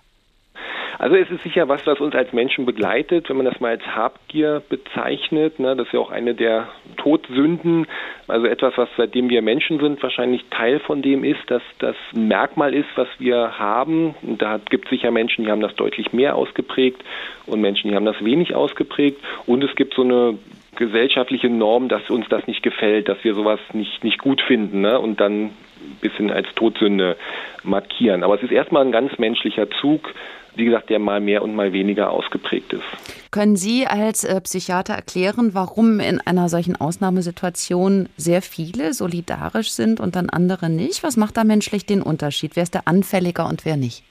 Also 0.98 1.16
es 1.16 1.30
ist 1.30 1.42
sicher 1.42 1.68
was, 1.68 1.86
was 1.86 2.00
uns 2.00 2.14
als 2.14 2.32
Menschen 2.32 2.66
begleitet, 2.66 3.28
wenn 3.28 3.36
man 3.36 3.46
das 3.46 3.60
mal 3.60 3.70
als 3.70 3.86
Habgier 3.86 4.62
bezeichnet. 4.68 5.58
Ne, 5.58 5.76
das 5.76 5.86
ist 5.86 5.92
ja 5.92 6.00
auch 6.00 6.10
eine 6.10 6.34
der 6.34 6.68
Todsünden, 6.96 7.86
also 8.28 8.46
etwas, 8.46 8.76
was 8.76 8.88
seitdem 8.96 9.28
wir 9.28 9.42
Menschen 9.42 9.80
sind, 9.80 10.02
wahrscheinlich 10.02 10.44
Teil 10.50 10.78
von 10.80 11.02
dem 11.02 11.24
ist, 11.24 11.42
dass 11.48 11.62
das 11.78 11.96
Merkmal 12.14 12.74
ist, 12.74 12.88
was 12.96 13.08
wir 13.18 13.58
haben. 13.58 14.14
Und 14.22 14.40
da 14.40 14.58
gibt 14.58 14.86
es 14.86 14.90
sicher 14.90 15.10
Menschen, 15.10 15.44
die 15.44 15.50
haben 15.50 15.60
das 15.60 15.74
deutlich 15.74 16.12
mehr 16.12 16.36
ausgeprägt 16.36 17.02
und 17.46 17.60
Menschen, 17.60 17.90
die 17.90 17.96
haben 17.96 18.06
das 18.06 18.22
wenig 18.24 18.54
ausgeprägt. 18.54 19.20
Und 19.46 19.64
es 19.64 19.74
gibt 19.76 19.94
so 19.94 20.02
eine 20.02 20.38
gesellschaftliche 20.76 21.48
Norm, 21.48 21.88
dass 21.88 22.08
uns 22.10 22.26
das 22.28 22.46
nicht 22.46 22.62
gefällt, 22.62 23.08
dass 23.08 23.22
wir 23.24 23.34
sowas 23.34 23.60
nicht, 23.72 24.02
nicht 24.04 24.18
gut 24.18 24.40
finden 24.40 24.80
ne? 24.80 24.98
und 24.98 25.20
dann 25.20 25.50
bisschen 26.02 26.30
als 26.30 26.46
Todsünde 26.54 27.16
markieren. 27.62 28.22
Aber 28.22 28.34
es 28.34 28.42
ist 28.42 28.52
erstmal 28.52 28.84
ein 28.84 28.92
ganz 28.92 29.18
menschlicher 29.18 29.70
Zug, 29.80 30.12
wie 30.54 30.66
gesagt, 30.66 30.90
der 30.90 30.98
mal 30.98 31.20
mehr 31.20 31.42
und 31.42 31.54
mal 31.54 31.72
weniger 31.72 32.10
ausgeprägt 32.10 32.74
ist. 32.74 32.82
Können 33.30 33.56
Sie 33.56 33.86
als 33.86 34.24
äh, 34.24 34.38
Psychiater 34.42 34.92
erklären, 34.92 35.54
warum 35.54 35.98
in 35.98 36.20
einer 36.20 36.50
solchen 36.50 36.78
Ausnahmesituation 36.78 38.10
sehr 38.18 38.42
viele 38.42 38.92
solidarisch 38.92 39.70
sind 39.70 39.98
und 39.98 40.14
dann 40.14 40.28
andere 40.28 40.68
nicht? 40.68 41.02
Was 41.02 41.16
macht 41.16 41.38
da 41.38 41.44
menschlich 41.44 41.86
den 41.86 42.02
Unterschied? 42.02 42.52
Wer 42.54 42.64
ist 42.64 42.74
der 42.74 42.86
anfälliger 42.86 43.48
und 43.48 43.64
wer 43.64 43.78
nicht? 43.78 44.04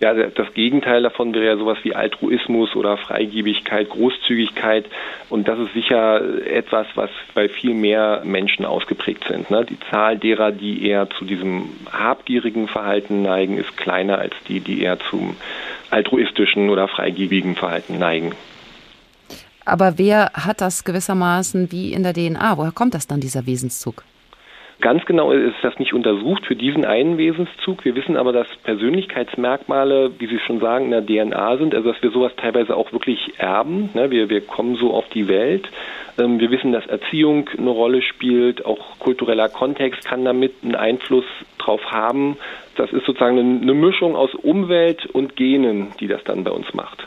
Ja, 0.00 0.14
das 0.14 0.54
Gegenteil 0.54 1.02
davon 1.02 1.34
wäre 1.34 1.44
ja 1.44 1.56
sowas 1.58 1.76
wie 1.82 1.94
Altruismus 1.94 2.74
oder 2.74 2.96
Freigebigkeit, 2.96 3.90
Großzügigkeit. 3.90 4.86
Und 5.28 5.46
das 5.46 5.58
ist 5.58 5.74
sicher 5.74 6.22
etwas, 6.46 6.86
was 6.94 7.10
bei 7.34 7.50
viel 7.50 7.74
mehr 7.74 8.22
Menschen 8.24 8.64
ausgeprägt 8.64 9.24
sind. 9.28 9.50
Ne? 9.50 9.66
Die 9.66 9.78
Zahl 9.90 10.16
derer, 10.16 10.52
die 10.52 10.86
eher 10.86 11.10
zu 11.10 11.26
diesem 11.26 11.68
habgierigen 11.92 12.66
Verhalten 12.66 13.20
neigen, 13.20 13.58
ist 13.58 13.76
kleiner 13.76 14.16
als 14.16 14.32
die, 14.48 14.60
die 14.60 14.82
eher 14.82 14.98
zum 14.98 15.36
altruistischen 15.90 16.70
oder 16.70 16.88
freigebigen 16.88 17.54
Verhalten 17.54 17.98
neigen. 17.98 18.32
Aber 19.66 19.98
wer 19.98 20.32
hat 20.32 20.62
das 20.62 20.84
gewissermaßen 20.84 21.70
wie 21.72 21.92
in 21.92 22.04
der 22.04 22.14
DNA? 22.14 22.56
Woher 22.56 22.72
kommt 22.72 22.94
das 22.94 23.06
dann, 23.06 23.20
dieser 23.20 23.44
Wesenszug? 23.44 24.02
Ganz 24.80 25.04
genau 25.04 25.30
ist 25.30 25.56
das 25.62 25.78
nicht 25.78 25.92
untersucht 25.92 26.46
für 26.46 26.56
diesen 26.56 26.86
einen 26.86 27.18
Wesenszug. 27.18 27.84
Wir 27.84 27.94
wissen 27.96 28.16
aber, 28.16 28.32
dass 28.32 28.46
Persönlichkeitsmerkmale, 28.64 30.12
wie 30.18 30.26
Sie 30.26 30.38
schon 30.38 30.60
sagen, 30.60 30.86
in 30.86 30.90
der 30.90 31.04
DNA 31.04 31.58
sind, 31.58 31.74
also 31.74 31.92
dass 31.92 32.02
wir 32.02 32.10
sowas 32.10 32.32
teilweise 32.36 32.74
auch 32.74 32.90
wirklich 32.92 33.34
erben. 33.36 33.90
Ne? 33.92 34.10
Wir, 34.10 34.30
wir 34.30 34.40
kommen 34.40 34.76
so 34.76 34.94
auf 34.94 35.06
die 35.10 35.28
Welt. 35.28 35.68
Ähm, 36.18 36.40
wir 36.40 36.50
wissen, 36.50 36.72
dass 36.72 36.86
Erziehung 36.86 37.50
eine 37.58 37.70
Rolle 37.70 38.00
spielt, 38.00 38.64
auch 38.64 38.98
kultureller 38.98 39.50
Kontext 39.50 40.04
kann 40.06 40.24
damit 40.24 40.54
einen 40.62 40.76
Einfluss 40.76 41.26
drauf 41.58 41.82
haben. 41.90 42.38
Das 42.76 42.90
ist 42.92 43.04
sozusagen 43.04 43.38
eine 43.38 43.74
Mischung 43.74 44.16
aus 44.16 44.34
Umwelt 44.34 45.04
und 45.06 45.36
Genen, 45.36 45.92
die 46.00 46.08
das 46.08 46.24
dann 46.24 46.42
bei 46.42 46.52
uns 46.52 46.72
macht. 46.72 47.06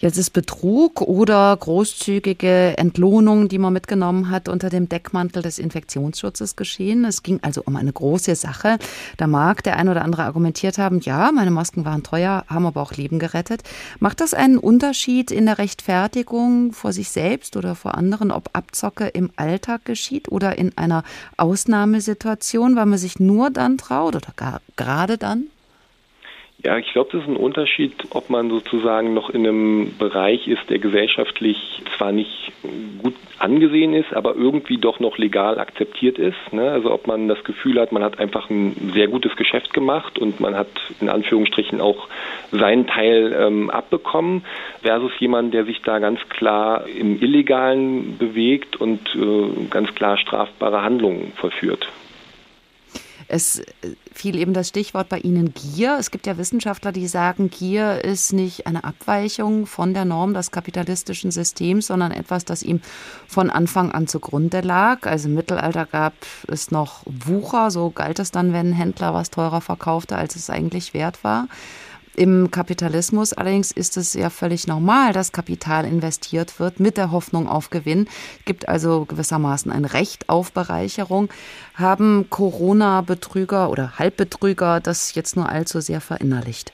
Jetzt 0.00 0.16
ist 0.16 0.30
Betrug 0.30 1.02
oder 1.02 1.54
großzügige 1.54 2.78
Entlohnung, 2.78 3.48
die 3.48 3.58
man 3.58 3.74
mitgenommen 3.74 4.30
hat, 4.30 4.48
unter 4.48 4.70
dem 4.70 4.88
Deckmantel 4.88 5.42
des 5.42 5.58
Infektionsschutzes 5.58 6.56
geschehen. 6.56 7.04
Es 7.04 7.22
ging 7.22 7.38
also 7.42 7.62
um 7.66 7.76
eine 7.76 7.92
große 7.92 8.34
Sache. 8.34 8.78
Da 9.18 9.26
mag 9.26 9.62
der 9.62 9.76
ein 9.76 9.90
oder 9.90 10.00
andere 10.00 10.22
argumentiert 10.22 10.78
haben, 10.78 11.00
ja, 11.00 11.30
meine 11.32 11.50
Masken 11.50 11.84
waren 11.84 12.02
teuer, 12.02 12.46
haben 12.48 12.64
aber 12.64 12.80
auch 12.80 12.94
Leben 12.94 13.18
gerettet. 13.18 13.62
Macht 13.98 14.22
das 14.22 14.32
einen 14.32 14.56
Unterschied 14.56 15.30
in 15.30 15.44
der 15.44 15.58
Rechtfertigung 15.58 16.72
vor 16.72 16.94
sich 16.94 17.10
selbst 17.10 17.58
oder 17.58 17.74
vor 17.74 17.94
anderen, 17.94 18.30
ob 18.30 18.48
Abzocke 18.54 19.06
im 19.06 19.30
Alltag 19.36 19.84
geschieht 19.84 20.32
oder 20.32 20.56
in 20.56 20.78
einer 20.78 21.04
Ausnahmesituation, 21.36 22.74
weil 22.74 22.86
man 22.86 22.98
sich 22.98 23.20
nur 23.20 23.50
dann 23.50 23.76
traut 23.76 24.16
oder 24.16 24.32
gar 24.34 24.62
gerade 24.76 25.18
dann? 25.18 25.48
Ja, 26.62 26.76
ich 26.76 26.92
glaube, 26.92 27.08
das 27.12 27.22
ist 27.22 27.28
ein 27.28 27.36
Unterschied, 27.36 27.94
ob 28.10 28.28
man 28.28 28.50
sozusagen 28.50 29.14
noch 29.14 29.30
in 29.30 29.46
einem 29.46 29.96
Bereich 29.98 30.46
ist, 30.46 30.68
der 30.68 30.78
gesellschaftlich 30.78 31.56
zwar 31.96 32.12
nicht 32.12 32.52
gut 33.02 33.14
angesehen 33.38 33.94
ist, 33.94 34.12
aber 34.12 34.34
irgendwie 34.34 34.76
doch 34.76 35.00
noch 35.00 35.16
legal 35.16 35.58
akzeptiert 35.58 36.18
ist. 36.18 36.52
Ne? 36.52 36.70
Also 36.70 36.92
ob 36.92 37.06
man 37.06 37.28
das 37.28 37.42
Gefühl 37.44 37.80
hat, 37.80 37.92
man 37.92 38.02
hat 38.02 38.18
einfach 38.18 38.50
ein 38.50 38.92
sehr 38.94 39.08
gutes 39.08 39.36
Geschäft 39.36 39.72
gemacht 39.72 40.18
und 40.18 40.40
man 40.40 40.54
hat 40.54 40.68
in 41.00 41.08
Anführungsstrichen 41.08 41.80
auch 41.80 42.08
seinen 42.52 42.86
Teil 42.86 43.34
ähm, 43.38 43.70
abbekommen, 43.70 44.44
versus 44.82 45.12
jemand, 45.18 45.54
der 45.54 45.64
sich 45.64 45.80
da 45.80 45.98
ganz 45.98 46.20
klar 46.28 46.86
im 46.86 47.22
Illegalen 47.22 48.18
bewegt 48.18 48.76
und 48.76 49.00
äh, 49.16 49.66
ganz 49.70 49.94
klar 49.94 50.18
strafbare 50.18 50.82
Handlungen 50.82 51.32
vollführt. 51.36 51.88
Es 53.30 53.62
fiel 54.12 54.36
eben 54.36 54.52
das 54.54 54.68
Stichwort 54.68 55.08
bei 55.08 55.18
Ihnen 55.18 55.54
Gier. 55.54 55.96
Es 55.98 56.10
gibt 56.10 56.26
ja 56.26 56.36
Wissenschaftler, 56.36 56.90
die 56.90 57.06
sagen, 57.06 57.48
Gier 57.48 58.04
ist 58.04 58.32
nicht 58.32 58.66
eine 58.66 58.82
Abweichung 58.82 59.66
von 59.66 59.94
der 59.94 60.04
Norm 60.04 60.34
des 60.34 60.50
kapitalistischen 60.50 61.30
Systems, 61.30 61.86
sondern 61.86 62.10
etwas, 62.10 62.44
das 62.44 62.64
ihm 62.64 62.80
von 63.28 63.48
Anfang 63.48 63.92
an 63.92 64.08
zugrunde 64.08 64.62
lag. 64.62 65.06
Also 65.06 65.28
im 65.28 65.34
Mittelalter 65.34 65.86
gab 65.86 66.14
es 66.48 66.72
noch 66.72 67.02
Wucher, 67.06 67.70
so 67.70 67.90
galt 67.90 68.18
es 68.18 68.32
dann, 68.32 68.52
wenn 68.52 68.70
ein 68.70 68.72
Händler 68.72 69.14
was 69.14 69.30
teurer 69.30 69.60
verkaufte, 69.60 70.16
als 70.16 70.34
es 70.34 70.50
eigentlich 70.50 70.92
wert 70.92 71.22
war. 71.22 71.46
Im 72.16 72.50
Kapitalismus 72.50 73.32
allerdings 73.32 73.70
ist 73.70 73.96
es 73.96 74.14
ja 74.14 74.30
völlig 74.30 74.66
normal, 74.66 75.12
dass 75.12 75.32
Kapital 75.32 75.84
investiert 75.84 76.58
wird 76.58 76.80
mit 76.80 76.96
der 76.96 77.12
Hoffnung 77.12 77.48
auf 77.48 77.70
Gewinn. 77.70 78.08
Gibt 78.44 78.68
also 78.68 79.04
gewissermaßen 79.04 79.70
ein 79.70 79.84
Recht 79.84 80.28
auf 80.28 80.52
Bereicherung. 80.52 81.28
Haben 81.74 82.26
Corona-Betrüger 82.28 83.70
oder 83.70 83.98
Halbbetrüger 83.98 84.80
das 84.80 85.14
jetzt 85.14 85.36
nur 85.36 85.48
allzu 85.48 85.80
sehr 85.80 86.00
verinnerlicht? 86.00 86.72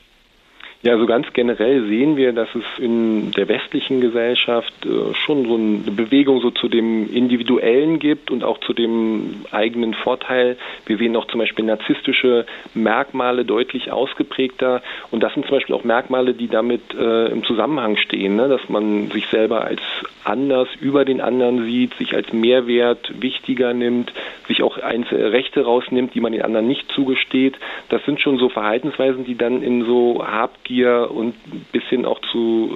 Ja, 0.87 0.93
also 0.93 1.07
ganz 1.07 1.27
generell 1.33 1.89
sehen 1.89 2.17
wir, 2.17 2.33
dass 2.33 2.49
es 2.55 2.63
in 2.79 3.33
der 3.33 3.49
westlichen 3.49 4.01
Gesellschaft 4.01 4.73
äh, 4.87 5.15
schon 5.15 5.45
so 5.45 5.57
eine 5.57 5.91
Bewegung 5.91 6.41
so 6.41 6.53
zu 6.53 6.69
dem 6.69 7.13
Individuellen 7.13 7.99
gibt 7.99 8.31
und 8.31 8.45
auch 8.45 8.61
zu 8.61 8.73
dem 8.73 9.47
eigenen 9.51 9.95
Vorteil. 9.95 10.57
Wir 10.87 10.97
sehen 10.97 11.17
auch 11.17 11.27
zum 11.27 11.41
Beispiel 11.41 11.65
narzisstische 11.65 12.47
Merkmale 12.75 13.45
deutlich 13.45 13.91
ausgeprägter 13.91 14.81
und 15.11 15.25
das 15.25 15.35
sind 15.35 15.47
zum 15.47 15.57
Beispiel 15.57 15.75
auch 15.75 15.83
Merkmale, 15.83 16.35
die 16.35 16.47
damit 16.47 16.95
äh, 16.95 17.33
im 17.33 17.43
Zusammenhang 17.43 17.97
stehen, 17.97 18.37
ne? 18.37 18.47
dass 18.47 18.69
man 18.69 19.11
sich 19.11 19.27
selber 19.27 19.65
als 19.65 19.83
anders 20.23 20.69
über 20.81 21.05
den 21.05 21.21
anderen 21.21 21.65
sieht, 21.65 21.95
sich 21.95 22.15
als 22.15 22.33
Mehrwert 22.33 23.13
wichtiger 23.21 23.75
nimmt, 23.75 24.13
sich 24.47 24.63
auch 24.63 24.79
einzelne 24.79 25.33
Rechte 25.33 25.65
rausnimmt, 25.65 26.15
die 26.15 26.21
man 26.21 26.31
den 26.31 26.43
anderen 26.43 26.69
nicht 26.69 26.93
zugesteht. 26.93 27.57
Das 27.89 28.05
sind 28.05 28.21
schon 28.21 28.39
so 28.39 28.49
Verhaltensweisen, 28.49 29.25
die 29.25 29.37
dann 29.37 29.63
in 29.63 29.85
so 29.85 30.25
Habgier 30.25 30.76
und 30.85 31.35
bis 31.73 31.83
hin 31.85 32.05
auch 32.05 32.21
zu 32.33 32.71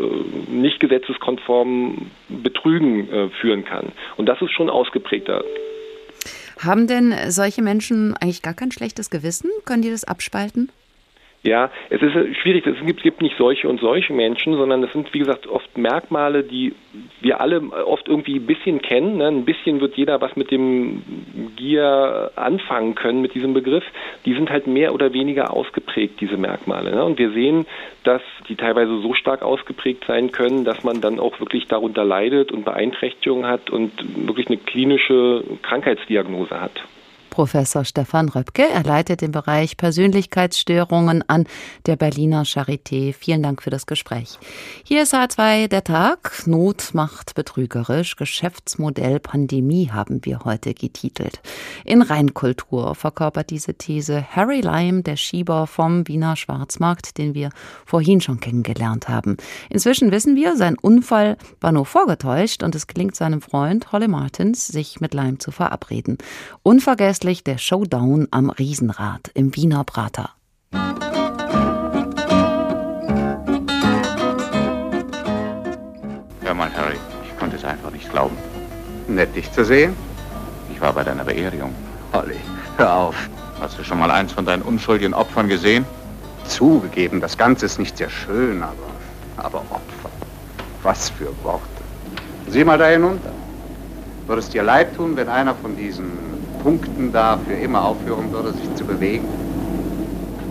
äh, 0.49 0.53
nicht 0.53 0.81
gesetzeskonformen 0.81 2.11
Betrügen 2.29 3.09
äh, 3.11 3.29
führen 3.41 3.65
kann. 3.65 3.93
Und 4.17 4.27
das 4.27 4.41
ist 4.43 4.53
schon 4.53 4.71
ausgeprägter. 4.71 5.45
Haben 6.59 6.87
denn 6.87 7.15
solche 7.29 7.63
Menschen 7.63 8.15
eigentlich 8.17 8.43
gar 8.43 8.55
kein 8.55 8.71
schlechtes 8.71 9.11
Gewissen? 9.11 9.51
Können 9.65 9.83
die 9.83 9.91
das 9.91 10.05
abspalten? 10.05 10.71
Ja, 11.43 11.71
es 11.89 12.03
ist 12.03 12.13
schwierig. 12.37 12.67
Es 12.67 12.85
gibt, 12.85 13.03
gibt 13.03 13.23
nicht 13.23 13.39
solche 13.39 13.67
und 13.67 13.81
solche 13.81 14.13
Menschen, 14.13 14.55
sondern 14.57 14.83
es 14.83 14.93
sind, 14.93 15.13
wie 15.15 15.21
gesagt, 15.21 15.47
oft 15.47 15.79
Merkmale, 15.79 16.45
die 16.45 16.75
wir 17.23 17.41
alle 17.41 17.63
oft 17.63 18.09
irgendwie 18.09 18.37
ein 18.37 18.47
bisschen 18.47 18.83
kennen. 18.83 19.17
Ne? 19.17 19.29
Ein 19.29 19.47
bisschen 19.47 19.81
wird 19.81 19.97
jeder 19.97 20.21
was 20.21 20.37
mit 20.37 20.51
dem 20.51 21.03
Gier 21.57 22.31
anfangen 22.37 22.95
können, 22.95 23.23
mit 23.23 23.35
diesem 23.35 23.55
Begriff. 23.55 23.85
Die 24.27 24.35
sind 24.35 24.51
halt 24.51 24.67
mehr 24.67 24.93
oder 24.93 25.15
weniger 25.15 25.51
ausgeprägt, 25.55 26.21
diese 26.21 26.37
Merkmale. 26.37 26.91
Ne? 26.91 27.03
Und 27.03 27.19
wir 27.19 27.31
sehen, 27.31 27.65
dass 28.05 28.23
die 28.51 28.57
teilweise 28.57 29.01
so 29.01 29.15
stark 29.15 29.41
ausgeprägt 29.41 30.05
sein 30.07 30.33
können, 30.33 30.67
dass 30.67 30.85
man 30.85 31.01
dann 31.01 31.19
auch 31.19 31.41
wirklich 31.41 31.67
darunter 31.69 32.05
leidet 32.05 32.53
und 32.53 32.67
Beeinträchtigungen 32.67 33.47
hat 33.47 33.71
und 33.71 33.93
wirklich 34.27 34.49
eine 34.49 34.59
klinische 34.59 35.43
Krankheitsdiagnose 35.63 36.61
hat. 36.61 36.83
Professor 37.31 37.85
Stefan 37.85 38.29
Röpke. 38.29 38.69
Er 38.69 38.83
leitet 38.83 39.21
den 39.21 39.31
Bereich 39.31 39.77
Persönlichkeitsstörungen 39.77 41.25
an 41.29 41.47
der 41.87 41.95
Berliner 41.95 42.43
Charité. 42.43 43.15
Vielen 43.15 43.43
Dank 43.43 43.63
für 43.63 43.71
das 43.71 43.87
Gespräch. 43.87 44.39
Hier 44.85 45.05
ist 45.05 45.15
H2 45.15 45.69
der 45.69 45.85
Tag. 45.85 46.43
Not 46.47 46.91
macht 46.93 47.35
betrügerisch. 47.35 48.17
Geschäftsmodell 48.17 49.21
Pandemie 49.21 49.91
haben 49.91 50.25
wir 50.25 50.41
heute 50.41 50.75
getitelt. 50.75 51.41
In 51.85 52.03
Reinkultur 52.03 52.97
verkörpert 52.97 53.51
diese 53.51 53.75
These 53.75 54.27
Harry 54.35 54.61
Lime, 54.61 55.03
der 55.03 55.17
Schieber 55.17 55.69
vom 55.69 56.09
Wiener 56.09 56.35
Schwarzmarkt, 56.35 57.17
den 57.17 57.35
wir 57.35 57.51
vorhin 57.87 58.21
schon 58.21 58.41
kennengelernt 58.41 59.09
haben. 59.09 59.37
Inzwischen 59.69 60.11
wissen 60.11 60.35
wir, 60.35 60.57
sein 60.57 60.77
Unfall 60.77 61.37
war 61.61 61.71
nur 61.71 61.87
vorgetäuscht 61.87 62.65
und 62.65 62.75
es 62.75 62.89
gelingt 62.89 63.15
seinem 63.15 63.41
Freund 63.41 63.93
Holly 63.93 64.09
Martins, 64.09 64.67
sich 64.67 65.01
mit 65.01 65.15
Lime 65.15 65.39
zu 65.39 65.53
verabreden. 65.53 66.19
Unvergessen 66.65 67.21
anlässlich 67.31 67.45
der 67.45 67.59
Showdown 67.59 68.27
am 68.33 68.51
Riesenrad 68.51 69.31
im 69.35 69.55
Wiener 69.55 69.85
Prater. 69.85 70.31
Hör 76.43 76.55
mal, 76.55 76.71
Harry, 76.75 76.97
ich 77.25 77.39
konnte 77.39 77.55
es 77.57 77.65
einfach 77.65 77.93
nicht 77.93 78.11
glauben. 78.11 78.37
Nett, 79.07 79.37
dich 79.37 79.53
zu 79.53 79.65
sehen. 79.65 79.95
Ich 80.73 80.81
war 80.81 80.93
bei 80.93 81.05
deiner 81.05 81.23
Beerdigung. 81.25 81.73
Holly, 82.13 82.41
hör 82.79 82.93
auf. 82.93 83.15
Hast 83.61 83.79
du 83.79 83.85
schon 83.85 84.01
mal 84.01 84.11
eins 84.11 84.33
von 84.33 84.45
deinen 84.45 84.63
unschuldigen 84.63 85.15
Opfern 85.15 85.49
gesehen? 85.49 85.85
Zugegeben, 86.49 87.21
das 87.21 87.39
Ganze 87.39 87.67
ist 87.67 87.79
nicht 87.79 87.97
sehr 87.97 88.11
schön, 88.11 88.61
aber, 88.61 88.91
aber 89.37 89.59
Opfer. 89.71 90.11
Was 90.83 91.11
für 91.11 91.33
Worte. 91.45 91.63
Sieh 92.49 92.65
mal 92.65 92.79
da 92.79 92.89
hinunter. 92.89 93.31
Würde 94.27 94.41
es 94.41 94.49
dir 94.49 94.65
leid 94.65 94.97
tun, 94.97 95.15
wenn 95.17 95.29
einer 95.29 95.55
von 95.55 95.77
diesen 95.77 96.30
Punkten 96.63 97.13
da 97.13 97.39
für 97.47 97.55
immer 97.55 97.85
aufhören 97.85 98.33
würde, 98.33 98.53
sich 98.53 98.75
zu 98.75 98.85
bewegen? 98.85 99.27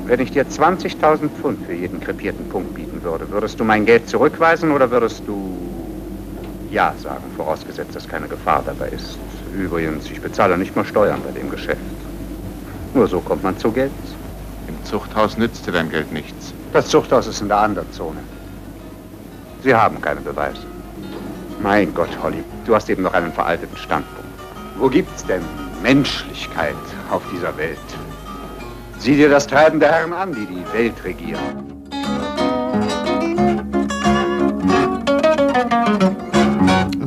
Wenn 0.05 0.19
ich 0.19 0.31
dir 0.31 0.43
20.000 0.43 1.29
Pfund 1.29 1.65
für 1.65 1.73
jeden 1.73 1.99
krepierten 1.99 2.49
Punkt 2.49 2.73
bieten 2.73 3.03
würde, 3.03 3.29
würdest 3.29 3.59
du 3.59 3.63
mein 3.63 3.85
Geld 3.85 4.09
zurückweisen 4.09 4.71
oder 4.71 4.89
würdest 4.89 5.21
du 5.27 5.55
Ja 6.71 6.93
sagen, 7.01 7.23
vorausgesetzt, 7.37 7.95
dass 7.95 8.07
keine 8.07 8.27
Gefahr 8.27 8.63
dabei 8.65 8.89
ist? 8.89 9.19
Übrigens, 9.55 10.09
ich 10.09 10.19
bezahle 10.19 10.57
nicht 10.57 10.75
mal 10.75 10.85
Steuern 10.85 11.21
bei 11.23 11.31
dem 11.31 11.49
Geschäft. 11.49 11.79
Nur 12.93 13.07
so 13.07 13.19
kommt 13.19 13.43
man 13.43 13.57
zu 13.57 13.71
Geld. 13.71 13.91
Im 14.67 14.83
Zuchthaus 14.83 15.37
nützt 15.37 15.67
dir 15.67 15.73
dein 15.73 15.91
Geld 15.91 16.11
nichts. 16.11 16.53
Das 16.73 16.87
Zuchthaus 16.87 17.27
ist 17.27 17.41
in 17.41 17.47
der 17.47 17.57
anderen 17.57 17.91
Zone. 17.91 18.19
Sie 19.63 19.75
haben 19.75 20.01
keine 20.01 20.21
Beweise. 20.21 20.61
Mein 21.61 21.93
Gott, 21.93 22.09
Holly, 22.23 22.43
du 22.65 22.73
hast 22.73 22.89
eben 22.89 23.03
noch 23.03 23.13
einen 23.13 23.31
veralteten 23.31 23.77
Standpunkt. 23.77 24.29
Wo 24.77 24.87
gibt's 24.87 25.25
denn 25.25 25.41
Menschlichkeit 25.81 26.75
auf 27.09 27.23
dieser 27.31 27.55
Welt. 27.57 27.77
Sieh 28.99 29.15
dir 29.15 29.29
das 29.29 29.47
Treiben 29.47 29.79
der 29.79 29.91
Herren 29.91 30.13
an, 30.13 30.33
die 30.33 30.45
die 30.45 30.73
Welt 30.73 31.03
regieren. 31.03 31.78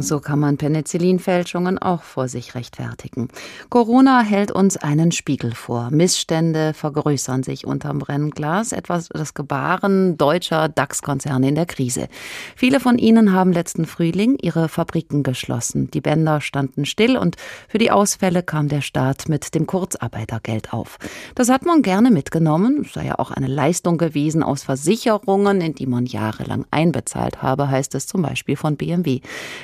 So 0.02 0.18
kann 0.18 0.40
man 0.40 0.56
Penicillinfälschungen 0.56 1.78
auch 1.78 2.02
vor 2.02 2.26
sich 2.26 2.56
rechtfertigen. 2.56 3.28
Corona 3.70 4.20
hält 4.20 4.50
uns 4.50 4.76
einen 4.76 5.12
Spiegel 5.12 5.54
vor. 5.54 5.90
Missstände 5.90 6.74
vergrößern 6.74 7.44
sich 7.44 7.66
unterm 7.66 8.00
Brennglas, 8.00 8.72
etwas 8.72 9.08
das 9.08 9.34
Gebaren 9.34 10.18
deutscher 10.18 10.68
DAX-Konzerne 10.68 11.48
in 11.48 11.54
der 11.54 11.66
Krise. 11.66 12.08
Viele 12.56 12.80
von 12.80 12.98
ihnen 12.98 13.32
haben 13.32 13.52
letzten 13.52 13.86
Frühling 13.86 14.36
ihre 14.42 14.68
Fabriken 14.68 15.22
geschlossen. 15.22 15.90
Die 15.92 16.00
Bänder 16.00 16.40
standen 16.40 16.84
still 16.84 17.16
und 17.16 17.36
für 17.68 17.78
die 17.78 17.92
Ausfälle 17.92 18.42
kam 18.42 18.68
der 18.68 18.80
Staat 18.80 19.28
mit 19.28 19.54
dem 19.54 19.66
Kurzarbeitergeld 19.66 20.72
auf. 20.72 20.98
Das 21.36 21.48
hat 21.48 21.64
man 21.64 21.82
gerne 21.82 22.10
mitgenommen, 22.10 22.88
sei 22.92 23.06
ja 23.06 23.18
auch 23.18 23.30
eine 23.30 23.46
Leistung 23.46 23.98
gewesen 23.98 24.42
aus 24.42 24.64
Versicherungen, 24.64 25.60
in 25.60 25.74
die 25.74 25.86
man 25.86 26.06
jahrelang 26.06 26.66
einbezahlt 26.70 27.40
habe, 27.40 27.68
heißt 27.68 27.94
es 27.94 28.08
zum 28.08 28.22
Beispiel 28.22 28.56
von 28.56 28.76
BMW. 28.76 29.20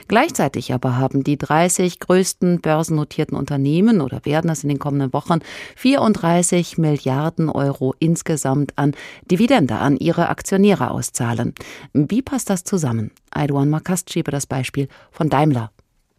Gleich 0.07 0.28
Gleichzeitig 0.29 0.75
aber 0.75 0.99
haben 0.99 1.25
die 1.25 1.39
30 1.39 2.01
größten 2.01 2.61
börsennotierten 2.61 3.35
Unternehmen 3.35 4.03
oder 4.03 4.27
werden 4.27 4.51
es 4.51 4.63
in 4.63 4.69
den 4.69 4.79
kommenden 4.79 5.15
Wochen 5.15 5.39
34 5.77 6.77
Milliarden 6.77 7.49
Euro 7.49 7.95
insgesamt 7.99 8.75
an 8.77 8.93
Dividende 9.31 9.77
an 9.77 9.97
ihre 9.97 10.29
Aktionäre 10.29 10.91
auszahlen. 10.91 11.55
Wie 11.95 12.21
passt 12.21 12.51
das 12.51 12.63
zusammen? 12.63 13.11
Aiduan 13.31 13.71
Makast 13.71 14.13
schiebe 14.13 14.31
das 14.31 14.47
Beispiel 14.47 14.89
von 15.11 15.31
Daimler. 15.31 15.71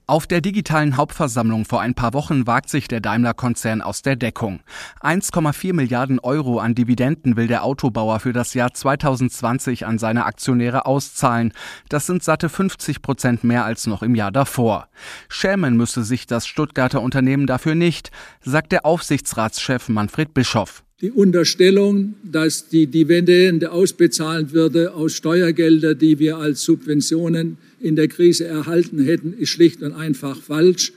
Auf 0.09 0.25
der 0.25 0.41
digitalen 0.41 0.97
Hauptversammlung 0.97 1.65
vor 1.65 1.81
ein 1.81 1.93
paar 1.93 2.15
Wochen 2.15 2.47
wagt 2.47 2.67
sich 2.67 2.87
der 2.87 2.99
Daimler-Konzern 2.99 3.83
aus 3.83 4.01
der 4.01 4.15
Deckung. 4.15 4.61
1,4 5.01 5.71
Milliarden 5.75 6.17
Euro 6.17 6.57
an 6.57 6.73
Dividenden 6.73 7.37
will 7.37 7.45
der 7.45 7.63
Autobauer 7.63 8.19
für 8.19 8.33
das 8.33 8.55
Jahr 8.55 8.73
2020 8.73 9.85
an 9.85 9.99
seine 9.99 10.25
Aktionäre 10.25 10.87
auszahlen. 10.87 11.53
Das 11.89 12.07
sind 12.07 12.23
satte 12.23 12.49
50 12.49 13.03
Prozent 13.03 13.43
mehr 13.43 13.65
als 13.65 13.85
noch 13.85 14.01
im 14.01 14.15
Jahr 14.15 14.31
davor. 14.31 14.87
Schämen 15.27 15.77
müsse 15.77 16.03
sich 16.03 16.25
das 16.25 16.47
Stuttgarter 16.47 17.03
Unternehmen 17.03 17.45
dafür 17.45 17.75
nicht, 17.75 18.09
sagt 18.41 18.71
der 18.71 18.87
Aufsichtsratschef 18.87 19.89
Manfred 19.89 20.33
Bischoff. 20.33 20.83
Die 21.01 21.11
Unterstellung, 21.11 22.15
dass 22.23 22.67
die 22.67 22.87
Dividende 22.87 23.71
ausbezahlt 23.71 24.51
würde 24.51 24.93
aus 24.93 25.13
Steuergelder, 25.13 25.95
die 25.95 26.19
wir 26.19 26.37
als 26.37 26.63
Subventionen 26.63 27.57
in 27.79 27.95
der 27.95 28.09
Krise 28.09 28.45
erhalten 28.45 29.01
hätten, 29.05 29.31
ist 29.31 29.49
schlicht 29.49 29.81
und 29.81 29.93
einfach 29.93 30.41
falsch. 30.41 30.91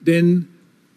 Denn 0.00 0.46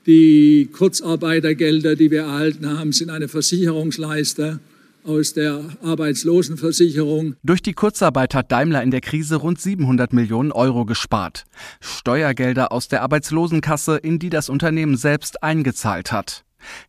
die 0.06 0.70
Kurzarbeitergelder, 0.72 1.98
die 1.98 2.10
wir 2.10 2.22
erhalten 2.22 2.70
haben, 2.70 2.94
sind 2.94 3.10
eine 3.10 3.28
Versicherungsleister 3.28 4.62
aus 5.04 5.34
der 5.34 5.66
Arbeitslosenversicherung. 5.82 7.36
Durch 7.44 7.62
die 7.62 7.74
Kurzarbeit 7.74 8.34
hat 8.34 8.50
Daimler 8.50 8.82
in 8.82 8.92
der 8.92 9.02
Krise 9.02 9.36
rund 9.36 9.60
700 9.60 10.14
Millionen 10.14 10.54
Euro 10.54 10.86
gespart. 10.86 11.44
Steuergelder 11.82 12.72
aus 12.72 12.88
der 12.88 13.02
Arbeitslosenkasse, 13.02 13.98
in 13.98 14.20
die 14.20 14.30
das 14.30 14.48
Unternehmen 14.48 14.96
selbst 14.96 15.44
eingezahlt 15.44 16.14
hat. 16.14 16.46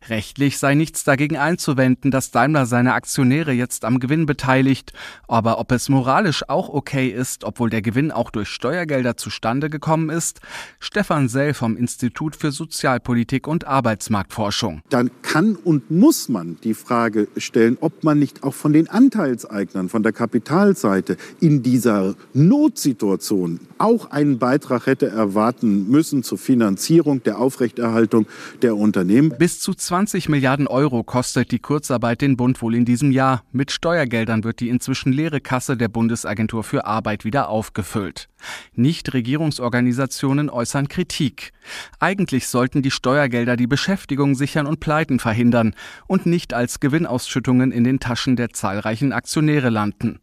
Rechtlich 0.07 0.57
sei 0.57 0.75
nichts 0.75 1.03
dagegen 1.03 1.37
einzuwenden, 1.37 2.11
dass 2.11 2.31
Daimler 2.31 2.65
seine 2.65 2.93
Aktionäre 2.93 3.51
jetzt 3.51 3.85
am 3.85 3.99
Gewinn 3.99 4.25
beteiligt, 4.25 4.93
aber 5.27 5.59
ob 5.59 5.71
es 5.71 5.89
moralisch 5.89 6.47
auch 6.47 6.69
okay 6.69 7.09
ist, 7.09 7.43
obwohl 7.43 7.69
der 7.69 7.81
Gewinn 7.81 8.11
auch 8.11 8.31
durch 8.31 8.49
Steuergelder 8.49 9.17
zustande 9.17 9.69
gekommen 9.69 10.09
ist, 10.09 10.41
Stefan 10.79 11.29
Sell 11.29 11.53
vom 11.53 11.77
Institut 11.77 12.35
für 12.35 12.51
Sozialpolitik 12.51 13.47
und 13.47 13.67
Arbeitsmarktforschung. 13.67 14.81
Dann 14.89 15.11
kann 15.21 15.55
und 15.55 15.91
muss 15.91 16.29
man 16.29 16.57
die 16.63 16.73
Frage 16.73 17.27
stellen, 17.37 17.77
ob 17.81 18.03
man 18.03 18.19
nicht 18.19 18.43
auch 18.43 18.53
von 18.53 18.73
den 18.73 18.89
Anteilseignern, 18.89 19.89
von 19.89 20.03
der 20.03 20.13
Kapitalseite 20.13 21.17
in 21.39 21.63
dieser 21.63 22.15
Notsituation 22.33 23.59
auch 23.77 24.11
einen 24.11 24.39
Beitrag 24.39 24.85
hätte 24.87 25.07
erwarten 25.07 25.89
müssen 25.89 26.23
zur 26.23 26.37
Finanzierung 26.37 27.23
der 27.23 27.39
Aufrechterhaltung 27.39 28.27
der 28.61 28.75
Unternehmen. 28.75 29.33
Bis 29.37 29.59
zu 29.59 29.68
20 29.73 30.29
Milliarden 30.29 30.67
Euro 30.67 31.03
kostet 31.03 31.51
die 31.51 31.59
Kurzarbeit 31.59 32.21
den 32.21 32.37
Bund 32.37 32.61
wohl 32.61 32.75
in 32.75 32.85
diesem 32.85 33.11
Jahr. 33.11 33.43
Mit 33.51 33.71
Steuergeldern 33.71 34.43
wird 34.43 34.59
die 34.59 34.69
inzwischen 34.69 35.11
leere 35.11 35.41
Kasse 35.41 35.77
der 35.77 35.87
Bundesagentur 35.87 36.63
für 36.63 36.85
Arbeit 36.85 37.25
wieder 37.25 37.49
aufgefüllt. 37.49 38.29
Nichtregierungsorganisationen 38.73 40.49
äußern 40.49 40.87
Kritik. 40.87 41.51
Eigentlich 41.99 42.47
sollten 42.47 42.81
die 42.81 42.91
Steuergelder 42.91 43.57
die 43.57 43.67
Beschäftigung 43.67 44.35
sichern 44.35 44.67
und 44.67 44.79
Pleiten 44.79 45.19
verhindern 45.19 45.75
und 46.07 46.25
nicht 46.25 46.53
als 46.53 46.79
Gewinnausschüttungen 46.79 47.71
in 47.71 47.83
den 47.83 47.99
Taschen 47.99 48.35
der 48.35 48.49
zahlreichen 48.51 49.13
Aktionäre 49.13 49.69
landen. 49.69 50.19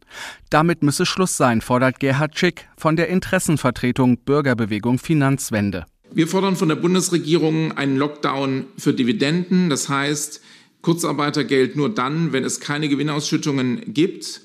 Damit 0.49 0.83
müsse 0.83 1.05
Schluss 1.05 1.37
sein, 1.37 1.61
fordert 1.61 1.99
Gerhard 1.99 2.37
Schick 2.37 2.67
von 2.77 2.95
der 2.95 3.09
Interessenvertretung 3.09 4.17
Bürgerbewegung 4.19 4.99
Finanzwende. 4.99 5.85
Wir 6.13 6.27
fordern 6.27 6.55
von 6.55 6.69
der 6.69 6.75
Bundesregierung 6.75 7.73
einen 7.73 7.97
Lockdown 7.97 8.65
für 8.77 8.93
Dividenden. 8.93 9.69
Das 9.69 9.89
heißt, 9.89 10.41
Kurzarbeitergeld 10.81 11.75
nur 11.75 11.93
dann, 11.93 12.33
wenn 12.33 12.43
es 12.43 12.59
keine 12.59 12.89
Gewinnausschüttungen 12.89 13.93
gibt. 13.93 14.41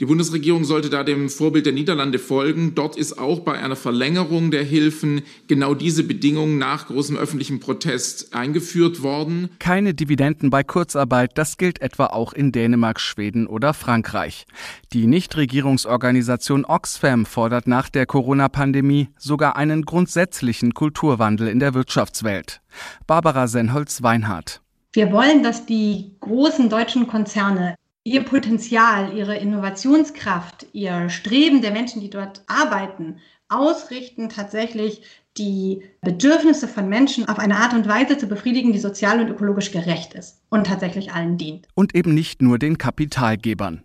Die 0.00 0.06
Bundesregierung 0.06 0.64
sollte 0.64 0.90
da 0.90 1.04
dem 1.04 1.28
Vorbild 1.28 1.66
der 1.66 1.72
Niederlande 1.72 2.18
folgen. 2.18 2.74
Dort 2.74 2.96
ist 2.96 3.16
auch 3.16 3.40
bei 3.40 3.52
einer 3.52 3.76
Verlängerung 3.76 4.50
der 4.50 4.64
Hilfen 4.64 5.22
genau 5.46 5.74
diese 5.74 6.02
Bedingung 6.02 6.58
nach 6.58 6.88
großem 6.88 7.16
öffentlichen 7.16 7.60
Protest 7.60 8.34
eingeführt 8.34 9.04
worden. 9.04 9.50
Keine 9.60 9.94
Dividenden 9.94 10.50
bei 10.50 10.64
Kurzarbeit, 10.64 11.38
das 11.38 11.58
gilt 11.58 11.80
etwa 11.80 12.06
auch 12.06 12.32
in 12.32 12.50
Dänemark, 12.50 12.98
Schweden 12.98 13.46
oder 13.46 13.72
Frankreich. 13.72 14.46
Die 14.92 15.06
Nichtregierungsorganisation 15.06 16.64
Oxfam 16.64 17.24
fordert 17.24 17.68
nach 17.68 17.88
der 17.88 18.06
Corona-Pandemie 18.06 19.10
sogar 19.16 19.54
einen 19.54 19.82
grundsätzlichen 19.82 20.74
Kulturwandel 20.74 21.46
in 21.46 21.60
der 21.60 21.72
Wirtschaftswelt. 21.72 22.62
Barbara 23.06 23.46
Senholz-Weinhardt. 23.46 24.60
Wir 24.92 25.12
wollen, 25.12 25.44
dass 25.44 25.66
die 25.66 26.16
großen 26.20 26.68
deutschen 26.68 27.06
Konzerne 27.06 27.76
ihr 28.04 28.22
Potenzial, 28.22 29.16
ihre 29.16 29.36
Innovationskraft, 29.36 30.66
ihr 30.72 31.08
Streben 31.08 31.62
der 31.62 31.72
Menschen, 31.72 32.02
die 32.02 32.10
dort 32.10 32.42
arbeiten, 32.46 33.16
ausrichten, 33.48 34.28
tatsächlich 34.28 35.02
die 35.36 35.82
Bedürfnisse 36.02 36.68
von 36.68 36.88
Menschen 36.88 37.28
auf 37.28 37.38
eine 37.38 37.56
Art 37.56 37.74
und 37.74 37.88
Weise 37.88 38.16
zu 38.18 38.28
befriedigen, 38.28 38.72
die 38.72 38.78
sozial 38.78 39.20
und 39.20 39.28
ökologisch 39.28 39.72
gerecht 39.72 40.14
ist 40.14 40.40
und 40.48 40.66
tatsächlich 40.66 41.12
allen 41.12 41.38
dient. 41.38 41.66
Und 41.74 41.94
eben 41.94 42.14
nicht 42.14 42.40
nur 42.40 42.58
den 42.58 42.78
Kapitalgebern. 42.78 43.82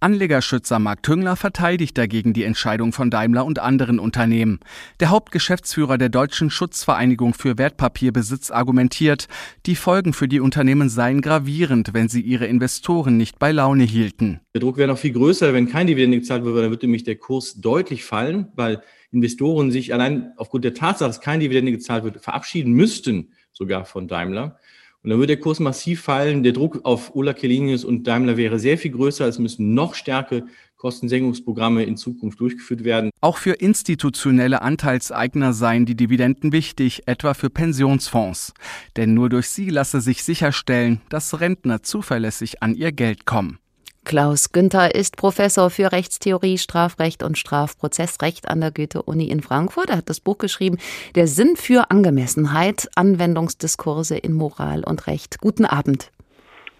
Anlegerschützer 0.00 0.78
Marc 0.78 1.02
Tüngler 1.02 1.36
verteidigt 1.36 1.96
dagegen 1.98 2.32
die 2.32 2.44
Entscheidung 2.44 2.92
von 2.92 3.10
Daimler 3.10 3.44
und 3.44 3.58
anderen 3.58 3.98
Unternehmen. 3.98 4.60
Der 5.00 5.10
Hauptgeschäftsführer 5.10 5.98
der 5.98 6.08
Deutschen 6.08 6.50
Schutzvereinigung 6.50 7.34
für 7.34 7.58
Wertpapierbesitz 7.58 8.50
argumentiert, 8.50 9.28
die 9.66 9.76
Folgen 9.76 10.12
für 10.12 10.28
die 10.28 10.40
Unternehmen 10.40 10.88
seien 10.88 11.20
gravierend, 11.20 11.94
wenn 11.94 12.08
sie 12.08 12.20
ihre 12.20 12.46
Investoren 12.46 13.16
nicht 13.16 13.38
bei 13.38 13.52
Laune 13.52 13.84
hielten. 13.84 14.40
Der 14.54 14.60
Druck 14.60 14.76
wäre 14.76 14.88
noch 14.88 14.98
viel 14.98 15.12
größer, 15.12 15.52
wenn 15.54 15.68
kein 15.68 15.86
Dividende 15.86 16.18
gezahlt 16.18 16.44
würde, 16.44 16.62
dann 16.62 16.70
würde 16.70 16.86
nämlich 16.86 17.04
der 17.04 17.16
Kurs 17.16 17.54
deutlich 17.60 18.04
fallen, 18.04 18.48
weil 18.54 18.82
Investoren 19.12 19.70
sich 19.70 19.92
allein 19.92 20.32
aufgrund 20.36 20.64
der 20.64 20.74
Tatsache, 20.74 21.08
dass 21.08 21.20
kein 21.20 21.40
Dividende 21.40 21.72
gezahlt 21.72 22.02
wird, 22.04 22.22
verabschieden 22.22 22.72
müssten, 22.72 23.32
sogar 23.52 23.84
von 23.84 24.08
Daimler. 24.08 24.58
Und 25.02 25.10
dann 25.10 25.18
würde 25.18 25.34
der 25.34 25.40
Kurs 25.40 25.58
massiv 25.58 26.02
fallen. 26.02 26.44
Der 26.44 26.52
Druck 26.52 26.80
auf 26.84 27.14
Ulla 27.14 27.32
Kelinius 27.32 27.84
und 27.84 28.06
Daimler 28.06 28.36
wäre 28.36 28.60
sehr 28.60 28.78
viel 28.78 28.92
größer. 28.92 29.26
Es 29.26 29.40
müssen 29.40 29.74
noch 29.74 29.94
stärkere 29.94 30.44
Kostensenkungsprogramme 30.76 31.82
in 31.84 31.96
Zukunft 31.96 32.38
durchgeführt 32.38 32.84
werden. 32.84 33.10
Auch 33.20 33.38
für 33.38 33.52
institutionelle 33.52 34.62
Anteilseigner 34.62 35.52
seien 35.52 35.86
die 35.86 35.96
Dividenden 35.96 36.52
wichtig, 36.52 37.02
etwa 37.06 37.34
für 37.34 37.50
Pensionsfonds. 37.50 38.52
Denn 38.96 39.14
nur 39.14 39.28
durch 39.28 39.48
sie 39.48 39.70
lasse 39.70 40.00
sich 40.00 40.22
sicherstellen, 40.22 41.00
dass 41.08 41.40
Rentner 41.40 41.82
zuverlässig 41.82 42.62
an 42.62 42.74
ihr 42.74 42.92
Geld 42.92 43.24
kommen. 43.24 43.58
Klaus 44.04 44.50
Günther 44.50 44.94
ist 44.96 45.16
Professor 45.16 45.70
für 45.70 45.92
Rechtstheorie, 45.92 46.58
Strafrecht 46.58 47.22
und 47.22 47.38
Strafprozessrecht 47.38 48.48
an 48.48 48.60
der 48.60 48.72
Goethe-Uni 48.72 49.28
in 49.28 49.42
Frankfurt. 49.42 49.90
Er 49.90 49.98
hat 49.98 50.10
das 50.10 50.18
Buch 50.18 50.38
geschrieben, 50.38 50.78
Der 51.14 51.28
Sinn 51.28 51.54
für 51.56 51.90
Angemessenheit, 51.90 52.88
Anwendungsdiskurse 52.96 54.16
in 54.16 54.32
Moral 54.32 54.82
und 54.82 55.06
Recht. 55.06 55.38
Guten 55.40 55.64
Abend. 55.64 56.10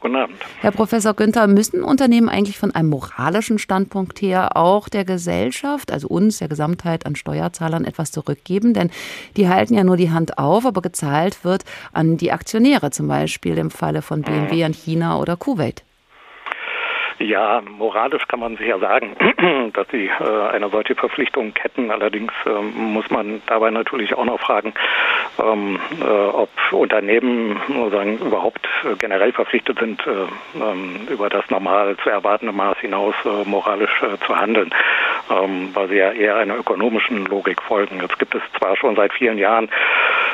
Guten 0.00 0.16
Abend. 0.16 0.36
Herr 0.60 0.72
Professor 0.72 1.14
Günther, 1.14 1.46
müssen 1.46 1.84
Unternehmen 1.84 2.28
eigentlich 2.28 2.58
von 2.58 2.74
einem 2.74 2.88
moralischen 2.88 3.60
Standpunkt 3.60 4.20
her 4.20 4.56
auch 4.56 4.88
der 4.88 5.04
Gesellschaft, 5.04 5.92
also 5.92 6.08
uns, 6.08 6.38
der 6.38 6.48
Gesamtheit 6.48 7.06
an 7.06 7.14
Steuerzahlern 7.14 7.84
etwas 7.84 8.10
zurückgeben? 8.10 8.74
Denn 8.74 8.90
die 9.36 9.48
halten 9.48 9.74
ja 9.74 9.84
nur 9.84 9.96
die 9.96 10.10
Hand 10.10 10.38
auf, 10.38 10.66
aber 10.66 10.82
gezahlt 10.82 11.44
wird 11.44 11.64
an 11.92 12.16
die 12.16 12.32
Aktionäre, 12.32 12.90
zum 12.90 13.06
Beispiel 13.06 13.58
im 13.58 13.70
Falle 13.70 14.02
von 14.02 14.22
BMW 14.22 14.64
an 14.64 14.74
China 14.74 15.20
oder 15.20 15.36
Kuwait. 15.36 15.84
Ja, 17.22 17.62
moralisch 17.78 18.26
kann 18.26 18.40
man 18.40 18.56
sicher 18.56 18.80
sagen, 18.80 19.14
dass 19.74 19.86
sie 19.92 20.06
äh, 20.06 20.48
eine 20.52 20.68
solche 20.70 20.96
Verpflichtung 20.96 21.52
hätten. 21.56 21.92
Allerdings 21.92 22.32
äh, 22.44 22.50
muss 22.50 23.08
man 23.10 23.40
dabei 23.46 23.70
natürlich 23.70 24.14
auch 24.14 24.24
noch 24.24 24.40
fragen, 24.40 24.74
ähm, 25.38 25.78
äh, 26.00 26.04
ob 26.04 26.50
Unternehmen 26.72 27.60
sagen, 27.92 28.18
überhaupt 28.18 28.66
äh, 28.84 28.96
generell 28.96 29.32
verpflichtet 29.32 29.78
sind, 29.78 30.04
äh, 30.04 30.10
ähm, 30.60 31.06
über 31.08 31.28
das 31.28 31.48
normal 31.48 31.96
zu 32.02 32.10
erwartende 32.10 32.52
Maß 32.52 32.78
hinaus 32.78 33.14
moralisch 33.44 34.02
zu 34.26 34.36
handeln, 34.36 34.74
ähm, 35.30 35.70
weil 35.74 35.88
sie 35.88 35.96
ja 35.96 36.10
eher 36.10 36.36
einer 36.36 36.58
ökonomischen 36.58 37.26
Logik 37.26 37.62
folgen. 37.62 38.00
Jetzt 38.00 38.18
gibt 38.18 38.34
es 38.34 38.42
zwar 38.58 38.76
schon 38.76 38.96
seit 38.96 39.12
vielen 39.12 39.38
Jahren 39.38 39.68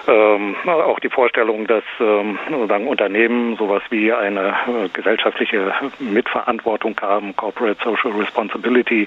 ähm, 0.08 0.56
auch 0.66 0.98
die 1.00 1.10
Vorstellung, 1.10 1.66
dass 1.66 1.84
ähm, 2.00 2.38
sozusagen 2.50 2.88
Unternehmen 2.88 3.56
sowas 3.56 3.82
wie 3.90 4.10
eine 4.12 4.48
äh, 4.48 4.88
gesellschaftliche 4.92 5.72
Mitverantwortung 5.98 6.98
haben, 7.00 7.36
Corporate 7.36 7.78
Social 7.84 8.18
Responsibility. 8.18 9.06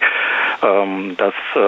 Ähm, 0.64 1.16
das 1.18 1.34
äh, 1.56 1.60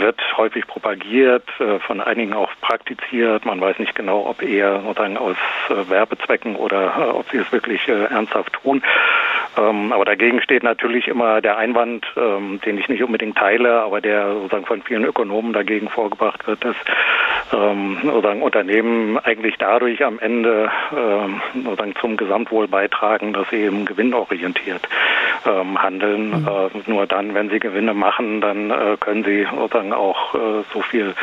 wird 0.00 0.20
häufig 0.36 0.66
propagiert, 0.66 1.48
äh, 1.58 1.78
von 1.78 2.02
einigen 2.02 2.34
auch 2.34 2.50
praktiziert. 2.60 3.46
Man 3.46 3.60
weiß 3.60 3.78
nicht 3.78 3.94
genau, 3.94 4.26
ob 4.26 4.42
eher 4.42 4.82
sozusagen 4.82 5.16
aus 5.16 5.36
äh, 5.70 5.88
Werbezwecken 5.88 6.56
oder 6.56 6.92
äh, 6.98 7.10
ob 7.10 7.30
sie 7.30 7.38
es 7.38 7.50
wirklich 7.52 7.88
äh, 7.88 8.04
ernsthaft 8.04 8.52
tun. 8.52 8.82
Ähm, 9.56 9.90
aber 9.90 10.04
dagegen 10.04 10.42
steht 10.42 10.62
natürlich 10.62 11.08
immer 11.08 11.40
der 11.40 11.56
Einwand, 11.56 12.06
ähm, 12.16 12.60
den 12.66 12.76
ich 12.76 12.88
nicht 12.88 13.02
unbedingt 13.02 13.38
teile, 13.38 13.80
aber 13.80 14.02
der 14.02 14.34
sozusagen 14.34 14.66
von 14.66 14.82
vielen 14.82 15.04
Ökonomen 15.04 15.54
dagegen 15.54 15.88
vorgebracht 15.88 16.46
wird, 16.46 16.62
dass 16.62 16.76
ähm, 17.54 17.98
sozusagen 18.02 18.42
Unternehmen 18.42 18.65
eigentlich 19.24 19.56
dadurch 19.58 20.04
am 20.04 20.18
Ende 20.18 20.70
sozusagen 21.54 21.94
zum 22.00 22.16
Gesamtwohl 22.16 22.68
beitragen, 22.68 23.32
dass 23.32 23.48
sie 23.50 23.56
eben 23.56 23.84
gewinnorientiert 23.84 24.88
ähm, 25.46 25.80
handeln. 25.82 26.30
Mhm. 26.30 26.48
Äh, 26.48 26.90
nur 26.90 27.06
dann, 27.06 27.34
wenn 27.34 27.50
sie 27.50 27.58
Gewinne 27.58 27.94
machen, 27.94 28.40
dann 28.40 28.70
äh, 28.70 28.96
können 28.98 29.24
sie 29.24 29.46
sozusagen 29.54 29.92
auch 29.92 30.34
äh, 30.34 30.38
so 30.72 30.82
viel 30.82 31.14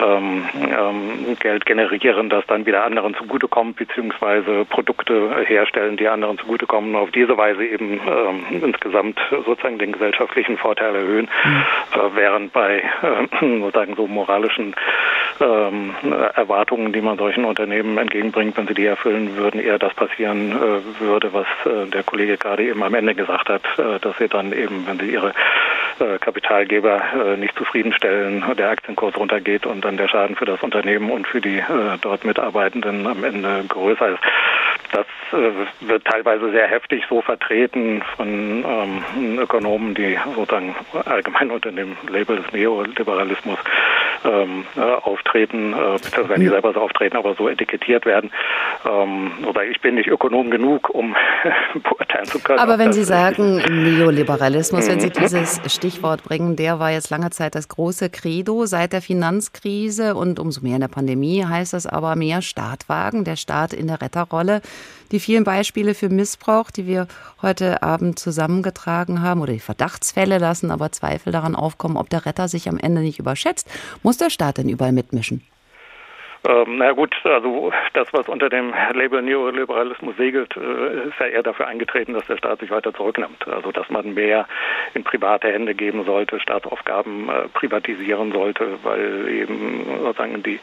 ähm, 0.00 0.44
ähm, 0.54 1.36
Geld 1.38 1.66
generieren, 1.66 2.30
das 2.30 2.46
dann 2.46 2.66
wieder 2.66 2.84
anderen 2.84 3.14
zugutekommt, 3.14 3.76
beziehungsweise 3.76 4.64
Produkte 4.64 5.44
herstellen, 5.44 5.96
die 5.96 6.08
anderen 6.08 6.38
zugutekommen, 6.38 6.96
auf 6.96 7.10
diese 7.10 7.36
Weise 7.36 7.64
eben 7.64 8.00
ähm, 8.06 8.62
insgesamt 8.62 9.18
sozusagen 9.30 9.78
den 9.78 9.92
gesellschaftlichen 9.92 10.56
Vorteil 10.56 10.94
erhöhen, 10.94 11.28
mhm. 11.44 11.64
äh, 11.94 12.16
während 12.16 12.52
bei 12.52 12.78
äh, 12.78 13.58
sozusagen 13.60 13.94
so 13.96 14.06
moralischen 14.06 14.74
ähm, 15.40 15.94
Erwartungen, 16.34 16.69
die 16.70 17.00
man 17.00 17.18
solchen 17.18 17.44
Unternehmen 17.44 17.98
entgegenbringt, 17.98 18.56
wenn 18.56 18.66
sie 18.66 18.74
die 18.74 18.86
erfüllen 18.86 19.36
würden, 19.36 19.60
eher 19.60 19.78
das 19.78 19.92
passieren 19.94 20.52
äh, 20.52 21.00
würde, 21.00 21.32
was 21.32 21.46
äh, 21.64 21.86
der 21.90 22.02
Kollege 22.02 22.36
gerade 22.36 22.64
eben 22.64 22.82
am 22.82 22.94
Ende 22.94 23.14
gesagt 23.14 23.48
hat, 23.48 23.62
äh, 23.78 23.98
dass 24.00 24.16
sie 24.18 24.28
dann 24.28 24.52
eben, 24.52 24.86
wenn 24.86 24.98
sie 24.98 25.10
ihre 25.10 25.32
äh, 25.98 26.18
Kapitalgeber 26.18 27.02
äh, 27.14 27.36
nicht 27.36 27.56
zufriedenstellen, 27.56 28.44
der 28.56 28.70
Aktienkurs 28.70 29.16
runtergeht 29.16 29.66
und 29.66 29.84
dann 29.84 29.96
der 29.96 30.08
Schaden 30.08 30.36
für 30.36 30.44
das 30.44 30.62
Unternehmen 30.62 31.10
und 31.10 31.26
für 31.26 31.40
die 31.40 31.58
äh, 31.58 31.98
dort 32.00 32.24
Mitarbeitenden 32.24 33.06
am 33.06 33.24
Ende 33.24 33.64
größer 33.68 34.10
ist. 34.10 34.20
Das 34.92 35.06
wird 35.80 36.04
teilweise 36.04 36.50
sehr 36.50 36.66
heftig 36.66 37.04
so 37.08 37.20
vertreten 37.20 38.02
von 38.16 38.64
ähm, 38.66 39.38
Ökonomen, 39.38 39.94
die 39.94 40.18
sozusagen 40.34 40.74
allgemein 41.04 41.52
unter 41.52 41.70
dem 41.70 41.96
Label 42.08 42.38
des 42.38 42.52
Neoliberalismus 42.52 43.58
ähm, 44.24 44.64
äh, 44.76 44.80
auftreten, 44.80 45.72
äh, 45.72 45.92
beziehungsweise 45.92 46.49
selber 46.50 46.72
so 46.72 46.80
auftreten, 46.80 47.16
aber 47.16 47.34
so 47.34 47.48
etikettiert 47.48 48.04
werden. 48.04 48.30
Ähm, 48.84 49.32
oder 49.48 49.64
ich 49.64 49.80
bin 49.80 49.94
nicht 49.94 50.08
Ökonom 50.08 50.50
genug, 50.50 50.90
um 50.90 51.16
beurteilen 51.82 52.26
zu 52.26 52.40
können. 52.40 52.58
Aber 52.58 52.78
wenn 52.78 52.92
Sie 52.92 53.04
sagen 53.04 53.62
Neoliberalismus, 53.68 54.88
wenn 54.88 55.00
Sie 55.00 55.08
mhm. 55.08 55.22
dieses 55.22 55.60
Stichwort 55.72 56.22
bringen, 56.24 56.56
der 56.56 56.78
war 56.78 56.90
jetzt 56.90 57.10
lange 57.10 57.30
Zeit 57.30 57.54
das 57.54 57.68
große 57.68 58.10
Credo 58.10 58.66
seit 58.66 58.92
der 58.92 59.02
Finanzkrise 59.02 60.14
und 60.14 60.38
umso 60.38 60.60
mehr 60.62 60.74
in 60.74 60.82
der 60.82 60.88
Pandemie 60.88 61.44
heißt 61.44 61.72
das 61.72 61.86
aber 61.86 62.16
mehr 62.16 62.42
Staatwagen, 62.42 63.24
der 63.24 63.36
Staat 63.36 63.72
in 63.72 63.86
der 63.86 64.02
Retterrolle. 64.02 64.60
Die 65.12 65.18
vielen 65.18 65.42
Beispiele 65.42 65.94
für 65.94 66.08
Missbrauch, 66.08 66.70
die 66.70 66.86
wir 66.86 67.08
heute 67.42 67.82
Abend 67.82 68.18
zusammengetragen 68.18 69.22
haben, 69.22 69.40
oder 69.40 69.52
die 69.52 69.58
Verdachtsfälle 69.58 70.38
lassen 70.38 70.70
aber 70.70 70.92
Zweifel 70.92 71.32
daran 71.32 71.56
aufkommen, 71.56 71.96
ob 71.96 72.08
der 72.10 72.26
Retter 72.26 72.46
sich 72.46 72.68
am 72.68 72.78
Ende 72.78 73.00
nicht 73.00 73.18
überschätzt. 73.18 73.68
Muss 74.02 74.18
der 74.18 74.30
Staat 74.30 74.58
denn 74.58 74.68
überall 74.68 74.92
mitmischen? 74.92 75.42
Ähm, 76.48 76.78
na 76.78 76.92
gut, 76.92 77.14
also 77.24 77.70
das, 77.92 78.08
was 78.12 78.26
unter 78.28 78.48
dem 78.48 78.72
Label 78.94 79.20
Neoliberalismus 79.20 80.16
segelt, 80.16 80.56
äh, 80.56 81.08
ist 81.08 81.18
ja 81.20 81.26
eher 81.26 81.42
dafür 81.42 81.66
eingetreten, 81.66 82.14
dass 82.14 82.26
der 82.26 82.38
Staat 82.38 82.60
sich 82.60 82.70
weiter 82.70 82.94
zurücknimmt. 82.94 83.46
Also 83.46 83.72
dass 83.72 83.90
man 83.90 84.14
mehr 84.14 84.46
in 84.94 85.04
private 85.04 85.48
Hände 85.52 85.74
geben 85.74 86.04
sollte, 86.04 86.40
Staatsaufgaben 86.40 87.28
äh, 87.28 87.48
privatisieren 87.52 88.32
sollte, 88.32 88.78
weil 88.82 89.28
eben 89.28 89.84
sozusagen 90.02 90.42
die 90.42 90.60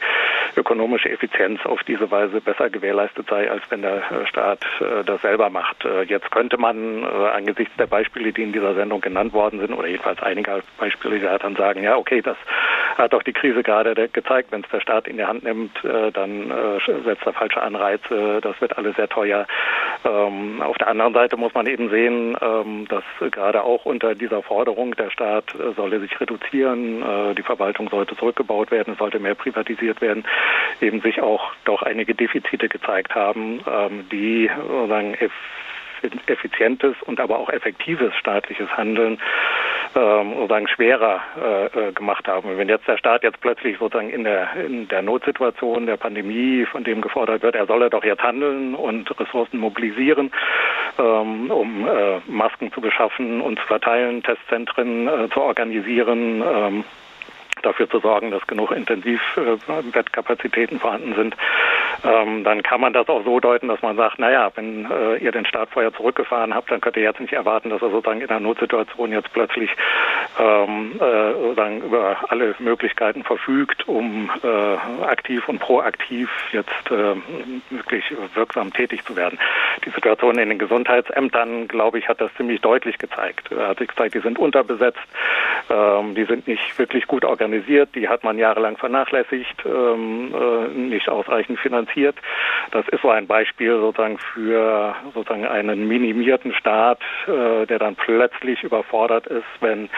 ökonomische 0.56 1.10
Effizienz 1.10 1.64
auf 1.64 1.82
diese 1.84 2.10
Weise 2.10 2.40
besser 2.40 2.70
gewährleistet 2.70 3.28
sei, 3.28 3.48
als 3.48 3.62
wenn 3.70 3.82
der 3.82 3.98
äh, 3.98 4.26
Staat 4.26 4.64
äh, 4.80 5.04
das 5.04 5.22
selber 5.22 5.48
macht. 5.48 5.84
Äh, 5.84 6.02
jetzt 6.02 6.30
könnte 6.32 6.58
man 6.58 7.04
äh, 7.04 7.06
angesichts 7.06 7.76
der 7.76 7.86
Beispiele, 7.86 8.32
die 8.32 8.42
in 8.42 8.52
dieser 8.52 8.74
Sendung 8.74 9.00
genannt 9.00 9.32
worden 9.32 9.60
sind, 9.60 9.72
oder 9.72 9.86
jedenfalls 9.86 10.20
einiger 10.22 10.60
Beispiele, 10.78 11.18
ja 11.18 11.38
dann 11.38 11.54
sagen, 11.54 11.84
ja 11.84 11.96
okay, 11.96 12.20
das 12.20 12.36
hat 12.98 13.12
doch 13.12 13.22
die 13.22 13.32
Krise 13.32 13.62
gerade 13.62 14.08
gezeigt, 14.08 14.52
wenn 14.52 14.62
es 14.62 14.70
der 14.70 14.80
Staat 14.80 15.08
in 15.08 15.16
die 15.16 15.24
Hand 15.24 15.44
nimmt, 15.44 15.84
äh, 15.84 16.10
dann 16.12 16.50
äh, 16.50 17.02
setzt 17.04 17.24
er 17.24 17.32
falsche 17.32 17.62
Anreize, 17.62 18.40
das 18.42 18.60
wird 18.60 18.76
alles 18.76 18.96
sehr 18.96 19.08
teuer. 19.08 19.46
Ähm, 20.04 20.60
auf 20.62 20.76
der 20.78 20.88
anderen 20.88 21.14
Seite 21.14 21.36
muss 21.36 21.54
man 21.54 21.66
eben 21.66 21.90
sehen, 21.90 22.36
ähm, 22.40 22.86
dass 22.88 23.04
gerade 23.30 23.62
auch 23.62 23.84
unter 23.84 24.14
dieser 24.14 24.42
Forderung, 24.42 24.94
der 24.96 25.10
Staat 25.10 25.54
äh, 25.54 25.72
solle 25.76 26.00
sich 26.00 26.20
reduzieren, 26.20 27.04
die 27.36 27.42
Verwaltung 27.42 27.88
sollte 27.88 28.16
zurückgebaut 28.16 28.70
werden, 28.70 28.96
sollte 28.98 29.18
mehr 29.18 29.34
privatisiert 29.34 30.00
werden, 30.00 30.24
eben 30.80 31.00
sich 31.00 31.20
auch 31.22 31.52
doch 31.64 31.82
einige 31.82 32.14
Defizite 32.14 32.68
gezeigt 32.68 33.14
haben, 33.14 33.60
ähm, 33.66 34.08
die 34.10 34.50
sozusagen 34.68 35.14
effizientes 36.26 36.94
und 37.02 37.20
aber 37.20 37.38
auch 37.38 37.50
effektives 37.50 38.14
staatliches 38.16 38.68
Handeln 38.76 39.18
ähm, 39.94 40.34
sozusagen 40.34 40.68
schwerer 40.68 41.20
äh, 41.40 41.88
äh, 41.88 41.92
gemacht 41.92 42.28
haben. 42.28 42.56
Wenn 42.56 42.68
jetzt 42.68 42.86
der 42.86 42.98
Staat 42.98 43.22
jetzt 43.22 43.40
plötzlich 43.40 43.78
sozusagen 43.78 44.10
in 44.10 44.24
der 44.24 44.54
in 44.54 44.88
der 44.88 45.02
Notsituation 45.02 45.86
der 45.86 45.96
Pandemie, 45.96 46.66
von 46.66 46.84
dem 46.84 47.00
gefordert 47.00 47.42
wird, 47.42 47.54
er 47.54 47.66
solle 47.66 47.90
doch 47.90 48.04
jetzt 48.04 48.22
handeln 48.22 48.74
und 48.74 49.08
Ressourcen 49.18 49.58
mobilisieren, 49.58 50.30
ähm, 50.98 51.50
um 51.50 51.86
äh, 51.88 52.20
Masken 52.26 52.72
zu 52.72 52.80
beschaffen 52.80 53.40
und 53.40 53.58
zu 53.58 53.66
verteilen, 53.66 54.22
Testzentren 54.22 55.08
äh, 55.08 55.28
zu 55.30 55.40
organisieren, 55.40 56.42
ähm, 56.42 56.84
dafür 57.62 57.88
zu 57.88 58.00
sorgen, 58.00 58.30
dass 58.30 58.46
genug 58.46 58.72
Intensivbettkapazitäten 58.72 60.78
vorhanden 60.78 61.14
sind, 61.14 61.36
ähm, 62.04 62.44
dann 62.44 62.62
kann 62.62 62.80
man 62.80 62.92
das 62.92 63.08
auch 63.08 63.24
so 63.24 63.40
deuten, 63.40 63.68
dass 63.68 63.82
man 63.82 63.96
sagt, 63.96 64.18
naja, 64.18 64.50
wenn 64.54 64.90
äh, 64.90 65.16
ihr 65.16 65.32
den 65.32 65.46
Start 65.46 65.70
vorher 65.70 65.92
zurückgefahren 65.92 66.54
habt, 66.54 66.70
dann 66.70 66.80
könnt 66.80 66.96
ihr 66.96 67.02
jetzt 67.02 67.20
nicht 67.20 67.32
erwarten, 67.32 67.70
dass 67.70 67.82
er 67.82 67.90
sozusagen 67.90 68.20
in 68.20 68.28
einer 68.28 68.40
Notsituation 68.40 69.12
jetzt 69.12 69.32
plötzlich 69.32 69.70
ähm, 70.38 70.92
äh, 71.00 71.32
sozusagen 71.32 71.82
über 71.82 72.16
alle 72.28 72.54
Möglichkeiten 72.58 73.24
verfügt, 73.24 73.88
um 73.88 74.30
äh, 74.42 75.04
aktiv 75.04 75.48
und 75.48 75.58
proaktiv 75.58 76.30
jetzt 76.52 76.90
äh, 76.90 77.16
wirklich 77.70 78.04
wirksam 78.34 78.72
tätig 78.72 79.04
zu 79.04 79.16
werden. 79.16 79.38
Die 79.84 79.90
Situation 79.90 80.38
in 80.38 80.50
den 80.50 80.58
Gesundheitsämtern, 80.58 81.68
glaube 81.68 81.98
ich, 81.98 82.08
hat 82.08 82.20
das 82.20 82.30
ziemlich 82.36 82.60
deutlich 82.60 82.98
gezeigt. 82.98 83.50
Er 83.50 83.68
hat 83.68 83.78
sich 83.78 83.88
gezeigt, 83.88 84.14
die 84.14 84.20
sind 84.20 84.38
unterbesetzt, 84.38 84.98
ähm, 85.70 86.14
die 86.14 86.24
sind 86.24 86.46
nicht 86.46 86.78
wirklich 86.78 87.06
gut 87.06 87.24
organisiert 87.24 87.47
organisiert, 87.48 87.94
die 87.94 88.08
hat 88.08 88.24
man 88.24 88.38
jahrelang 88.38 88.76
vernachlässigt, 88.76 89.64
ähm, 89.64 90.34
äh, 90.34 90.68
nicht 90.68 91.08
ausreichend 91.08 91.58
finanziert. 91.58 92.16
Das 92.72 92.86
ist 92.88 93.02
so 93.02 93.10
ein 93.10 93.26
Beispiel 93.26 93.78
sozusagen 93.78 94.18
für 94.18 94.94
sozusagen 95.14 95.46
einen 95.46 95.88
minimierten 95.88 96.52
Staat, 96.52 97.00
äh, 97.26 97.66
der 97.66 97.78
dann 97.78 97.96
plötzlich 97.96 98.62
überfordert 98.62 99.26
ist, 99.26 99.44
wenn 99.60 99.88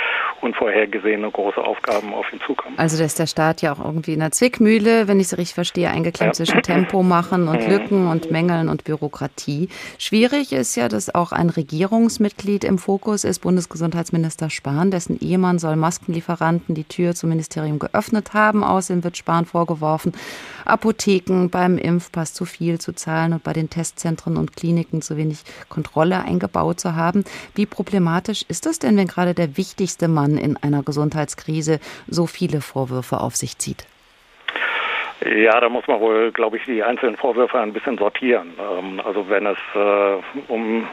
unvorhergesehene 0.41 1.31
große 1.31 1.61
Aufgaben 1.61 2.15
auf 2.15 2.33
ihn 2.33 2.41
zukommen. 2.47 2.77
Also 2.79 2.99
da 2.99 3.05
ist 3.05 3.19
der 3.19 3.27
Staat 3.27 3.63
ja 3.63 3.73
auch 3.73 3.85
irgendwie 3.85 4.15
in 4.15 4.21
der 4.21 4.31
Zwickmühle, 4.31 5.09
wenn 5.09 5.19
ich 5.19 5.27
es 5.27 5.37
richtig 5.37 5.55
verstehe, 5.55 5.91
eingeklemmt 5.91 6.39
ja. 6.39 6.45
zwischen 6.45 6.63
Tempo 6.63 7.03
machen 7.03 7.49
und 7.49 7.67
mhm. 7.67 7.71
Lücken 7.73 8.07
und 8.07 8.31
Mängeln 8.31 8.69
und 8.69 8.85
Bürokratie. 8.85 9.69
Schwierig 9.99 10.53
ist 10.53 10.77
ja, 10.77 10.89
dass 10.89 11.15
auch 11.15 11.33
ein 11.33 11.51
Regierungsmitglied 11.51 12.65
im 12.65 12.79
Fokus 12.79 13.25
ist, 13.25 13.41
Bundesgesundheitsminister 13.41 14.51
Spahn, 14.51 14.91
dessen 14.91 15.19
Ehemann 15.21 15.59
soll 15.59 15.77
Maskenlieferanten 15.77 16.75
die 16.75 16.85
Tür 16.85 17.15
zum 17.15 17.31
Ministerium 17.41 17.79
geöffnet 17.79 18.35
haben. 18.35 18.63
Außerdem 18.63 19.03
wird 19.03 19.17
Spahn 19.17 19.47
vorgeworfen, 19.47 20.13
Apotheken 20.67 21.49
beim 21.51 21.79
Impfpass 21.79 22.35
zu 22.35 22.45
viel 22.45 22.79
zu 22.79 22.93
zahlen 22.93 23.33
und 23.33 23.43
bei 23.43 23.55
den 23.55 23.71
Testzentren 23.71 24.37
und 24.37 24.57
Kliniken 24.57 25.01
zu 25.01 25.17
wenig 25.17 25.39
Kontrolle 25.71 26.23
eingebaut 26.23 26.81
zu 26.81 26.95
haben. 26.97 27.25
Wie 27.55 27.65
problematisch 27.65 28.45
ist 28.49 28.67
das 28.67 28.79
denn, 28.79 28.97
wenn 28.99 29.07
gerade 29.07 29.33
der 29.33 29.57
wichtigste 29.57 30.07
Mann 30.07 30.37
in 30.37 30.59
einer 30.59 30.83
Gesundheitskrise 30.83 31.81
so 32.07 32.27
viele 32.27 32.61
Vorwürfe 32.61 33.21
auf 33.21 33.37
sich 33.37 33.57
zieht? 33.57 33.87
Ja, 35.25 35.61
da 35.61 35.69
muss 35.69 35.87
man 35.87 36.01
wohl, 36.01 36.33
glaube 36.33 36.57
ich, 36.57 36.65
die 36.65 36.83
einzelnen 36.83 37.17
Vorwürfe 37.17 37.59
ein 37.59 37.73
bisschen 37.73 37.99
sortieren. 37.99 38.53
Ähm, 38.59 39.01
also 39.05 39.29
wenn 39.29 39.47
es 39.47 39.59
äh, 39.75 40.43
um 40.49 40.87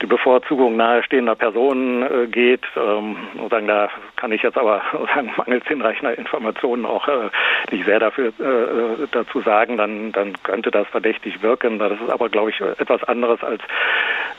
die 0.00 0.06
Bevorzugung 0.06 0.76
nahestehender 0.76 1.34
Personen 1.34 2.02
äh, 2.02 2.26
geht. 2.26 2.62
Ähm, 2.76 3.16
sozusagen, 3.36 3.66
da 3.66 3.88
kann 4.16 4.32
ich 4.32 4.42
jetzt 4.42 4.56
aber 4.56 4.82
sozusagen 4.92 5.32
mangels 5.36 5.66
hinreichender 5.66 6.16
Informationen 6.16 6.86
auch 6.86 7.06
äh, 7.08 7.30
nicht 7.70 7.84
sehr 7.84 7.98
dafür 7.98 8.28
äh, 8.28 9.06
dazu 9.10 9.40
sagen, 9.40 9.76
dann, 9.76 10.12
dann 10.12 10.34
könnte 10.42 10.70
das 10.70 10.86
verdächtig 10.88 11.42
wirken. 11.42 11.78
Das 11.78 11.92
ist 11.92 12.10
aber, 12.10 12.28
glaube 12.28 12.50
ich, 12.50 12.60
etwas 12.60 13.02
anderes 13.04 13.42
als 13.42 13.62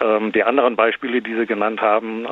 ähm, 0.02 0.32
die 0.32 0.44
anderen 0.44 0.76
Beispiele, 0.76 1.22
die 1.22 1.36
Sie 1.36 1.46
genannt 1.46 1.82
haben, 1.82 2.26
äh, 2.26 2.30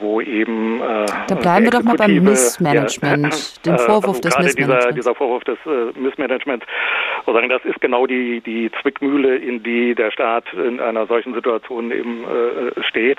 wo 0.00 0.20
eben 0.20 0.80
äh, 0.80 1.06
Da 1.28 1.34
bleiben 1.34 1.64
wir 1.64 1.70
doch 1.70 1.82
mal 1.82 1.96
beim 1.96 2.22
Missmanagement, 2.22 3.60
ja, 3.64 3.72
den 3.72 3.78
Vorwurf 3.86 4.16
also 4.16 4.20
des 4.20 4.38
Missmanagements. 4.38 4.84
Dieser, 4.84 4.92
dieser 4.92 5.14
Vorwurf 5.14 5.44
des 5.44 5.58
äh, 5.66 5.98
Missmanagements, 5.98 6.66
sozusagen, 7.26 7.48
das 7.48 7.64
ist 7.64 7.80
genau 7.80 8.06
die, 8.06 8.40
die 8.40 8.70
Zwickmühle, 8.80 9.36
in 9.36 9.62
die 9.62 9.94
der 9.94 10.10
Staat 10.10 10.44
in 10.54 10.80
einer 10.80 11.06
solchen 11.06 11.34
Situation 11.34 11.90
eben 11.90 12.24
äh, 12.24 12.69
steht, 12.88 13.18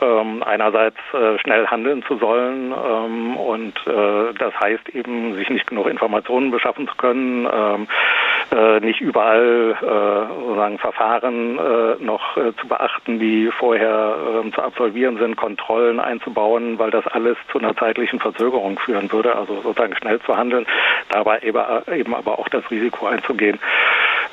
ähm, 0.00 0.42
einerseits 0.42 0.96
äh, 1.12 1.38
schnell 1.38 1.66
handeln 1.66 2.02
zu 2.04 2.16
sollen 2.16 2.72
ähm, 2.72 3.36
und 3.36 3.74
äh, 3.86 4.34
das 4.38 4.58
heißt 4.58 4.88
eben, 4.90 5.34
sich 5.34 5.48
nicht 5.50 5.66
genug 5.66 5.88
Informationen 5.88 6.50
beschaffen 6.50 6.88
zu 6.88 6.94
können, 6.96 7.46
ähm, 7.52 7.86
äh, 8.52 8.80
nicht 8.80 9.00
überall 9.00 9.76
äh, 9.80 10.34
sozusagen 10.40 10.78
Verfahren 10.78 11.58
äh, 11.58 12.04
noch 12.04 12.36
äh, 12.36 12.54
zu 12.60 12.68
beachten, 12.68 13.18
die 13.18 13.50
vorher 13.58 14.16
ähm, 14.42 14.52
zu 14.52 14.62
absolvieren 14.62 15.18
sind, 15.18 15.36
Kontrollen 15.36 16.00
einzubauen, 16.00 16.78
weil 16.78 16.90
das 16.90 17.06
alles 17.06 17.36
zu 17.50 17.58
einer 17.58 17.76
zeitlichen 17.76 18.20
Verzögerung 18.20 18.78
führen 18.78 19.10
würde, 19.10 19.34
also 19.34 19.60
sozusagen 19.60 19.96
schnell 19.96 20.20
zu 20.20 20.36
handeln, 20.36 20.66
dabei 21.10 21.40
eben, 21.40 21.62
eben 21.92 22.14
aber 22.14 22.38
auch 22.38 22.48
das 22.48 22.68
Risiko 22.70 23.06
einzugehen, 23.06 23.58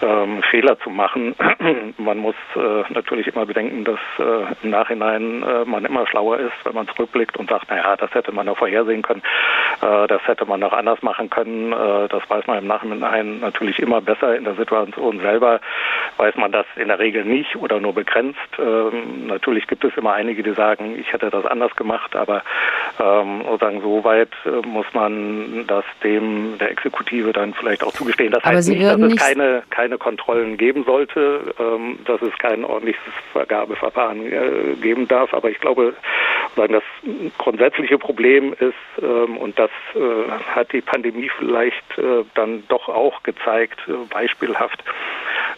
ähm, 0.01 0.41
Fehler 0.49 0.79
zu 0.79 0.89
machen. 0.89 1.35
man 1.97 2.17
muss 2.17 2.35
äh, 2.55 2.93
natürlich 2.93 3.27
immer 3.27 3.45
bedenken, 3.45 3.83
dass 3.83 3.99
äh, 4.19 4.53
im 4.63 4.69
Nachhinein 4.69 5.43
äh, 5.43 5.65
man 5.65 5.85
immer 5.85 6.07
schlauer 6.07 6.39
ist, 6.39 6.53
wenn 6.63 6.75
man 6.75 6.87
zurückblickt 6.87 7.37
und 7.37 7.49
sagt, 7.49 7.69
naja, 7.69 7.95
das 7.95 8.13
hätte 8.13 8.31
man 8.31 8.45
noch 8.45 8.57
vorhersehen 8.57 9.01
können, 9.01 9.21
äh, 9.81 10.07
das 10.07 10.21
hätte 10.27 10.45
man 10.45 10.59
noch 10.59 10.73
anders 10.73 11.01
machen 11.01 11.29
können. 11.29 11.73
Äh, 11.73 12.07
das 12.09 12.29
weiß 12.29 12.47
man 12.47 12.59
im 12.59 12.67
Nachhinein 12.67 13.39
natürlich 13.39 13.79
immer 13.79 14.01
besser. 14.01 14.35
In 14.35 14.43
der 14.43 14.55
Situation 14.55 15.19
selber 15.19 15.59
weiß 16.17 16.35
man 16.35 16.51
das 16.51 16.65
in 16.75 16.87
der 16.87 16.99
Regel 16.99 17.25
nicht 17.25 17.55
oder 17.55 17.79
nur 17.79 17.93
begrenzt. 17.93 18.39
Ähm, 18.59 19.27
natürlich 19.27 19.67
gibt 19.67 19.83
es 19.83 19.95
immer 19.97 20.13
einige, 20.13 20.43
die 20.43 20.53
sagen, 20.53 20.97
ich 20.97 21.11
hätte 21.13 21.29
das 21.29 21.45
anders 21.45 21.75
gemacht, 21.75 22.15
aber 22.15 22.43
ähm, 22.99 23.43
sozusagen 23.45 23.81
so 23.81 24.03
weit 24.03 24.31
äh, 24.45 24.65
muss 24.67 24.85
man 24.93 25.65
das 25.67 25.85
dem 26.03 26.57
der 26.59 26.71
Exekutive 26.71 27.33
dann 27.33 27.53
vielleicht 27.53 27.83
auch 27.83 27.93
zugestehen. 27.93 28.31
Das 28.31 28.43
aber 28.43 28.55
heißt 28.55 28.67
Sie 28.67 28.75
nicht, 28.75 28.85
dass 28.85 28.99
es 28.99 29.07
nicht 29.07 29.19
keine, 29.19 29.63
keine 29.69 29.90
Kontrollen 29.97 30.57
geben 30.57 30.83
sollte, 30.83 31.53
ähm, 31.59 31.99
dass 32.05 32.21
es 32.21 32.37
kein 32.37 32.63
ordentliches 32.63 33.01
Vergabeverfahren 33.33 34.25
äh, 34.25 34.75
geben 34.81 35.07
darf. 35.07 35.33
Aber 35.33 35.49
ich 35.49 35.59
glaube, 35.59 35.93
sagen, 36.55 36.73
das 36.73 36.83
grundsätzliche 37.37 37.97
Problem 37.97 38.53
ist, 38.53 38.73
ähm, 39.01 39.37
und 39.37 39.57
das 39.57 39.71
äh, 39.95 40.31
hat 40.53 40.71
die 40.73 40.81
Pandemie 40.81 41.29
vielleicht 41.37 41.97
äh, 41.97 42.23
dann 42.35 42.63
doch 42.67 42.89
auch 42.89 43.23
gezeigt, 43.23 43.79
äh, 43.87 43.93
beispielhaft, 44.09 44.83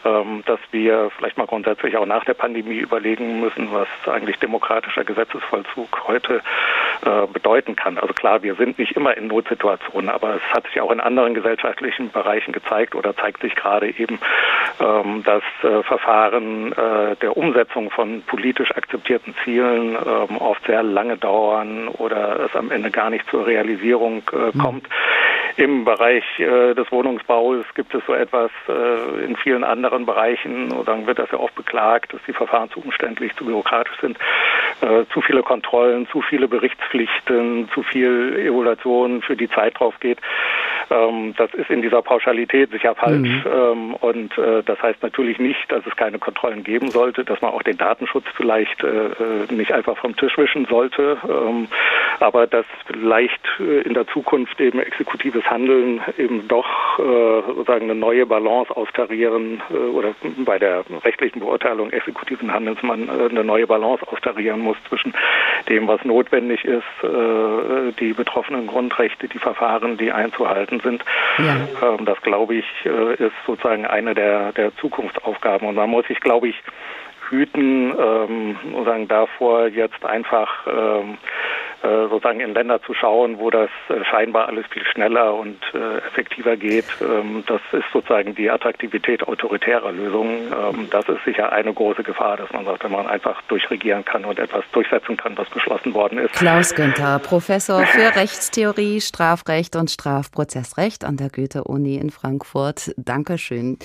dass 0.04 0.60
wir 0.72 1.12
vielleicht 1.18 1.38
mal 1.38 1.48
grundsätzlich 1.48 1.96
auch 1.98 2.06
nach 2.06 2.26
der 2.26 2.34
Pandemie 2.34 2.78
überlegen 2.78 3.40
müssen, 3.40 3.72
was 3.72 3.88
eigentlich 4.08 4.38
demokratischer 4.38 5.04
Gesetzesvollzug 5.04 6.08
heute 6.08 6.42
äh, 7.06 7.28
bedeuten 7.28 7.76
kann. 7.76 7.98
Also 7.98 8.14
klar, 8.14 8.44
wir 8.44 8.56
sind 8.56 8.80
nicht 8.80 8.94
immer 8.94 9.16
in 9.18 9.28
Notsituationen, 9.28 10.10
aber 10.10 10.36
es 10.36 10.42
hat 10.54 10.66
sich 10.68 10.80
auch 10.82 10.92
in 10.92 11.00
anderen 11.00 11.34
gesellschaftlichen 11.34 12.12
Bereichen 12.12 12.52
gezeigt 12.52 12.96
oder 12.96 13.16
zeigt 13.16 13.42
sich 13.42 13.56
gerade 13.56 13.90
eben, 13.98 14.20
ähm, 14.80 15.24
dass 15.24 15.44
äh, 15.64 15.84
Verfahren 15.84 16.72
äh, 16.72 17.16
der 17.18 17.36
Umsetzung 17.36 17.90
von 17.92 18.22
politisch 18.24 18.72
akzeptierten 18.72 19.36
Zielen 19.44 19.96
ähm, 19.96 20.38
oft 20.38 20.66
sehr 20.66 20.84
lange 20.84 21.18
dauern 21.18 21.88
oder 21.88 22.42
es 22.46 22.56
am 22.56 22.72
Ende 22.72 22.92
gar 22.92 23.10
nicht 23.10 23.28
zur 23.30 23.46
Realisierung 23.46 24.24
hm. 24.30 24.58
kommt. 24.60 24.88
Im 25.56 25.86
Bereich 25.86 26.24
äh, 26.40 26.74
des 26.74 26.92
Wohnungsbaus 26.92 27.66
gibt 27.76 27.94
es 27.94 28.04
so 28.08 28.14
etwas 28.14 28.50
äh, 28.68 29.24
in 29.24 29.36
vielen 29.36 29.64
anderen 29.64 30.06
Bereichen, 30.06 30.72
und 30.72 30.88
dann 30.88 31.06
wird 31.06 31.20
das 31.20 31.30
ja 31.32 31.38
oft 31.38 31.54
beklagt, 31.54 32.14
dass 32.14 32.22
die 32.28 32.34
Verfahren 32.34 32.72
zu 32.72 32.80
umständlich, 32.80 33.36
zu 33.36 33.46
bürokratisch 33.46 34.00
sind, 34.02 34.18
äh, 34.82 35.06
zu 35.14 35.22
viele 35.22 35.44
Kontrollen, 35.44 36.08
zu 36.08 36.22
viele 36.22 36.48
Berichtspflichten, 36.48 37.70
zu 37.74 37.84
viel 37.84 38.36
Evaluation, 38.40 39.22
für 39.22 39.36
die 39.36 39.50
Zeit 39.50 39.80
drauf 39.80 40.00
geht. 40.00 40.20
Ähm, 40.94 41.34
das 41.38 41.54
ist 41.54 41.70
in 41.70 41.82
dieser 41.82 42.02
Pauschalität 42.02 42.72
sicher 42.72 42.96
falsch. 42.96 43.30
Mhm. 43.30 43.52
Ähm, 43.52 43.94
und 43.96 44.38
äh, 44.38 44.64
das 44.64 44.82
heißt 44.82 45.02
natürlich 45.02 45.40
nicht, 45.40 45.72
dass 45.72 45.86
es 45.86 45.96
keine 45.96 46.20
Kontrollen 46.20 46.64
geben 46.64 46.90
sollte, 46.92 47.24
dass 47.24 47.42
man 47.42 47.52
auch 47.52 47.64
den 47.64 47.78
Datenschutz 47.78 48.26
vielleicht 48.36 48.84
äh, 48.84 48.88
äh 48.88 49.54
nicht 49.54 49.72
einfach 49.72 49.98
vom 49.98 50.16
Tisch 50.16 50.38
wischen 50.38 50.66
sollte, 50.66 51.18
ähm, 51.28 51.68
aber 52.20 52.48
dass 52.48 52.66
vielleicht 52.86 53.42
äh, 53.60 53.82
in 53.82 53.94
der 53.94 54.08
Zukunft 54.08 54.60
eben 54.60 54.80
exekutives 54.80 55.44
Handeln 55.50 56.02
eben 56.18 56.48
doch 56.48 57.00
äh, 57.00 57.42
sozusagen 57.48 57.90
eine 57.90 57.96
neue 57.96 58.26
Balance 58.26 58.76
austarieren 58.76 59.62
oder 59.94 60.14
bei 60.46 60.60
der 60.60 60.84
rechtlichen 61.04 61.40
Beurteilung 61.40 61.92
exekutiven 61.92 62.54
Handelns 62.54 62.82
man 62.84 63.10
eine 63.10 63.44
neue 63.44 63.68
Balance 63.68 64.06
austarieren 64.08 64.60
muss 64.60 64.78
zwischen 64.88 65.14
dem, 65.70 65.88
was 65.88 66.04
notwendig 66.04 66.66
ist, 66.66 66.84
die 68.00 68.14
betroffenen 68.14 68.68
Grundrechte, 68.68 69.28
die 69.28 69.40
Verfahren, 69.40 69.98
die 69.98 70.12
einzuhalten 70.12 70.83
sind. 70.84 71.04
Ja. 71.38 71.96
Ähm, 71.96 72.06
das 72.06 72.22
glaube 72.22 72.56
ich 72.56 72.66
ist 72.86 73.34
sozusagen 73.46 73.86
eine 73.86 74.14
der, 74.14 74.52
der 74.52 74.76
Zukunftsaufgaben 74.78 75.68
und 75.68 75.76
man 75.76 75.90
muss 75.90 76.06
sich, 76.08 76.20
glaube 76.20 76.50
ich, 76.50 76.56
hüten, 77.30 77.94
ähm, 77.98 78.58
sozusagen 78.72 79.08
davor 79.08 79.68
jetzt 79.68 80.06
einfach 80.06 80.68
ähm, 80.68 81.14
äh, 81.14 81.18
sozusagen 81.84 82.40
in 82.40 82.54
Länder 82.54 82.82
zu 82.82 82.94
schauen, 82.94 83.40
wo 83.40 83.50
das 83.50 83.70
äh, 83.90 84.06
scheinbar 84.06 84.48
alles 84.48 84.66
viel 84.68 84.86
schneller 84.86 85.34
und 85.34 85.60
äh, 85.74 85.98
effektiver 86.08 86.56
geht. 86.56 86.86
Ähm, 87.02 87.44
das 87.46 87.60
ist 87.74 87.84
sozusagen 87.92 88.36
die 88.36 88.50
Attraktivität 88.50 89.28
autoritärer 89.28 89.92
Lösungen. 89.92 90.48
Ähm, 90.48 90.88
das 90.90 91.08
ist 91.10 91.26
sicher 91.26 91.52
eine 91.52 91.74
große 91.74 92.04
Gefahr, 92.04 92.38
dass 92.38 92.52
man 92.54 92.64
sagt, 92.64 92.86
wenn 92.86 92.92
man 92.92 93.08
einfach 93.08 93.42
durchregieren 93.44 94.06
kann 94.06 94.24
und 94.24 94.40
etwas 94.40 94.64
durchsetzen 94.72 95.18
kann, 95.18 95.38
was 95.38 95.50
beschlossen 95.50 95.94
worden 95.94 96.20
ist. 96.20 96.34
Klaus 96.36 96.74
Günther, 96.74 97.20
Professor 97.20 97.86
für 97.86 98.16
Rechtstheorie, 98.16 99.02
Strafrecht 99.02 99.76
und 99.76 99.92
Strafprozessrecht 99.92 101.04
an 101.04 101.18
der 101.18 101.30
Goethe-Uni 101.30 101.96
in 101.96 102.12
Frankfurt. 102.12 102.94
Dankeschön. 102.96 103.78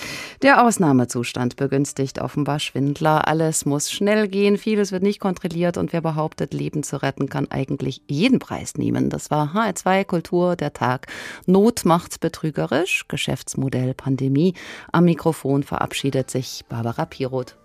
Der 0.43 0.65
Ausnahmezustand 0.65 1.57
begünstigt 1.57 2.21
offenbar 2.21 2.61
Schwindler. 2.61 3.27
Alles 3.27 3.67
muss 3.67 3.91
schnell 3.91 4.29
gehen, 4.29 4.57
vieles 4.57 4.93
wird 4.93 5.03
nicht 5.03 5.19
kontrolliert 5.19 5.77
und 5.77 5.93
wer 5.93 6.01
behauptet, 6.01 6.55
Leben 6.55 6.85
zu 6.85 7.03
retten, 7.03 7.29
kann 7.29 7.49
eigentlich 7.51 7.88
wirklich 7.89 8.03
jeden 8.07 8.39
Preis 8.39 8.75
nehmen. 8.77 9.09
Das 9.11 9.31
war 9.31 9.55
HR2 9.55 10.05
Kultur 10.05 10.57
der 10.57 10.73
Tag. 10.73 11.07
Not 11.47 11.85
macht 11.85 12.21
betrügerisch, 12.21 13.07
Geschäftsmodell 13.09 13.95
Pandemie. 13.95 14.55
Am 14.93 15.05
Mikrofon 15.05 15.63
verabschiedet 15.63 16.31
sich 16.31 16.65
Barbara 16.69 17.07
Piroth. 17.07 17.57